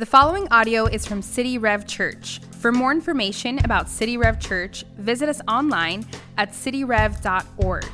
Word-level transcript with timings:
The 0.00 0.06
following 0.06 0.48
audio 0.50 0.86
is 0.86 1.06
from 1.06 1.20
City 1.20 1.58
Rev 1.58 1.86
Church. 1.86 2.40
For 2.52 2.72
more 2.72 2.90
information 2.90 3.62
about 3.66 3.86
City 3.86 4.16
Rev 4.16 4.40
Church, 4.40 4.82
visit 4.96 5.28
us 5.28 5.42
online 5.46 6.06
at 6.38 6.52
cityrev.org. 6.52 7.84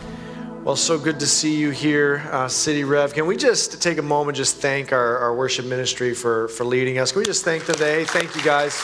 Well, 0.63 0.77
so 0.77 1.01
good 1.01 1.19
to 1.19 1.27
see 1.27 1.57
you 1.57 1.71
here, 1.71 2.23
uh, 2.31 2.47
City 2.47 2.85
Rev. 2.85 3.13
Can 3.13 3.27
we 3.27 3.37
just 3.37 3.83
take 3.83 3.99
a 3.99 4.03
moment, 4.03 4.37
just 4.37 4.59
thank 4.59 4.93
our, 4.93 5.19
our 5.19 5.35
worship 5.35 5.67
ministry 5.67 6.15
for, 6.15 6.47
for 6.47 6.63
leading 6.63 6.99
us? 6.99 7.11
Can 7.11 7.23
we 7.23 7.25
just 7.25 7.45
thank 7.45 7.65
them 7.65 7.75
today? 7.75 8.05
Thank 8.05 8.37
you 8.37 8.43
guys. 8.45 8.81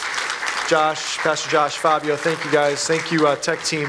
Josh, 0.68 1.18
Pastor 1.18 1.48
Josh, 1.48 1.76
Fabio, 1.76 2.16
thank 2.16 2.44
you 2.44 2.50
guys. 2.50 2.88
Thank 2.88 3.12
you, 3.12 3.28
uh, 3.28 3.36
tech 3.36 3.62
team. 3.62 3.88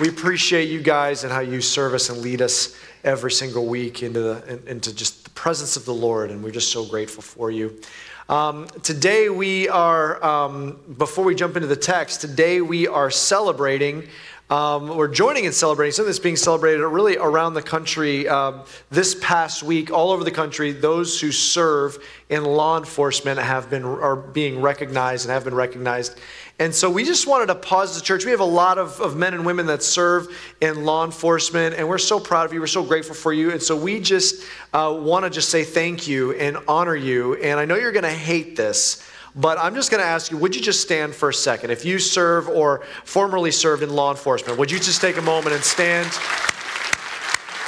We 0.00 0.08
appreciate 0.08 0.68
you 0.68 0.82
guys 0.82 1.22
and 1.22 1.32
how 1.32 1.38
you 1.38 1.60
serve 1.60 1.94
us 1.94 2.10
and 2.10 2.18
lead 2.18 2.42
us 2.42 2.76
every 3.04 3.30
single 3.30 3.66
week 3.66 4.02
into, 4.02 4.18
the, 4.18 4.60
into 4.66 4.92
just 4.92 5.22
the 5.22 5.30
presence 5.30 5.76
of 5.76 5.84
the 5.84 5.94
Lord, 5.94 6.32
and 6.32 6.42
we're 6.42 6.50
just 6.50 6.72
so 6.72 6.84
grateful 6.84 7.22
for 7.22 7.52
you. 7.52 7.80
Um, 8.26 8.68
today 8.82 9.28
we 9.28 9.68
are, 9.68 10.24
um, 10.24 10.80
before 10.96 11.26
we 11.26 11.34
jump 11.34 11.56
into 11.56 11.68
the 11.68 11.76
text, 11.76 12.22
today 12.22 12.62
we 12.62 12.88
are 12.88 13.10
celebrating. 13.10 14.08
Um, 14.48 14.96
we're 14.96 15.08
joining 15.08 15.44
in 15.44 15.52
celebrating 15.52 15.92
something 15.92 16.08
that's 16.08 16.18
being 16.18 16.36
celebrated 16.36 16.86
really 16.86 17.18
around 17.18 17.52
the 17.52 17.62
country 17.62 18.26
uh, 18.26 18.64
this 18.90 19.14
past 19.20 19.62
week, 19.62 19.90
all 19.90 20.10
over 20.10 20.24
the 20.24 20.30
country. 20.30 20.72
Those 20.72 21.20
who 21.20 21.32
serve 21.32 21.98
in 22.30 22.44
law 22.44 22.78
enforcement 22.78 23.38
have 23.38 23.68
been 23.68 23.84
are 23.84 24.16
being 24.16 24.62
recognized 24.62 25.26
and 25.26 25.32
have 25.32 25.44
been 25.44 25.54
recognized 25.54 26.18
and 26.60 26.72
so 26.72 26.88
we 26.88 27.04
just 27.04 27.26
wanted 27.26 27.46
to 27.46 27.56
pause 27.56 27.96
the 27.96 28.04
church. 28.04 28.24
We 28.24 28.30
have 28.30 28.40
a 28.40 28.44
lot 28.44 28.78
of, 28.78 29.00
of 29.00 29.16
men 29.16 29.34
and 29.34 29.44
women 29.44 29.66
that 29.66 29.82
serve 29.82 30.28
in 30.60 30.84
law 30.84 31.04
enforcement, 31.04 31.74
and 31.74 31.88
we're 31.88 31.98
so 31.98 32.20
proud 32.20 32.46
of 32.46 32.52
you. 32.52 32.60
We're 32.60 32.68
so 32.68 32.84
grateful 32.84 33.16
for 33.16 33.32
you. 33.32 33.50
And 33.50 33.60
so 33.60 33.76
we 33.76 33.98
just 33.98 34.44
uh, 34.72 34.96
want 34.96 35.24
to 35.24 35.30
just 35.30 35.48
say 35.48 35.64
thank 35.64 36.06
you 36.06 36.32
and 36.34 36.56
honor 36.68 36.94
you. 36.94 37.34
And 37.34 37.58
I 37.58 37.64
know 37.64 37.74
you're 37.74 37.90
going 37.90 38.04
to 38.04 38.10
hate 38.10 38.54
this, 38.54 39.04
but 39.34 39.58
I'm 39.58 39.74
just 39.74 39.90
going 39.90 40.00
to 40.00 40.06
ask 40.06 40.30
you 40.30 40.38
would 40.38 40.54
you 40.54 40.62
just 40.62 40.80
stand 40.80 41.12
for 41.12 41.28
a 41.30 41.34
second? 41.34 41.72
If 41.72 41.84
you 41.84 41.98
serve 41.98 42.48
or 42.48 42.84
formerly 43.04 43.50
served 43.50 43.82
in 43.82 43.90
law 43.90 44.12
enforcement, 44.12 44.56
would 44.56 44.70
you 44.70 44.78
just 44.78 45.00
take 45.00 45.16
a 45.16 45.22
moment 45.22 45.56
and 45.56 45.64
stand? 45.64 46.06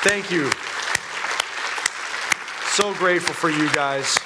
Thank 0.04 0.30
you. 0.30 0.48
So 2.70 2.94
grateful 2.94 3.34
for 3.34 3.50
you 3.50 3.68
guys. 3.72 4.16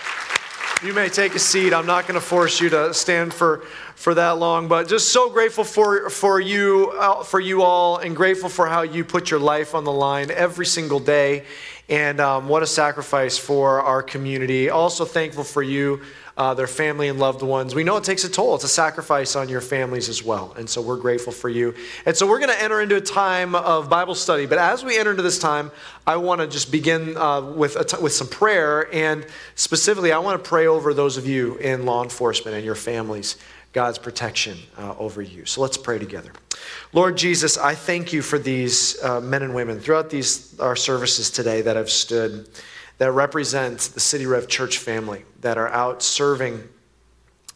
You 0.82 0.94
may 0.94 1.08
take 1.08 1.34
a 1.34 1.38
seat. 1.38 1.72
I'm 1.72 1.86
not 1.86 2.08
going 2.08 2.18
to 2.18 2.26
force 2.26 2.60
you 2.60 2.70
to 2.70 2.92
stand 2.94 3.32
for, 3.34 3.64
for 4.00 4.14
that 4.14 4.38
long, 4.38 4.66
but 4.66 4.88
just 4.88 5.12
so 5.12 5.28
grateful 5.28 5.62
for, 5.62 6.08
for, 6.08 6.40
you, 6.40 6.90
uh, 6.98 7.22
for 7.22 7.38
you 7.38 7.62
all 7.62 7.98
and 7.98 8.16
grateful 8.16 8.48
for 8.48 8.66
how 8.66 8.80
you 8.80 9.04
put 9.04 9.30
your 9.30 9.38
life 9.38 9.74
on 9.74 9.84
the 9.84 9.92
line 9.92 10.30
every 10.30 10.64
single 10.64 10.98
day. 10.98 11.44
And 11.86 12.18
um, 12.18 12.48
what 12.48 12.62
a 12.62 12.66
sacrifice 12.66 13.36
for 13.36 13.82
our 13.82 14.02
community. 14.02 14.70
Also 14.70 15.04
thankful 15.04 15.44
for 15.44 15.62
you 15.62 16.00
uh, 16.38 16.54
their 16.54 16.66
family 16.66 17.08
and 17.08 17.18
loved 17.18 17.42
ones. 17.42 17.74
We 17.74 17.84
know 17.84 17.98
it 17.98 18.04
takes 18.04 18.24
a 18.24 18.30
toll, 18.30 18.54
it's 18.54 18.64
a 18.64 18.68
sacrifice 18.68 19.36
on 19.36 19.50
your 19.50 19.60
families 19.60 20.08
as 20.08 20.24
well. 20.24 20.54
And 20.56 20.70
so 20.70 20.80
we're 20.80 20.96
grateful 20.96 21.34
for 21.34 21.50
you. 21.50 21.74
And 22.06 22.16
so 22.16 22.26
we're 22.26 22.38
going 22.38 22.56
to 22.56 22.62
enter 22.62 22.80
into 22.80 22.96
a 22.96 23.02
time 23.02 23.54
of 23.54 23.90
Bible 23.90 24.14
study. 24.14 24.46
But 24.46 24.56
as 24.56 24.82
we 24.82 24.98
enter 24.98 25.10
into 25.10 25.22
this 25.22 25.38
time, 25.38 25.70
I 26.06 26.16
want 26.16 26.40
to 26.40 26.46
just 26.46 26.72
begin 26.72 27.18
uh, 27.18 27.42
with, 27.42 27.76
with 28.00 28.14
some 28.14 28.28
prayer. 28.28 28.88
And 28.94 29.26
specifically, 29.56 30.12
I 30.12 30.18
want 30.20 30.42
to 30.42 30.48
pray 30.48 30.66
over 30.66 30.94
those 30.94 31.18
of 31.18 31.26
you 31.26 31.56
in 31.56 31.84
law 31.84 32.02
enforcement 32.02 32.56
and 32.56 32.64
your 32.64 32.74
families. 32.74 33.36
God's 33.72 33.98
protection 33.98 34.58
uh, 34.76 34.94
over 34.98 35.22
you. 35.22 35.44
So 35.46 35.60
let's 35.60 35.76
pray 35.76 35.98
together. 35.98 36.32
Lord 36.92 37.16
Jesus, 37.16 37.56
I 37.56 37.74
thank 37.74 38.12
you 38.12 38.20
for 38.20 38.38
these 38.38 39.02
uh, 39.02 39.20
men 39.20 39.42
and 39.42 39.54
women 39.54 39.78
throughout 39.78 40.10
these 40.10 40.58
our 40.58 40.76
services 40.76 41.30
today 41.30 41.62
that 41.62 41.76
have 41.76 41.91
stood 41.91 42.48
that 42.98 43.12
represent 43.12 43.78
the 43.94 44.00
City 44.00 44.26
Rev 44.26 44.46
Church 44.46 44.78
family 44.78 45.24
that 45.41 45.56
are 45.56 45.68
out 45.68 46.02
serving 46.02 46.56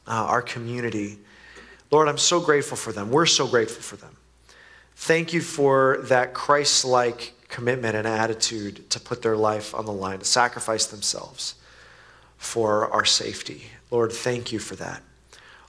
uh, 0.07 0.13
our 0.13 0.41
community. 0.41 1.19
Lord, 1.91 2.09
I'm 2.09 2.19
so 2.19 2.41
grateful 2.41 2.77
for 2.77 2.93
them. 2.93 3.11
We're 3.11 3.27
so 3.27 3.47
grateful 3.47 3.83
for 3.83 3.97
them. 3.97 4.17
Thank 4.97 5.33
you 5.33 5.41
for 5.41 5.99
that 6.05 6.33
Christ 6.33 6.85
like 6.85 7.35
commitment 7.49 7.95
and 7.95 8.07
attitude 8.07 8.89
to 8.91 9.01
put 9.01 9.21
their 9.21 9.37
life 9.37 9.75
on 9.75 9.85
the 9.85 9.93
line, 9.93 10.21
to 10.21 10.25
sacrifice 10.25 10.87
themselves 10.87 11.57
for 12.39 12.91
our 12.91 13.05
safety. 13.05 13.67
Lord, 13.91 14.13
thank 14.13 14.51
you 14.51 14.59
for 14.59 14.77
that. 14.77 15.03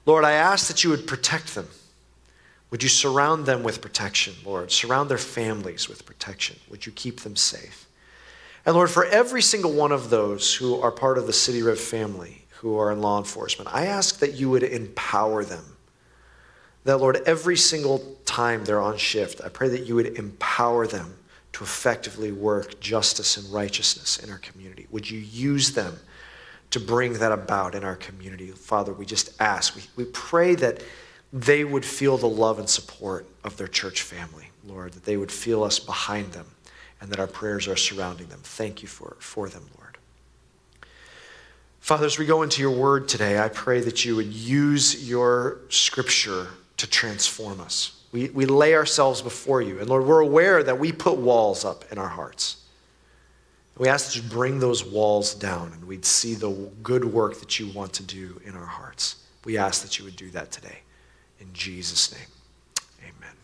Lord, 0.05 0.23
I 0.23 0.33
ask 0.33 0.67
that 0.67 0.83
you 0.83 0.89
would 0.91 1.07
protect 1.07 1.55
them. 1.55 1.67
Would 2.71 2.83
you 2.83 2.89
surround 2.89 3.45
them 3.45 3.63
with 3.63 3.81
protection, 3.81 4.33
Lord? 4.43 4.71
Surround 4.71 5.09
their 5.09 5.17
families 5.17 5.88
with 5.88 6.05
protection. 6.05 6.59
Would 6.69 6.85
you 6.85 6.91
keep 6.91 7.21
them 7.21 7.35
safe? 7.35 7.88
And 8.65 8.75
Lord, 8.75 8.89
for 8.89 9.05
every 9.05 9.41
single 9.41 9.71
one 9.71 9.91
of 9.91 10.09
those 10.09 10.55
who 10.55 10.79
are 10.81 10.91
part 10.91 11.17
of 11.17 11.27
the 11.27 11.33
City 11.33 11.61
Rev 11.61 11.79
family, 11.79 12.45
who 12.49 12.77
are 12.77 12.91
in 12.91 13.01
law 13.01 13.17
enforcement, 13.19 13.69
I 13.73 13.85
ask 13.85 14.19
that 14.19 14.33
you 14.33 14.49
would 14.49 14.63
empower 14.63 15.45
them. 15.45 15.63
That, 16.83 16.97
Lord, 16.97 17.21
every 17.25 17.57
single 17.57 18.15
time 18.25 18.65
they're 18.65 18.81
on 18.81 18.97
shift, 18.97 19.41
I 19.44 19.49
pray 19.49 19.69
that 19.69 19.85
you 19.85 19.95
would 19.95 20.17
empower 20.17 20.88
them 20.88 21.15
to 21.53 21.63
effectively 21.63 22.31
work 22.31 22.79
justice 22.79 23.38
and 23.38 23.51
righteousness 23.53 24.17
in 24.17 24.29
our 24.29 24.39
community. 24.39 24.88
Would 24.91 25.09
you 25.09 25.19
use 25.19 25.71
them 25.71 25.97
to 26.71 26.79
bring 26.79 27.13
that 27.13 27.31
about 27.31 27.75
in 27.75 27.83
our 27.83 27.95
community? 27.95 28.47
Father, 28.47 28.93
we 28.93 29.05
just 29.05 29.39
ask, 29.41 29.75
we, 29.75 29.83
we 29.95 30.05
pray 30.05 30.55
that 30.55 30.83
they 31.31 31.63
would 31.63 31.85
feel 31.85 32.17
the 32.17 32.27
love 32.27 32.59
and 32.59 32.69
support 32.69 33.27
of 33.43 33.57
their 33.57 33.67
church 33.67 34.01
family, 34.01 34.49
Lord, 34.65 34.93
that 34.93 35.03
they 35.03 35.17
would 35.17 35.31
feel 35.31 35.63
us 35.63 35.79
behind 35.79 36.31
them 36.33 36.47
and 37.01 37.09
that 37.11 37.19
our 37.19 37.27
prayers 37.27 37.67
are 37.67 37.75
surrounding 37.75 38.27
them. 38.27 38.39
Thank 38.43 38.81
you 38.81 38.87
for, 38.87 39.17
for 39.19 39.49
them, 39.49 39.63
Lord. 39.77 39.97
Father, 41.79 42.05
as 42.05 42.17
we 42.17 42.25
go 42.25 42.41
into 42.41 42.61
your 42.61 42.71
word 42.71 43.07
today, 43.07 43.37
I 43.37 43.49
pray 43.49 43.79
that 43.81 44.03
you 44.05 44.15
would 44.15 44.33
use 44.33 45.07
your 45.07 45.59
scripture 45.69 46.47
to 46.77 46.89
transform 46.89 47.61
us. 47.61 48.01
We, 48.11 48.29
we 48.29 48.45
lay 48.45 48.73
ourselves 48.73 49.21
before 49.21 49.61
you. 49.61 49.79
And 49.79 49.89
Lord, 49.89 50.05
we're 50.05 50.21
aware 50.21 50.63
that 50.63 50.79
we 50.79 50.91
put 50.91 51.17
walls 51.17 51.63
up 51.63 51.85
in 51.91 51.97
our 51.97 52.07
hearts. 52.07 52.64
We 53.78 53.90
ask 53.90 54.08
that 54.08 54.16
you 54.16 54.22
bring 54.22 54.59
those 54.59 54.86
walls 54.86 55.36
down 55.36 55.74
and 55.74 55.86
we'd 55.86 56.06
see 56.06 56.34
the 56.34 56.50
good 56.81 57.03
work 57.03 57.40
that 57.40 57.59
you 57.59 57.68
want 57.72 57.91
to 57.94 58.03
do 58.03 58.40
in 58.46 58.56
our 58.56 58.66
hearts. 58.66 59.18
We 59.44 59.58
ask 59.58 59.81
that 59.84 60.00
you 60.00 60.06
would 60.06 60.16
do 60.16 60.30
that 60.31 60.52
today. 60.52 60.80
In 61.41 61.52
Jesus' 61.52 62.13
name. 62.13 62.28
Amen. 63.02 63.36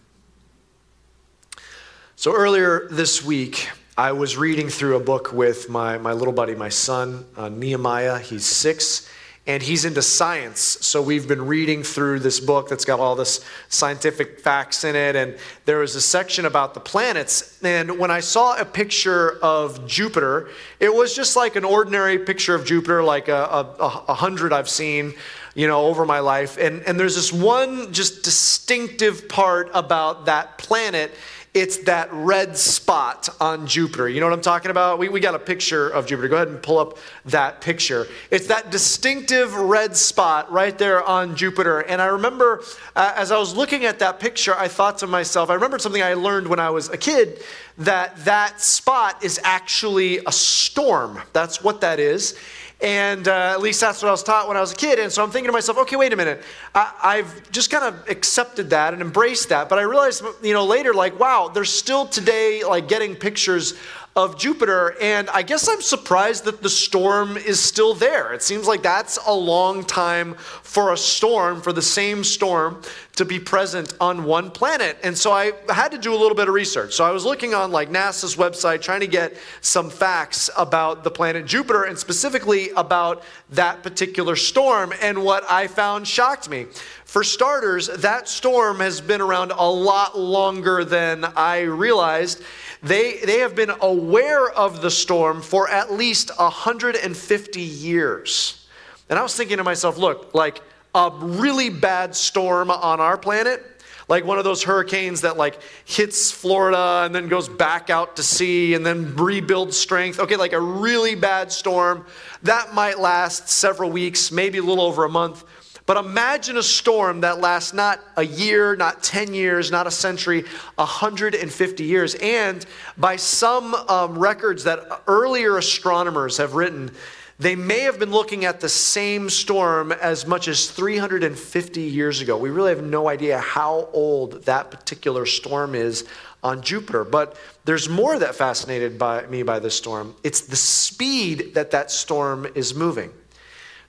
So 2.15 2.33
earlier 2.33 2.87
this 2.89 3.23
week, 3.25 3.69
I 3.97 4.13
was 4.13 4.37
reading 4.37 4.69
through 4.69 4.95
a 4.95 5.01
book 5.01 5.33
with 5.33 5.69
my, 5.69 5.97
my 5.97 6.13
little 6.13 6.33
buddy, 6.33 6.55
my 6.55 6.69
son, 6.69 7.25
uh, 7.35 7.49
Nehemiah. 7.49 8.19
He's 8.19 8.45
six, 8.45 9.09
and 9.47 9.63
he's 9.63 9.85
into 9.85 10.01
science. 10.03 10.59
So 10.59 11.01
we've 11.01 11.27
been 11.27 11.47
reading 11.47 11.81
through 11.81 12.19
this 12.19 12.39
book 12.39 12.69
that's 12.69 12.85
got 12.85 12.99
all 12.99 13.15
this 13.15 13.43
scientific 13.69 14.39
facts 14.39 14.83
in 14.83 14.95
it. 14.95 15.15
And 15.15 15.35
there 15.65 15.79
was 15.79 15.95
a 15.95 16.01
section 16.01 16.45
about 16.45 16.75
the 16.75 16.79
planets. 16.79 17.59
And 17.63 17.97
when 17.97 18.11
I 18.11 18.19
saw 18.19 18.59
a 18.59 18.65
picture 18.65 19.39
of 19.41 19.87
Jupiter, 19.87 20.49
it 20.79 20.93
was 20.93 21.15
just 21.15 21.35
like 21.35 21.55
an 21.55 21.65
ordinary 21.65 22.19
picture 22.19 22.53
of 22.53 22.65
Jupiter, 22.65 23.03
like 23.03 23.29
a, 23.29 23.43
a, 23.43 24.03
a 24.09 24.13
hundred 24.13 24.53
I've 24.53 24.69
seen 24.69 25.15
you 25.53 25.67
know, 25.67 25.85
over 25.87 26.05
my 26.05 26.19
life. 26.19 26.57
And, 26.57 26.81
and 26.83 26.99
there's 26.99 27.15
this 27.15 27.33
one 27.33 27.91
just 27.91 28.23
distinctive 28.23 29.27
part 29.27 29.69
about 29.73 30.25
that 30.25 30.57
planet 30.57 31.11
it's 31.53 31.79
that 31.79 32.07
red 32.13 32.57
spot 32.57 33.27
on 33.41 33.67
Jupiter. 33.67 34.07
You 34.07 34.21
know 34.21 34.27
what 34.27 34.33
I'm 34.33 34.41
talking 34.41 34.71
about? 34.71 34.99
We, 34.99 35.09
we 35.09 35.19
got 35.19 35.35
a 35.35 35.39
picture 35.39 35.89
of 35.89 36.07
Jupiter. 36.07 36.29
Go 36.29 36.37
ahead 36.37 36.47
and 36.47 36.63
pull 36.63 36.79
up 36.79 36.97
that 37.25 37.59
picture. 37.59 38.07
It's 38.29 38.47
that 38.47 38.71
distinctive 38.71 39.53
red 39.53 39.97
spot 39.97 40.49
right 40.49 40.77
there 40.77 41.03
on 41.03 41.35
Jupiter. 41.35 41.81
And 41.81 42.01
I 42.01 42.05
remember 42.05 42.63
uh, 42.95 43.13
as 43.17 43.33
I 43.33 43.37
was 43.37 43.53
looking 43.53 43.83
at 43.83 43.99
that 43.99 44.17
picture, 44.17 44.55
I 44.55 44.69
thought 44.69 44.99
to 44.99 45.07
myself, 45.07 45.49
I 45.49 45.55
remembered 45.55 45.81
something 45.81 46.01
I 46.01 46.13
learned 46.13 46.47
when 46.47 46.59
I 46.59 46.69
was 46.69 46.87
a 46.87 46.97
kid 46.97 47.43
that 47.79 48.15
that 48.23 48.61
spot 48.61 49.21
is 49.21 49.37
actually 49.43 50.19
a 50.19 50.31
storm. 50.31 51.19
That's 51.33 51.61
what 51.61 51.81
that 51.81 51.99
is. 51.99 52.37
And 52.81 53.27
uh, 53.27 53.51
at 53.53 53.61
least 53.61 53.79
that's 53.79 54.01
what 54.01 54.09
I 54.09 54.11
was 54.11 54.23
taught 54.23 54.47
when 54.47 54.57
I 54.57 54.61
was 54.61 54.73
a 54.73 54.75
kid. 54.75 54.97
And 54.97 55.11
so 55.11 55.23
I'm 55.23 55.29
thinking 55.29 55.49
to 55.49 55.53
myself, 55.53 55.77
okay, 55.79 55.95
wait 55.95 56.13
a 56.13 56.15
minute. 56.15 56.41
I, 56.73 57.17
have 57.17 57.51
just 57.51 57.69
kind 57.69 57.83
of 57.83 58.09
accepted 58.09 58.71
that 58.71 58.93
and 58.93 59.01
embraced 59.03 59.49
that. 59.49 59.69
But 59.69 59.77
I 59.77 59.83
realized, 59.83 60.23
you 60.41 60.53
know, 60.53 60.65
later, 60.65 60.93
like, 60.93 61.19
wow, 61.19 61.51
there's 61.53 61.69
still 61.69 62.07
today, 62.07 62.63
like, 62.63 62.87
getting 62.87 63.15
pictures 63.15 63.75
of 64.15 64.37
Jupiter. 64.37 64.95
And 65.01 65.29
I 65.29 65.41
guess 65.41 65.69
I'm 65.69 65.81
surprised 65.81 66.45
that 66.45 66.61
the 66.61 66.69
storm 66.69 67.37
is 67.37 67.59
still 67.59 67.93
there. 67.93 68.33
It 68.33 68.41
seems 68.41 68.67
like 68.67 68.83
that's 68.83 69.17
a 69.25 69.33
long 69.33 69.83
time 69.83 70.35
for 70.35 70.91
a 70.91 70.97
storm, 70.97 71.61
for 71.61 71.71
the 71.71 71.81
same 71.81 72.23
storm 72.23 72.81
to 73.15 73.25
be 73.25 73.39
present 73.39 73.93
on 73.99 74.23
one 74.23 74.51
planet. 74.51 74.97
And 75.03 75.17
so 75.17 75.31
I 75.31 75.51
had 75.69 75.91
to 75.91 75.97
do 75.97 76.13
a 76.13 76.17
little 76.17 76.35
bit 76.35 76.47
of 76.47 76.53
research. 76.53 76.93
So 76.93 77.05
I 77.05 77.11
was 77.11 77.25
looking 77.25 77.53
on 77.53 77.71
like 77.71 77.89
NASA's 77.89 78.35
website 78.35 78.81
trying 78.81 79.01
to 79.01 79.07
get 79.07 79.37
some 79.61 79.89
facts 79.89 80.49
about 80.57 81.03
the 81.03 81.11
planet 81.11 81.45
Jupiter 81.45 81.83
and 81.83 81.97
specifically 81.97 82.69
about 82.71 83.23
that 83.51 83.83
particular 83.83 84.35
storm. 84.35 84.93
And 85.01 85.23
what 85.23 85.49
I 85.49 85.67
found 85.67 86.07
shocked 86.07 86.49
me. 86.49 86.67
For 87.11 87.25
starters, 87.25 87.87
that 87.87 88.29
storm 88.29 88.79
has 88.79 89.01
been 89.01 89.19
around 89.19 89.51
a 89.51 89.69
lot 89.69 90.17
longer 90.17 90.85
than 90.85 91.25
I 91.25 91.63
realized. 91.63 92.41
They, 92.81 93.17
they 93.17 93.39
have 93.39 93.53
been 93.53 93.73
aware 93.81 94.49
of 94.49 94.81
the 94.81 94.89
storm 94.89 95.41
for 95.41 95.69
at 95.69 95.91
least 95.91 96.31
150 96.39 97.59
years. 97.59 98.65
And 99.09 99.19
I 99.19 99.23
was 99.23 99.35
thinking 99.35 99.57
to 99.57 99.63
myself, 99.65 99.97
look, 99.97 100.33
like 100.33 100.61
a 100.95 101.11
really 101.19 101.69
bad 101.69 102.15
storm 102.15 102.71
on 102.71 103.01
our 103.01 103.17
planet, 103.17 103.61
like 104.07 104.23
one 104.23 104.37
of 104.37 104.45
those 104.45 104.63
hurricanes 104.63 105.19
that 105.19 105.35
like 105.35 105.59
hits 105.83 106.31
Florida 106.31 107.01
and 107.03 107.13
then 107.13 107.27
goes 107.27 107.49
back 107.49 107.89
out 107.89 108.15
to 108.15 108.23
sea 108.23 108.73
and 108.73 108.85
then 108.85 109.17
rebuilds 109.17 109.75
strength. 109.75 110.17
Okay, 110.17 110.37
like 110.37 110.53
a 110.53 110.61
really 110.61 111.15
bad 111.15 111.51
storm 111.51 112.05
that 112.43 112.73
might 112.73 112.99
last 112.99 113.49
several 113.49 113.91
weeks, 113.91 114.31
maybe 114.31 114.59
a 114.59 114.63
little 114.63 114.85
over 114.85 115.03
a 115.03 115.09
month. 115.09 115.43
But 115.85 115.97
imagine 115.97 116.57
a 116.57 116.63
storm 116.63 117.21
that 117.21 117.39
lasts 117.39 117.73
not 117.73 117.99
a 118.15 118.23
year, 118.23 118.75
not 118.75 119.03
10 119.03 119.33
years, 119.33 119.71
not 119.71 119.87
a 119.87 119.91
century, 119.91 120.45
150 120.75 121.83
years. 121.83 122.15
And 122.15 122.65
by 122.97 123.15
some 123.15 123.73
um, 123.73 124.17
records 124.17 124.63
that 124.65 125.01
earlier 125.07 125.57
astronomers 125.57 126.37
have 126.37 126.53
written, 126.53 126.91
they 127.39 127.55
may 127.55 127.79
have 127.79 127.97
been 127.97 128.11
looking 128.11 128.45
at 128.45 128.59
the 128.59 128.69
same 128.69 129.27
storm 129.27 129.91
as 129.91 130.27
much 130.27 130.47
as 130.47 130.69
350 130.69 131.81
years 131.81 132.21
ago. 132.21 132.37
We 132.37 132.51
really 132.51 132.69
have 132.69 132.83
no 132.83 133.09
idea 133.09 133.39
how 133.39 133.89
old 133.93 134.43
that 134.43 134.69
particular 134.69 135.25
storm 135.25 135.73
is 135.73 136.07
on 136.43 136.61
Jupiter. 136.61 137.03
But 137.03 137.35
there's 137.65 137.89
more 137.89 138.17
that 138.19 138.35
fascinated 138.35 138.99
by 138.99 139.25
me 139.25 139.41
by 139.41 139.57
this 139.57 139.75
storm. 139.75 140.15
It's 140.23 140.41
the 140.41 140.55
speed 140.55 141.55
that 141.55 141.71
that 141.71 141.89
storm 141.89 142.47
is 142.53 142.75
moving. 142.75 143.11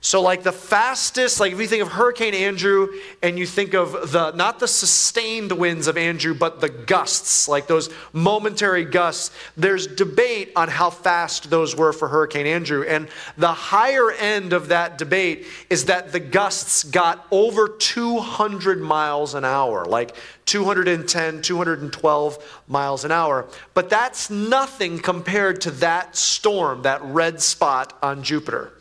So, 0.05 0.21
like 0.21 0.43
the 0.43 0.51
fastest, 0.51 1.39
like 1.39 1.53
if 1.53 1.59
you 1.61 1.65
think 1.65 1.81
of 1.81 1.87
Hurricane 1.87 2.33
Andrew 2.33 2.89
and 3.21 3.39
you 3.39 3.45
think 3.45 3.73
of 3.73 4.11
the, 4.11 4.31
not 4.31 4.59
the 4.59 4.67
sustained 4.67 5.53
winds 5.53 5.87
of 5.87 5.95
Andrew, 5.95 6.33
but 6.33 6.59
the 6.59 6.67
gusts, 6.67 7.47
like 7.47 7.67
those 7.67 7.89
momentary 8.11 8.83
gusts, 8.83 9.31
there's 9.55 9.87
debate 9.87 10.51
on 10.57 10.67
how 10.67 10.89
fast 10.89 11.49
those 11.49 11.73
were 11.77 11.93
for 11.93 12.09
Hurricane 12.09 12.45
Andrew. 12.45 12.83
And 12.83 13.07
the 13.37 13.53
higher 13.53 14.11
end 14.11 14.51
of 14.51 14.67
that 14.67 14.97
debate 14.97 15.47
is 15.69 15.85
that 15.85 16.11
the 16.11 16.19
gusts 16.19 16.83
got 16.83 17.25
over 17.31 17.69
200 17.69 18.81
miles 18.81 19.35
an 19.35 19.45
hour, 19.45 19.85
like 19.85 20.17
210, 20.47 21.41
212 21.41 22.61
miles 22.67 23.05
an 23.05 23.11
hour. 23.13 23.47
But 23.73 23.89
that's 23.89 24.29
nothing 24.29 24.99
compared 24.99 25.61
to 25.61 25.71
that 25.71 26.17
storm, 26.17 26.81
that 26.81 27.01
red 27.03 27.41
spot 27.41 27.97
on 28.03 28.21
Jupiter. 28.21 28.73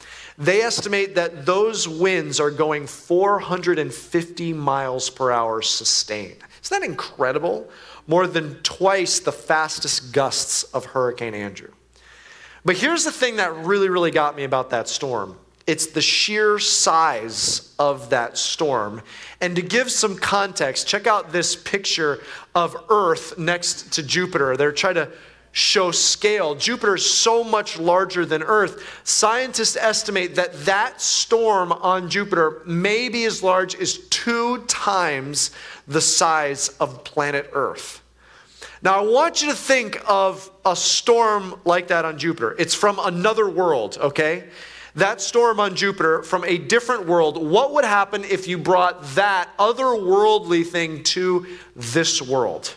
They 0.42 0.62
estimate 0.62 1.14
that 1.14 1.46
those 1.46 1.86
winds 1.86 2.40
are 2.40 2.50
going 2.50 2.88
450 2.88 4.52
miles 4.52 5.08
per 5.08 5.30
hour 5.30 5.62
sustained. 5.62 6.38
Isn't 6.64 6.80
that 6.80 6.84
incredible? 6.84 7.70
More 8.08 8.26
than 8.26 8.56
twice 8.64 9.20
the 9.20 9.30
fastest 9.30 10.12
gusts 10.12 10.64
of 10.64 10.84
Hurricane 10.84 11.34
Andrew. 11.34 11.70
But 12.64 12.76
here's 12.76 13.04
the 13.04 13.12
thing 13.12 13.36
that 13.36 13.54
really, 13.54 13.88
really 13.88 14.10
got 14.10 14.34
me 14.34 14.42
about 14.42 14.70
that 14.70 14.88
storm 14.88 15.38
it's 15.64 15.86
the 15.86 16.02
sheer 16.02 16.58
size 16.58 17.72
of 17.78 18.10
that 18.10 18.36
storm. 18.36 19.00
And 19.40 19.54
to 19.54 19.62
give 19.62 19.92
some 19.92 20.16
context, 20.16 20.88
check 20.88 21.06
out 21.06 21.30
this 21.30 21.54
picture 21.54 22.20
of 22.52 22.76
Earth 22.90 23.38
next 23.38 23.92
to 23.92 24.02
Jupiter. 24.02 24.56
They're 24.56 24.72
trying 24.72 24.96
to 24.96 25.12
show 25.52 25.90
scale. 25.90 26.54
Jupiter 26.54 26.96
is 26.96 27.08
so 27.08 27.44
much 27.44 27.78
larger 27.78 28.24
than 28.24 28.42
Earth. 28.42 28.82
Scientists 29.04 29.76
estimate 29.76 30.34
that 30.34 30.64
that 30.64 31.00
storm 31.00 31.72
on 31.72 32.08
Jupiter 32.08 32.62
may 32.66 33.08
be 33.08 33.24
as 33.24 33.42
large 33.42 33.74
as 33.76 33.98
two 34.08 34.58
times 34.64 35.50
the 35.86 36.00
size 36.00 36.70
of 36.80 37.04
planet 37.04 37.50
Earth. 37.52 38.02
Now, 38.80 38.98
I 38.98 39.02
want 39.02 39.42
you 39.42 39.50
to 39.50 39.56
think 39.56 40.02
of 40.08 40.50
a 40.64 40.74
storm 40.74 41.60
like 41.64 41.88
that 41.88 42.04
on 42.04 42.18
Jupiter. 42.18 42.56
It's 42.58 42.74
from 42.74 42.98
another 42.98 43.48
world, 43.48 43.98
okay? 44.00 44.48
That 44.96 45.20
storm 45.20 45.60
on 45.60 45.76
Jupiter 45.76 46.22
from 46.22 46.44
a 46.44 46.58
different 46.58 47.06
world. 47.06 47.40
What 47.40 47.74
would 47.74 47.84
happen 47.84 48.24
if 48.24 48.48
you 48.48 48.58
brought 48.58 49.02
that 49.14 49.50
otherworldly 49.58 50.66
thing 50.66 51.04
to 51.04 51.46
this 51.76 52.20
world? 52.20 52.74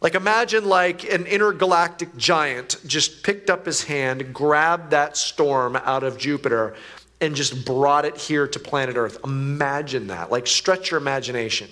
Like 0.00 0.14
imagine 0.14 0.64
like 0.64 1.04
an 1.04 1.26
intergalactic 1.26 2.16
giant 2.16 2.78
just 2.86 3.22
picked 3.22 3.50
up 3.50 3.66
his 3.66 3.84
hand, 3.84 4.32
grabbed 4.32 4.90
that 4.90 5.16
storm 5.16 5.76
out 5.76 6.02
of 6.02 6.16
Jupiter 6.16 6.74
and 7.20 7.34
just 7.34 7.66
brought 7.66 8.06
it 8.06 8.16
here 8.16 8.48
to 8.48 8.58
planet 8.58 8.96
Earth. 8.96 9.18
Imagine 9.24 10.06
that. 10.06 10.30
Like 10.30 10.46
stretch 10.46 10.90
your 10.90 10.98
imagination. 10.98 11.68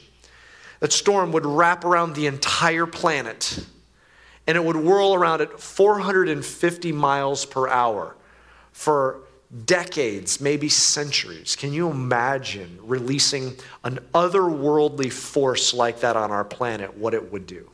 That 0.80 0.92
storm 0.92 1.32
would 1.32 1.46
wrap 1.46 1.84
around 1.84 2.14
the 2.14 2.26
entire 2.26 2.86
planet 2.86 3.64
and 4.46 4.56
it 4.56 4.64
would 4.64 4.76
whirl 4.76 5.14
around 5.14 5.40
at 5.40 5.58
450 5.58 6.92
miles 6.92 7.44
per 7.46 7.66
hour 7.69 8.14
for 8.72 9.20
decades, 9.64 10.40
maybe 10.40 10.69
centuries. 10.69 11.56
Can 11.56 11.72
you 11.72 11.90
imagine 11.90 12.78
releasing 12.82 13.56
an 13.84 13.98
otherworldly 14.14 15.10
force 15.10 15.72
like 15.72 16.00
that 16.00 16.16
on 16.16 16.30
our 16.30 16.44
planet, 16.44 16.96
what 16.96 17.14
it 17.14 17.32
would 17.32 17.46
do? 17.46 17.69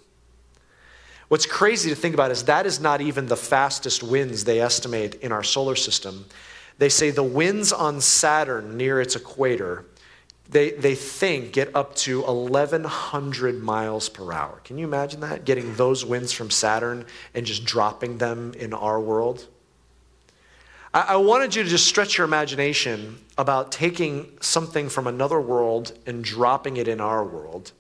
What's 1.28 1.46
crazy 1.46 1.90
to 1.90 1.96
think 1.96 2.14
about 2.14 2.30
is 2.30 2.44
that 2.44 2.66
is 2.66 2.80
not 2.80 3.00
even 3.00 3.26
the 3.26 3.36
fastest 3.36 4.02
winds 4.02 4.44
they 4.44 4.60
estimate 4.60 5.16
in 5.16 5.32
our 5.32 5.42
solar 5.42 5.76
system. 5.76 6.26
They 6.78 6.88
say 6.88 7.10
the 7.10 7.22
winds 7.22 7.72
on 7.72 8.00
Saturn 8.00 8.76
near 8.76 9.00
its 9.00 9.16
equator, 9.16 9.86
they, 10.50 10.72
they 10.72 10.94
think 10.94 11.52
get 11.52 11.74
up 11.74 11.94
to 11.96 12.22
1,100 12.22 13.62
miles 13.62 14.08
per 14.08 14.32
hour. 14.32 14.60
Can 14.64 14.76
you 14.76 14.86
imagine 14.86 15.20
that? 15.20 15.44
Getting 15.44 15.74
those 15.76 16.04
winds 16.04 16.32
from 16.32 16.50
Saturn 16.50 17.06
and 17.32 17.46
just 17.46 17.64
dropping 17.64 18.18
them 18.18 18.52
in 18.58 18.74
our 18.74 19.00
world? 19.00 19.46
I, 20.92 21.00
I 21.00 21.16
wanted 21.16 21.54
you 21.54 21.62
to 21.62 21.68
just 21.68 21.86
stretch 21.86 22.18
your 22.18 22.26
imagination 22.26 23.18
about 23.38 23.72
taking 23.72 24.36
something 24.40 24.90
from 24.90 25.06
another 25.06 25.40
world 25.40 25.98
and 26.06 26.22
dropping 26.22 26.76
it 26.76 26.88
in 26.88 27.00
our 27.00 27.24
world 27.24 27.72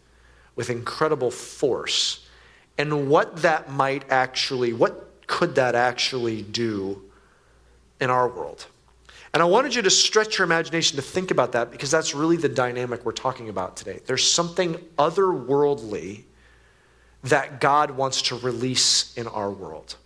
with 0.56 0.70
incredible 0.70 1.30
force 1.30 2.23
and 2.78 3.08
what 3.08 3.36
that 3.42 3.70
might 3.70 4.10
actually, 4.10 4.72
what 4.72 5.26
could 5.26 5.54
that 5.54 5.74
actually 5.74 6.42
do 6.42 7.02
in 8.00 8.10
our 8.10 8.28
world? 8.28 8.66
And 9.32 9.42
I 9.42 9.46
wanted 9.46 9.74
you 9.74 9.82
to 9.82 9.90
stretch 9.90 10.38
your 10.38 10.44
imagination 10.44 10.96
to 10.96 11.02
think 11.02 11.32
about 11.32 11.52
that 11.52 11.72
because 11.72 11.90
that's 11.90 12.14
really 12.14 12.36
the 12.36 12.48
dynamic 12.48 13.04
we're 13.04 13.12
talking 13.12 13.48
about 13.48 13.76
today. 13.76 14.00
There's 14.06 14.28
something 14.28 14.74
otherworldly 14.96 16.22
that 17.24 17.60
God 17.60 17.90
wants 17.90 18.22
to 18.22 18.36
release 18.38 19.16
in 19.16 19.26
our 19.26 19.50
world. 19.50 19.96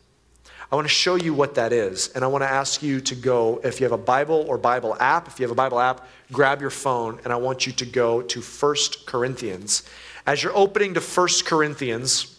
I 0.71 0.77
want 0.77 0.87
to 0.87 0.93
show 0.93 1.17
you 1.17 1.35
what 1.35 1.55
that 1.57 1.73
is. 1.73 2.09
And 2.09 2.25
I 2.25 2.27
want 2.27 2.43
to 2.43 2.49
ask 2.49 2.83
you 2.83 3.01
to 3.01 3.15
go, 3.15 3.61
if 3.65 3.81
you 3.81 3.85
have 3.85 3.93
a 3.93 4.03
Bible 4.03 4.47
or 4.49 4.57
Bible 4.57 4.97
app, 5.01 5.27
if 5.27 5.39
you 5.39 5.45
have 5.45 5.51
a 5.51 5.55
Bible 5.55 5.81
app, 5.81 6.07
grab 6.33 6.61
your 6.61 6.71
phone 6.71 7.21
and 7.25 7.33
I 7.33 7.37
want 7.37 7.67
you 7.67 7.73
to 7.73 7.87
go 7.87 8.23
to 8.23 8.41
1 8.41 8.77
Corinthians. 9.07 9.83
As 10.27 10.43
you're 10.43 10.57
opening 10.57 10.95
to 10.95 11.01
1 11.01 11.29
Corinthians, 11.45 12.38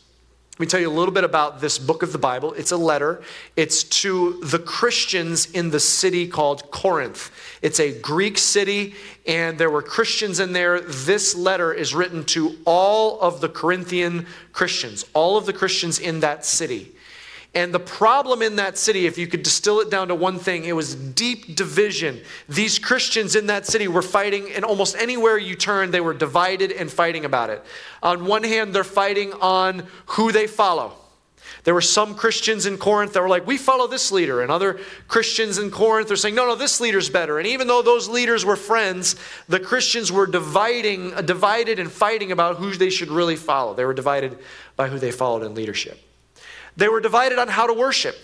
let 0.60 0.66
me 0.66 0.70
tell 0.72 0.82
you 0.82 0.90
a 0.90 0.92
little 0.92 1.14
bit 1.14 1.24
about 1.24 1.62
this 1.62 1.80
book 1.80 2.04
of 2.04 2.12
the 2.12 2.18
Bible. 2.18 2.52
It's 2.52 2.74
a 2.74 2.78
letter. 2.78 3.22
It's 3.56 3.86
to 4.02 4.42
the 4.44 4.60
Christians 4.60 5.50
in 5.52 5.70
the 5.70 5.80
city 5.80 6.28
called 6.28 6.70
Corinth. 6.70 7.32
It's 7.62 7.80
a 7.80 7.98
Greek 8.02 8.38
city, 8.38 8.94
and 9.26 9.58
there 9.58 9.70
were 9.70 9.82
Christians 9.82 10.42
in 10.42 10.52
there. 10.52 10.82
This 10.82 11.34
letter 11.34 11.72
is 11.72 11.96
written 11.96 12.26
to 12.26 12.58
all 12.66 13.22
of 13.22 13.40
the 13.40 13.48
Corinthian 13.48 14.28
Christians, 14.52 15.06
all 15.14 15.38
of 15.38 15.46
the 15.46 15.54
Christians 15.54 15.98
in 15.98 16.20
that 16.20 16.44
city. 16.44 16.92
And 17.56 17.74
the 17.74 17.80
problem 17.80 18.44
in 18.44 18.58
that 18.58 18.78
city, 18.78 19.08
if 19.08 19.18
you 19.18 19.26
could 19.26 19.42
distill 19.42 19.80
it 19.80 19.90
down 19.90 20.10
to 20.10 20.16
one 20.16 20.38
thing, 20.38 20.66
it 20.66 20.76
was 20.76 20.94
deep 20.94 21.56
division. 21.56 22.22
These 22.48 22.78
Christians 22.78 23.36
in 23.36 23.48
that 23.48 23.66
city 23.66 23.88
were 23.88 24.04
fighting, 24.04 24.52
and 24.52 24.64
almost 24.64 24.96
anywhere 24.96 25.38
you 25.38 25.56
turned, 25.56 25.92
they 25.92 26.00
were 26.00 26.14
divided 26.14 26.72
and 26.72 26.92
fighting 26.92 27.26
about 27.26 27.50
it. 27.50 27.64
On 28.04 28.26
one 28.26 28.44
hand, 28.44 28.76
they're 28.76 28.84
fighting 28.84 29.34
on 29.34 29.88
who 30.06 30.32
they 30.32 30.46
follow. 30.46 30.94
There 31.64 31.74
were 31.74 31.82
some 31.82 32.14
Christians 32.16 32.68
in 32.68 32.78
Corinth 32.78 33.14
that 33.14 33.22
were 33.22 33.28
like, 33.28 33.48
we 33.48 33.58
follow 33.58 33.88
this 33.88 34.12
leader. 34.12 34.42
And 34.42 34.52
other 34.52 34.80
Christians 35.08 35.58
in 35.58 35.72
Corinth 35.72 36.12
are 36.12 36.16
saying, 36.16 36.36
no, 36.36 36.46
no, 36.46 36.56
this 36.56 36.80
leader's 36.80 37.10
better. 37.10 37.40
And 37.40 37.48
even 37.48 37.68
though 37.68 37.82
those 37.82 38.08
leaders 38.08 38.46
were 38.46 38.56
friends, 38.56 39.16
the 39.48 39.60
Christians 39.60 40.12
were 40.12 40.28
dividing, 40.28 41.10
divided 41.26 41.80
and 41.80 41.92
fighting 41.92 42.32
about 42.32 42.58
who 42.58 42.72
they 42.76 42.90
should 42.90 43.10
really 43.10 43.36
follow. 43.36 43.74
They 43.74 43.86
were 43.86 43.94
divided 43.94 44.38
by 44.76 44.88
who 44.88 45.00
they 45.00 45.12
followed 45.12 45.44
in 45.44 45.56
leadership. 45.56 46.00
They 46.80 46.88
were 46.88 47.02
divided 47.02 47.38
on 47.38 47.50
how 47.50 47.68
to 47.68 47.74
worship. 47.74 48.16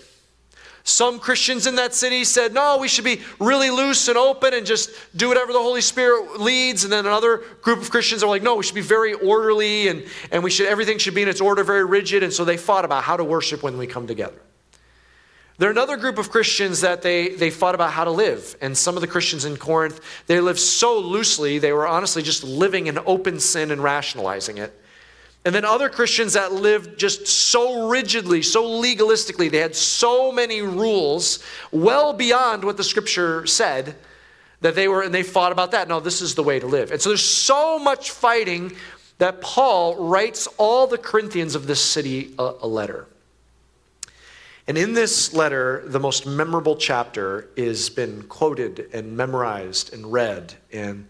Some 0.82 1.18
Christians 1.18 1.66
in 1.66 1.74
that 1.76 1.94
city 1.94 2.24
said, 2.24 2.54
no, 2.54 2.78
we 2.78 2.88
should 2.88 3.04
be 3.04 3.20
really 3.40 3.70
loose 3.70 4.06
and 4.08 4.16
open 4.16 4.54
and 4.54 4.64
just 4.64 4.90
do 5.16 5.28
whatever 5.28 5.52
the 5.52 5.58
Holy 5.58 5.80
Spirit 5.80 6.40
leads. 6.40 6.84
And 6.84 6.92
then 6.92 7.04
another 7.04 7.38
group 7.60 7.80
of 7.80 7.90
Christians 7.90 8.22
are 8.22 8.28
like, 8.28 8.42
no, 8.42 8.54
we 8.54 8.62
should 8.62 8.76
be 8.76 8.80
very 8.80 9.12
orderly 9.12 9.88
and, 9.88 10.06
and 10.30 10.42
we 10.44 10.50
should, 10.50 10.68
everything 10.68 10.98
should 10.98 11.14
be 11.14 11.22
in 11.22 11.28
its 11.28 11.40
order, 11.40 11.64
very 11.64 11.84
rigid. 11.84 12.22
And 12.22 12.32
so 12.32 12.44
they 12.44 12.56
fought 12.56 12.84
about 12.84 13.02
how 13.02 13.16
to 13.16 13.24
worship 13.24 13.62
when 13.62 13.76
we 13.76 13.86
come 13.86 14.06
together. 14.06 14.40
There 15.58 15.68
are 15.68 15.72
another 15.72 15.96
group 15.96 16.18
of 16.18 16.30
Christians 16.30 16.82
that 16.82 17.02
they, 17.02 17.30
they 17.30 17.50
fought 17.50 17.74
about 17.74 17.90
how 17.90 18.04
to 18.04 18.10
live. 18.10 18.56
And 18.62 18.78
some 18.78 18.94
of 18.94 19.00
the 19.00 19.08
Christians 19.08 19.44
in 19.44 19.56
Corinth, 19.56 20.00
they 20.28 20.40
lived 20.40 20.60
so 20.60 20.98
loosely, 20.98 21.58
they 21.58 21.72
were 21.72 21.88
honestly 21.88 22.22
just 22.22 22.44
living 22.44 22.86
in 22.86 22.98
open 23.06 23.40
sin 23.40 23.70
and 23.70 23.82
rationalizing 23.82 24.58
it. 24.58 24.72
And 25.46 25.54
then 25.54 25.64
other 25.64 25.88
Christians 25.88 26.32
that 26.32 26.52
lived 26.52 26.98
just 26.98 27.28
so 27.28 27.88
rigidly, 27.88 28.42
so 28.42 28.64
legalistically, 28.64 29.48
they 29.48 29.60
had 29.60 29.76
so 29.76 30.32
many 30.32 30.60
rules, 30.60 31.38
well 31.70 32.12
beyond 32.12 32.64
what 32.64 32.76
the 32.76 32.82
scripture 32.82 33.46
said, 33.46 33.94
that 34.62 34.74
they 34.74 34.88
were, 34.88 35.02
and 35.02 35.14
they 35.14 35.22
fought 35.22 35.52
about 35.52 35.70
that. 35.70 35.86
No, 35.86 36.00
this 36.00 36.20
is 36.20 36.34
the 36.34 36.42
way 36.42 36.58
to 36.58 36.66
live. 36.66 36.90
And 36.90 37.00
so 37.00 37.10
there's 37.10 37.22
so 37.22 37.78
much 37.78 38.10
fighting 38.10 38.72
that 39.18 39.40
Paul 39.40 40.08
writes 40.08 40.48
all 40.58 40.88
the 40.88 40.98
Corinthians 40.98 41.54
of 41.54 41.68
this 41.68 41.80
city 41.80 42.34
a, 42.40 42.54
a 42.62 42.66
letter. 42.66 43.06
And 44.66 44.76
in 44.76 44.94
this 44.94 45.32
letter, 45.32 45.84
the 45.86 46.00
most 46.00 46.26
memorable 46.26 46.74
chapter 46.74 47.50
is 47.54 47.88
been 47.88 48.24
quoted 48.24 48.88
and 48.92 49.16
memorized 49.16 49.94
and 49.94 50.12
read 50.12 50.54
and 50.72 51.08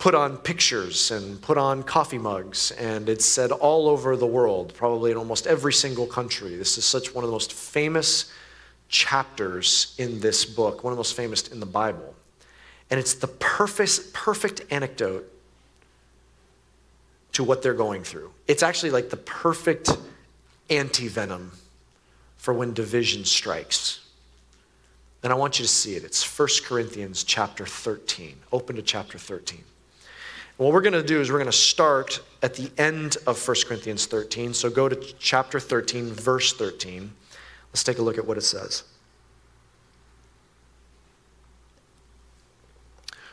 put 0.00 0.14
on 0.14 0.38
pictures 0.38 1.10
and 1.10 1.40
put 1.42 1.58
on 1.58 1.82
coffee 1.82 2.18
mugs, 2.18 2.70
and 2.72 3.06
it's 3.06 3.24
said 3.24 3.52
all 3.52 3.86
over 3.86 4.16
the 4.16 4.26
world, 4.26 4.72
probably 4.74 5.10
in 5.10 5.16
almost 5.18 5.46
every 5.46 5.74
single 5.74 6.06
country. 6.06 6.56
This 6.56 6.78
is 6.78 6.86
such 6.86 7.14
one 7.14 7.22
of 7.22 7.28
the 7.28 7.32
most 7.32 7.52
famous 7.52 8.32
chapters 8.88 9.94
in 9.98 10.18
this 10.20 10.46
book, 10.46 10.82
one 10.82 10.90
of 10.90 10.96
the 10.96 11.00
most 11.00 11.14
famous 11.14 11.46
in 11.48 11.60
the 11.60 11.66
Bible. 11.66 12.14
And 12.90 12.98
it's 12.98 13.12
the 13.12 13.26
perfect, 13.28 14.14
perfect 14.14 14.62
anecdote 14.70 15.30
to 17.32 17.44
what 17.44 17.60
they're 17.62 17.74
going 17.74 18.02
through. 18.02 18.30
It's 18.48 18.62
actually 18.62 18.90
like 18.90 19.10
the 19.10 19.18
perfect 19.18 19.90
anti 20.70 21.08
venom 21.08 21.52
for 22.38 22.54
when 22.54 22.72
division 22.72 23.26
strikes. 23.26 24.00
And 25.22 25.30
I 25.30 25.36
want 25.36 25.58
you 25.58 25.66
to 25.66 25.70
see 25.70 25.94
it. 25.94 26.04
It's 26.04 26.24
1 26.38 26.48
Corinthians 26.64 27.22
chapter 27.22 27.66
13. 27.66 28.36
Open 28.50 28.76
to 28.76 28.82
chapter 28.82 29.18
13. 29.18 29.62
What 30.60 30.74
we're 30.74 30.82
going 30.82 30.92
to 30.92 31.02
do 31.02 31.22
is 31.22 31.32
we're 31.32 31.38
going 31.38 31.50
to 31.50 31.56
start 31.56 32.20
at 32.42 32.52
the 32.52 32.70
end 32.76 33.16
of 33.26 33.48
1 33.48 33.56
Corinthians 33.64 34.04
13. 34.04 34.52
So 34.52 34.68
go 34.68 34.90
to 34.90 34.96
chapter 35.18 35.58
13, 35.58 36.12
verse 36.12 36.52
13. 36.52 37.10
Let's 37.70 37.82
take 37.82 37.96
a 37.96 38.02
look 38.02 38.18
at 38.18 38.26
what 38.26 38.36
it 38.36 38.42
says. 38.42 38.82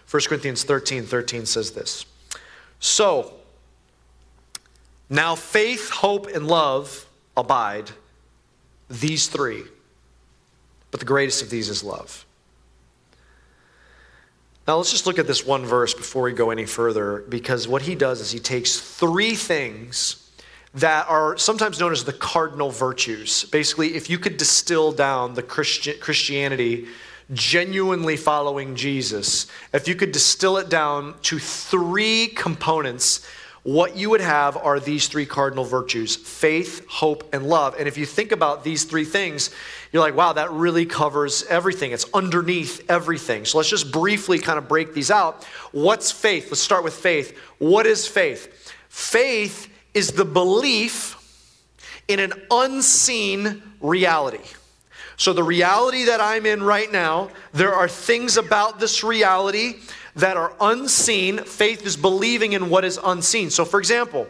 1 0.09 0.23
Corinthians 0.29 0.63
13, 0.63 1.03
13 1.03 1.45
says 1.45 1.71
this. 1.71 2.05
So, 2.79 3.33
now 5.09 5.35
faith, 5.35 5.89
hope, 5.89 6.27
and 6.27 6.47
love 6.47 7.07
abide, 7.35 7.91
these 8.89 9.27
three. 9.27 9.65
But 10.91 11.01
the 11.01 11.05
greatest 11.05 11.41
of 11.41 11.49
these 11.49 11.67
is 11.67 11.83
love. 11.83 12.25
Now, 14.67 14.75
let's 14.75 14.91
just 14.91 15.07
look 15.07 15.17
at 15.17 15.27
this 15.27 15.45
one 15.45 15.65
verse 15.65 15.93
before 15.93 16.23
we 16.23 16.33
go 16.33 16.49
any 16.49 16.65
further, 16.65 17.23
because 17.29 17.69
what 17.69 17.83
he 17.83 17.95
does 17.95 18.19
is 18.19 18.31
he 18.31 18.39
takes 18.39 18.77
three 18.77 19.33
things 19.33 20.29
that 20.73 21.07
are 21.07 21.37
sometimes 21.37 21.79
known 21.79 21.93
as 21.93 22.03
the 22.03 22.11
cardinal 22.11 22.69
virtues. 22.69 23.45
Basically, 23.45 23.95
if 23.95 24.09
you 24.09 24.19
could 24.19 24.35
distill 24.35 24.91
down 24.91 25.35
the 25.35 25.41
Christian, 25.41 25.95
Christianity 26.01 26.87
genuinely 27.33 28.17
following 28.17 28.75
Jesus, 28.75 29.47
if 29.73 29.87
you 29.87 29.95
could 29.95 30.11
distill 30.11 30.57
it 30.57 30.67
down 30.67 31.15
to 31.21 31.39
three 31.39 32.27
components, 32.27 33.25
what 33.67 33.97
you 33.97 34.09
would 34.11 34.21
have 34.21 34.55
are 34.55 34.79
these 34.79 35.09
three 35.09 35.25
cardinal 35.25 35.65
virtues 35.65 36.15
faith, 36.15 36.87
hope, 36.87 37.27
and 37.33 37.45
love. 37.45 37.75
And 37.77 37.85
if 37.85 37.97
you 37.97 38.05
think 38.05 38.31
about 38.31 38.63
these 38.63 38.85
three 38.85 39.03
things, 39.03 39.49
you're 39.91 40.01
like, 40.01 40.15
wow, 40.15 40.31
that 40.31 40.53
really 40.53 40.85
covers 40.85 41.43
everything. 41.43 41.91
It's 41.91 42.05
underneath 42.13 42.89
everything. 42.89 43.43
So 43.43 43.57
let's 43.57 43.69
just 43.69 43.91
briefly 43.91 44.39
kind 44.39 44.57
of 44.57 44.69
break 44.69 44.93
these 44.93 45.11
out. 45.11 45.43
What's 45.73 46.13
faith? 46.13 46.45
Let's 46.45 46.61
start 46.61 46.85
with 46.85 46.93
faith. 46.93 47.37
What 47.57 47.85
is 47.85 48.07
faith? 48.07 48.73
Faith 48.87 49.67
is 49.93 50.13
the 50.13 50.23
belief 50.23 51.17
in 52.07 52.21
an 52.21 52.31
unseen 52.49 53.61
reality. 53.81 54.45
So, 55.19 55.33
the 55.33 55.43
reality 55.43 56.05
that 56.05 56.21
I'm 56.21 56.45
in 56.45 56.61
right 56.61 56.91
now, 56.91 57.31
there 57.51 57.73
are 57.73 57.87
things 57.87 58.37
about 58.37 58.79
this 58.79 59.03
reality 59.03 59.77
that 60.17 60.35
are 60.35 60.53
unseen. 60.59 61.37
Faith 61.39 61.85
is 61.85 61.95
believing 61.95 62.53
in 62.53 62.69
what 62.69 62.83
is 62.83 62.99
unseen. 63.03 63.49
So, 63.49 63.65
for 63.65 63.79
example, 63.79 64.27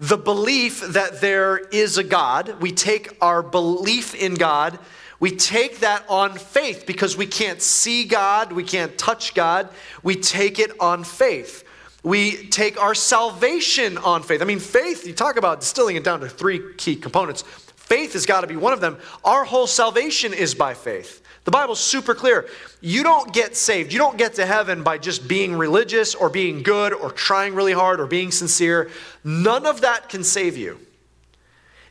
the 0.00 0.16
belief 0.16 0.80
that 0.80 1.20
there 1.20 1.58
is 1.58 1.98
a 1.98 2.04
God, 2.04 2.60
we 2.60 2.72
take 2.72 3.16
our 3.20 3.42
belief 3.42 4.14
in 4.14 4.34
God, 4.34 4.78
we 5.20 5.30
take 5.30 5.80
that 5.80 6.04
on 6.08 6.36
faith 6.36 6.84
because 6.86 7.16
we 7.16 7.26
can't 7.26 7.62
see 7.62 8.04
God, 8.04 8.52
we 8.52 8.64
can't 8.64 8.96
touch 8.98 9.34
God, 9.34 9.68
we 10.02 10.16
take 10.16 10.58
it 10.58 10.72
on 10.80 11.04
faith. 11.04 11.64
We 12.02 12.48
take 12.48 12.78
our 12.78 12.94
salvation 12.94 13.96
on 13.96 14.22
faith. 14.22 14.42
I 14.42 14.44
mean, 14.44 14.58
faith, 14.58 15.06
you 15.06 15.14
talk 15.14 15.38
about 15.38 15.60
distilling 15.60 15.96
it 15.96 16.04
down 16.04 16.20
to 16.20 16.28
three 16.28 16.74
key 16.74 16.96
components. 16.96 17.42
Faith 17.42 18.12
has 18.12 18.26
got 18.26 18.42
to 18.42 18.46
be 18.46 18.56
one 18.56 18.74
of 18.74 18.82
them. 18.82 18.98
Our 19.24 19.44
whole 19.44 19.66
salvation 19.66 20.34
is 20.34 20.54
by 20.54 20.74
faith. 20.74 21.22
The 21.44 21.50
Bible's 21.50 21.80
super 21.80 22.14
clear. 22.14 22.48
You 22.80 23.02
don't 23.02 23.32
get 23.32 23.54
saved. 23.54 23.92
You 23.92 23.98
don't 23.98 24.16
get 24.16 24.34
to 24.34 24.46
heaven 24.46 24.82
by 24.82 24.96
just 24.96 25.28
being 25.28 25.54
religious 25.54 26.14
or 26.14 26.30
being 26.30 26.62
good 26.62 26.94
or 26.94 27.10
trying 27.10 27.54
really 27.54 27.74
hard 27.74 28.00
or 28.00 28.06
being 28.06 28.30
sincere. 28.30 28.90
None 29.22 29.66
of 29.66 29.82
that 29.82 30.08
can 30.08 30.24
save 30.24 30.56
you. 30.56 30.80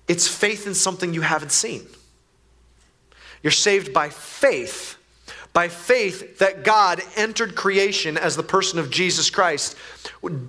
It's 0.07 0.27
faith 0.27 0.65
in 0.65 0.73
something 0.73 1.13
you 1.13 1.21
haven't 1.21 1.51
seen. 1.51 1.87
You're 3.43 3.51
saved 3.51 3.93
by 3.93 4.09
faith. 4.09 4.97
By 5.53 5.67
faith 5.67 6.39
that 6.39 6.63
God 6.63 7.01
entered 7.15 7.53
creation 7.53 8.17
as 8.17 8.35
the 8.35 8.41
person 8.41 8.79
of 8.79 8.89
Jesus 8.89 9.29
Christ, 9.29 9.77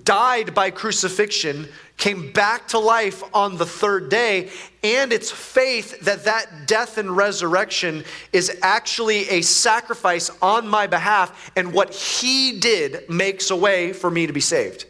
died 0.03 0.55
by 0.55 0.71
crucifixion, 0.71 1.67
came 1.97 2.31
back 2.31 2.67
to 2.69 2.79
life 2.79 3.23
on 3.33 3.57
the 3.57 3.65
third 3.65 4.09
day, 4.09 4.49
and 4.83 5.13
it's 5.13 5.31
faith 5.31 6.01
that 6.01 6.25
that 6.25 6.67
death 6.67 6.97
and 6.97 7.15
resurrection 7.15 8.03
is 8.33 8.59
actually 8.61 9.29
a 9.29 9.41
sacrifice 9.41 10.29
on 10.41 10.67
my 10.67 10.87
behalf, 10.87 11.51
and 11.55 11.73
what 11.73 11.93
He 11.93 12.59
did 12.59 13.09
makes 13.09 13.49
a 13.49 13.55
way 13.55 13.93
for 13.93 14.11
me 14.11 14.27
to 14.27 14.33
be 14.33 14.41
saved. 14.41 14.85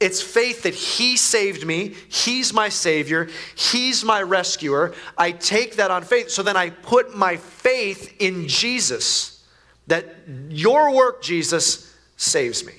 It's 0.00 0.22
faith 0.22 0.62
that 0.62 0.74
He 0.74 1.16
saved 1.16 1.66
me, 1.66 1.94
He's 2.08 2.52
my 2.52 2.68
Savior, 2.68 3.28
He's 3.56 4.04
my 4.04 4.22
rescuer. 4.22 4.94
I 5.18 5.32
take 5.32 5.76
that 5.76 5.90
on 5.90 6.04
faith, 6.04 6.30
so 6.30 6.42
then 6.42 6.56
I 6.56 6.70
put 6.70 7.16
my 7.16 7.36
faith 7.36 8.14
in 8.20 8.46
Jesus, 8.46 9.44
that 9.88 10.16
your 10.48 10.94
work, 10.94 11.20
Jesus, 11.20 11.92
saves 12.16 12.64
me. 12.64 12.74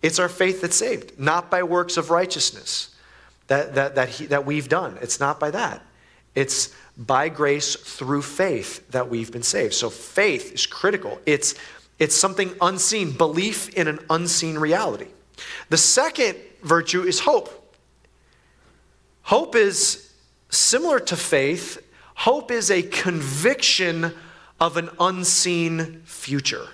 It's 0.00 0.20
our 0.20 0.28
faith 0.28 0.60
that's 0.60 0.76
saved, 0.76 1.18
not 1.18 1.50
by 1.50 1.64
works 1.64 1.96
of 1.96 2.10
righteousness 2.10 2.95
that, 3.48 3.74
that, 3.74 3.94
that, 3.94 4.08
he, 4.08 4.26
that 4.26 4.44
we've 4.44 4.68
done. 4.68 4.98
It's 5.00 5.20
not 5.20 5.38
by 5.38 5.50
that. 5.52 5.82
It's 6.34 6.74
by 6.96 7.28
grace 7.28 7.76
through 7.76 8.22
faith 8.22 8.88
that 8.90 9.08
we've 9.08 9.30
been 9.30 9.42
saved. 9.42 9.74
So 9.74 9.90
faith 9.90 10.52
is 10.52 10.66
critical. 10.66 11.20
It's, 11.26 11.54
it's 11.98 12.14
something 12.14 12.54
unseen, 12.60 13.12
belief 13.12 13.68
in 13.74 13.88
an 13.88 14.00
unseen 14.10 14.58
reality. 14.58 15.08
The 15.68 15.76
second 15.76 16.36
virtue 16.62 17.02
is 17.02 17.20
hope. 17.20 17.74
Hope 19.22 19.54
is 19.56 20.12
similar 20.50 21.00
to 21.00 21.16
faith, 21.16 21.82
hope 22.14 22.50
is 22.50 22.70
a 22.70 22.82
conviction 22.82 24.14
of 24.60 24.76
an 24.76 24.88
unseen 25.00 26.02
future. 26.04 26.68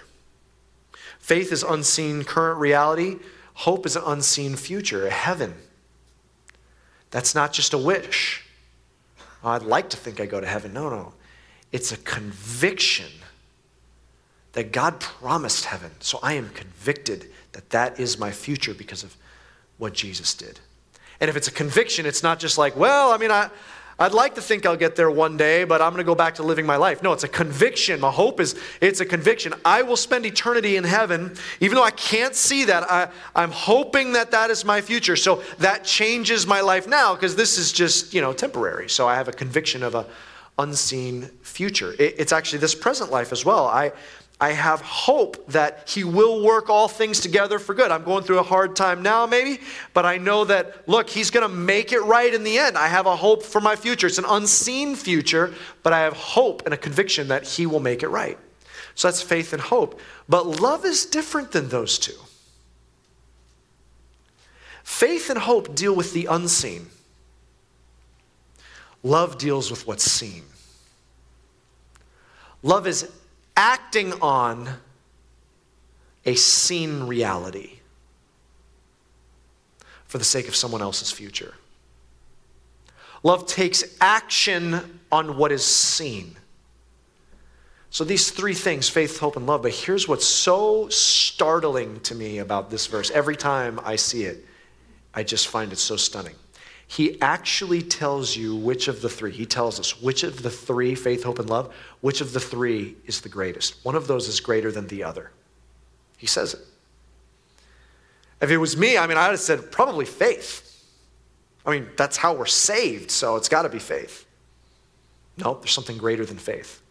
Faith 1.19 1.51
is 1.53 1.63
unseen 1.63 2.25
current 2.25 2.61
reality, 2.61 3.17
hope 3.55 3.87
is 3.87 3.97
an 3.97 4.03
unseen 4.05 4.57
future, 4.57 5.07
a 5.07 5.11
heaven. 5.11 5.55
That's 7.13 7.35
not 7.35 7.53
just 7.53 7.73
a 7.73 7.79
wish. 7.79 8.43
Oh, 9.45 9.51
I'd 9.51 9.63
like 9.63 9.91
to 9.91 9.97
think 9.97 10.21
I 10.21 10.27
go 10.27 10.41
to 10.41 10.47
heaven. 10.47 10.73
No, 10.73 10.89
no. 10.91 11.13
It's 11.71 11.93
a 11.93 11.97
conviction 11.99 13.11
that 14.53 14.73
God 14.73 14.99
promised 14.99 15.67
heaven. 15.67 15.93
So 16.01 16.19
I 16.23 16.35
am 16.35 16.51
convicted 16.51 17.31
that 17.53 17.71
that 17.71 18.01
is 18.01 18.19
my 18.19 18.31
future 18.31 18.75
because 18.75 19.03
of 19.05 19.17
what 19.79 19.93
Jesus 19.93 20.35
did. 20.35 20.59
And 21.21 21.29
if 21.29 21.37
it's 21.37 21.49
a 21.49 21.53
conviction, 21.53 22.07
it's 22.07 22.23
not 22.23 22.39
just 22.39 22.59
like, 22.59 22.77
well, 22.77 23.13
I 23.13 23.17
mean, 23.17 23.31
I, 23.31 23.49
I'd 24.03 24.15
like 24.15 24.35
to 24.35 24.43
think 24.43 24.67
I'll 24.67 24.77
get 24.77 24.97
there 24.97 25.13
one 25.13 25.37
day, 25.37 25.63
but 25.63 25.81
I'm 25.81 25.93
going 25.93 25.99
to 25.99 26.05
go 26.05 26.17
back 26.17 26.35
to 26.35 26.43
living 26.43 26.67
my 26.67 26.75
life. 26.75 27.05
No, 27.05 27.13
it's 27.13 27.23
a 27.23 27.29
conviction. 27.29 28.01
My 28.01 28.11
hope 28.11 28.41
is 28.41 28.59
it's 28.81 28.99
a 28.99 29.07
conviction. 29.07 29.55
I 29.65 29.83
will 29.83 29.97
spend 29.97 30.27
eternity 30.27 30.77
in 30.77 30.83
heaven, 30.83 31.37
even 31.61 31.77
though 31.77 31.85
I 31.85 31.93
can't 31.93 32.35
see 32.35 32.65
that. 32.65 32.83
I, 32.91 33.09
I'm 33.37 33.53
hoping 33.53 34.15
that 34.15 34.33
that 34.33 34.51
is 34.51 34.65
my 34.65 34.81
future. 34.81 35.15
So 35.15 35.45
that 35.59 35.85
changes 35.85 36.49
my 36.49 36.61
life 36.61 36.89
now 36.89 37.15
because 37.15 37.37
this 37.37 37.59
is 37.59 37.71
just, 37.71 38.13
you 38.13 38.21
know, 38.21 38.33
temporary. 38.33 38.89
So 38.89 39.07
I 39.07 39.15
have 39.15 39.29
a 39.29 39.33
conviction 39.33 39.85
of 39.85 39.95
a 39.95 40.05
unseen 40.59 41.31
future. 41.43 41.93
It, 41.93 42.17
it's 42.19 42.33
actually 42.33 42.59
this 42.59 42.75
present 42.75 43.13
life 43.13 43.31
as 43.31 43.45
well. 43.45 43.69
I, 43.69 43.93
I 44.43 44.51
have 44.55 44.81
hope 44.81 45.47
that 45.53 45.89
He 45.89 46.03
will 46.03 46.43
work 46.43 46.69
all 46.69 46.89
things 46.89 47.21
together 47.21 47.61
for 47.61 47.75
good. 47.77 47.93
I'm 47.93 48.03
going 48.03 48.25
through 48.25 48.41
a 48.41 48.43
hard 48.43 48.75
time 48.75 49.01
now, 49.01 49.25
maybe, 49.25 49.61
but 49.95 50.05
I 50.05 50.19
know 50.19 50.45
that, 50.47 50.89
look, 50.89 51.09
He's 51.09 51.31
going 51.31 51.49
to 51.49 51.55
make 51.55 51.93
it 51.93 52.01
right 52.01 52.35
in 52.35 52.43
the 52.43 52.59
end. 52.59 52.77
I 52.77 52.89
have 52.89 53.07
a 53.07 53.15
hope 53.15 53.45
for 53.45 53.61
my 53.61 53.77
future. 53.77 54.09
It's 54.09 54.19
an 54.19 54.25
unseen 54.27 54.97
future, 54.97 55.55
but 55.85 55.93
I 55.93 56.01
have 56.01 56.15
hope 56.15 56.63
and 56.65 56.75
a 56.75 56.77
conviction 56.77 57.29
that 57.29 57.45
He 57.45 57.67
will 57.67 57.79
make 57.79 58.03
it 58.03 58.09
right. 58.09 58.37
So 58.97 59.07
that's 59.07 59.23
faith 59.23 59.53
and 59.53 59.63
hope. 59.63 60.01
But 60.29 60.45
love 60.45 60.85
is 60.85 61.07
different 61.07 61.53
than 61.53 61.69
those 61.69 61.97
two. 61.97 62.19
Faith 64.83 65.31
and 65.31 65.39
hope 65.39 65.73
deal 65.77 65.95
with 65.95 66.15
the 66.15 66.27
unseen, 66.27 66.89
love 69.05 69.39
deals 69.39 69.71
with 69.71 69.87
what's 69.87 70.11
seen. 70.11 70.43
Love 72.65 72.89
is 72.89 73.09
acting 73.57 74.13
on 74.21 74.69
a 76.25 76.35
seen 76.35 77.05
reality 77.05 77.79
for 80.07 80.19
the 80.19 80.25
sake 80.25 80.49
of 80.49 80.55
someone 80.55 80.83
else's 80.83 81.11
future. 81.11 81.55
Love 83.23 83.47
takes 83.47 83.85
action 84.01 85.01
on 85.11 85.37
what 85.37 85.53
is 85.53 85.65
seen. 85.65 86.37
So, 87.91 88.05
these 88.05 88.31
three 88.31 88.55
things 88.55 88.89
faith, 88.89 89.19
hope, 89.19 89.37
and 89.37 89.47
love. 89.47 89.63
But 89.63 89.73
here's 89.73 90.09
what's 90.09 90.27
so 90.27 90.89
startling 90.89 92.01
to 92.01 92.15
me 92.15 92.39
about 92.39 92.71
this 92.71 92.87
verse. 92.87 93.11
Every 93.11 93.37
time 93.37 93.79
I 93.85 93.97
see 93.97 94.25
it, 94.25 94.45
I 95.15 95.23
just 95.23 95.49
find 95.49 95.73
it 95.73 95.79
so 95.79 95.97
stunning. 95.97 96.35
He 96.93 97.19
actually 97.23 97.81
tells 97.81 98.37
you 98.37 98.55
which 98.55 98.87
of 98.87 99.01
the 99.01 99.09
three, 99.09 99.33
he 99.33 99.47
tells 99.47 99.81
us 99.81 100.03
which 100.03 100.25
of 100.25 100.43
the 100.43 100.51
three, 100.51 100.95
faith, 100.95 101.25
hope, 101.25 101.39
and 101.39 101.49
love, 101.49 101.75
which 102.03 102.21
of 102.21 102.35
the 102.35 102.39
three 102.39 102.97
is 103.07 103.23
the 103.23 103.31
greatest. 103.31 103.83
One 103.83 103.95
of 103.95 104.09
those 104.09 104.29
is 104.29 104.41
greater 104.41 104.71
than 104.71 104.89
the 104.89 105.03
other. 105.03 105.31
He 106.19 106.27
says 106.27 106.53
it. 106.53 106.61
If 108.43 108.51
it 108.51 108.59
was 108.59 108.77
me, 108.77 108.99
I 108.99 109.07
mean, 109.07 109.17
I 109.17 109.29
would 109.29 109.33
have 109.33 109.41
said 109.41 109.73
probably 109.73 110.05
faith. 110.05 110.85
I 111.65 111.71
mean, 111.71 111.89
that's 111.97 112.19
how 112.19 112.35
we're 112.35 112.45
saved, 112.45 113.11
so 113.11 113.37
it's 113.37 113.49
got 113.49 113.63
to 113.63 113.71
be 113.71 113.79
faith. 113.79 114.27
No, 115.39 115.55
there's 115.55 115.73
something 115.73 115.97
greater 115.97 116.27
than 116.27 116.37
faith. 116.37 116.83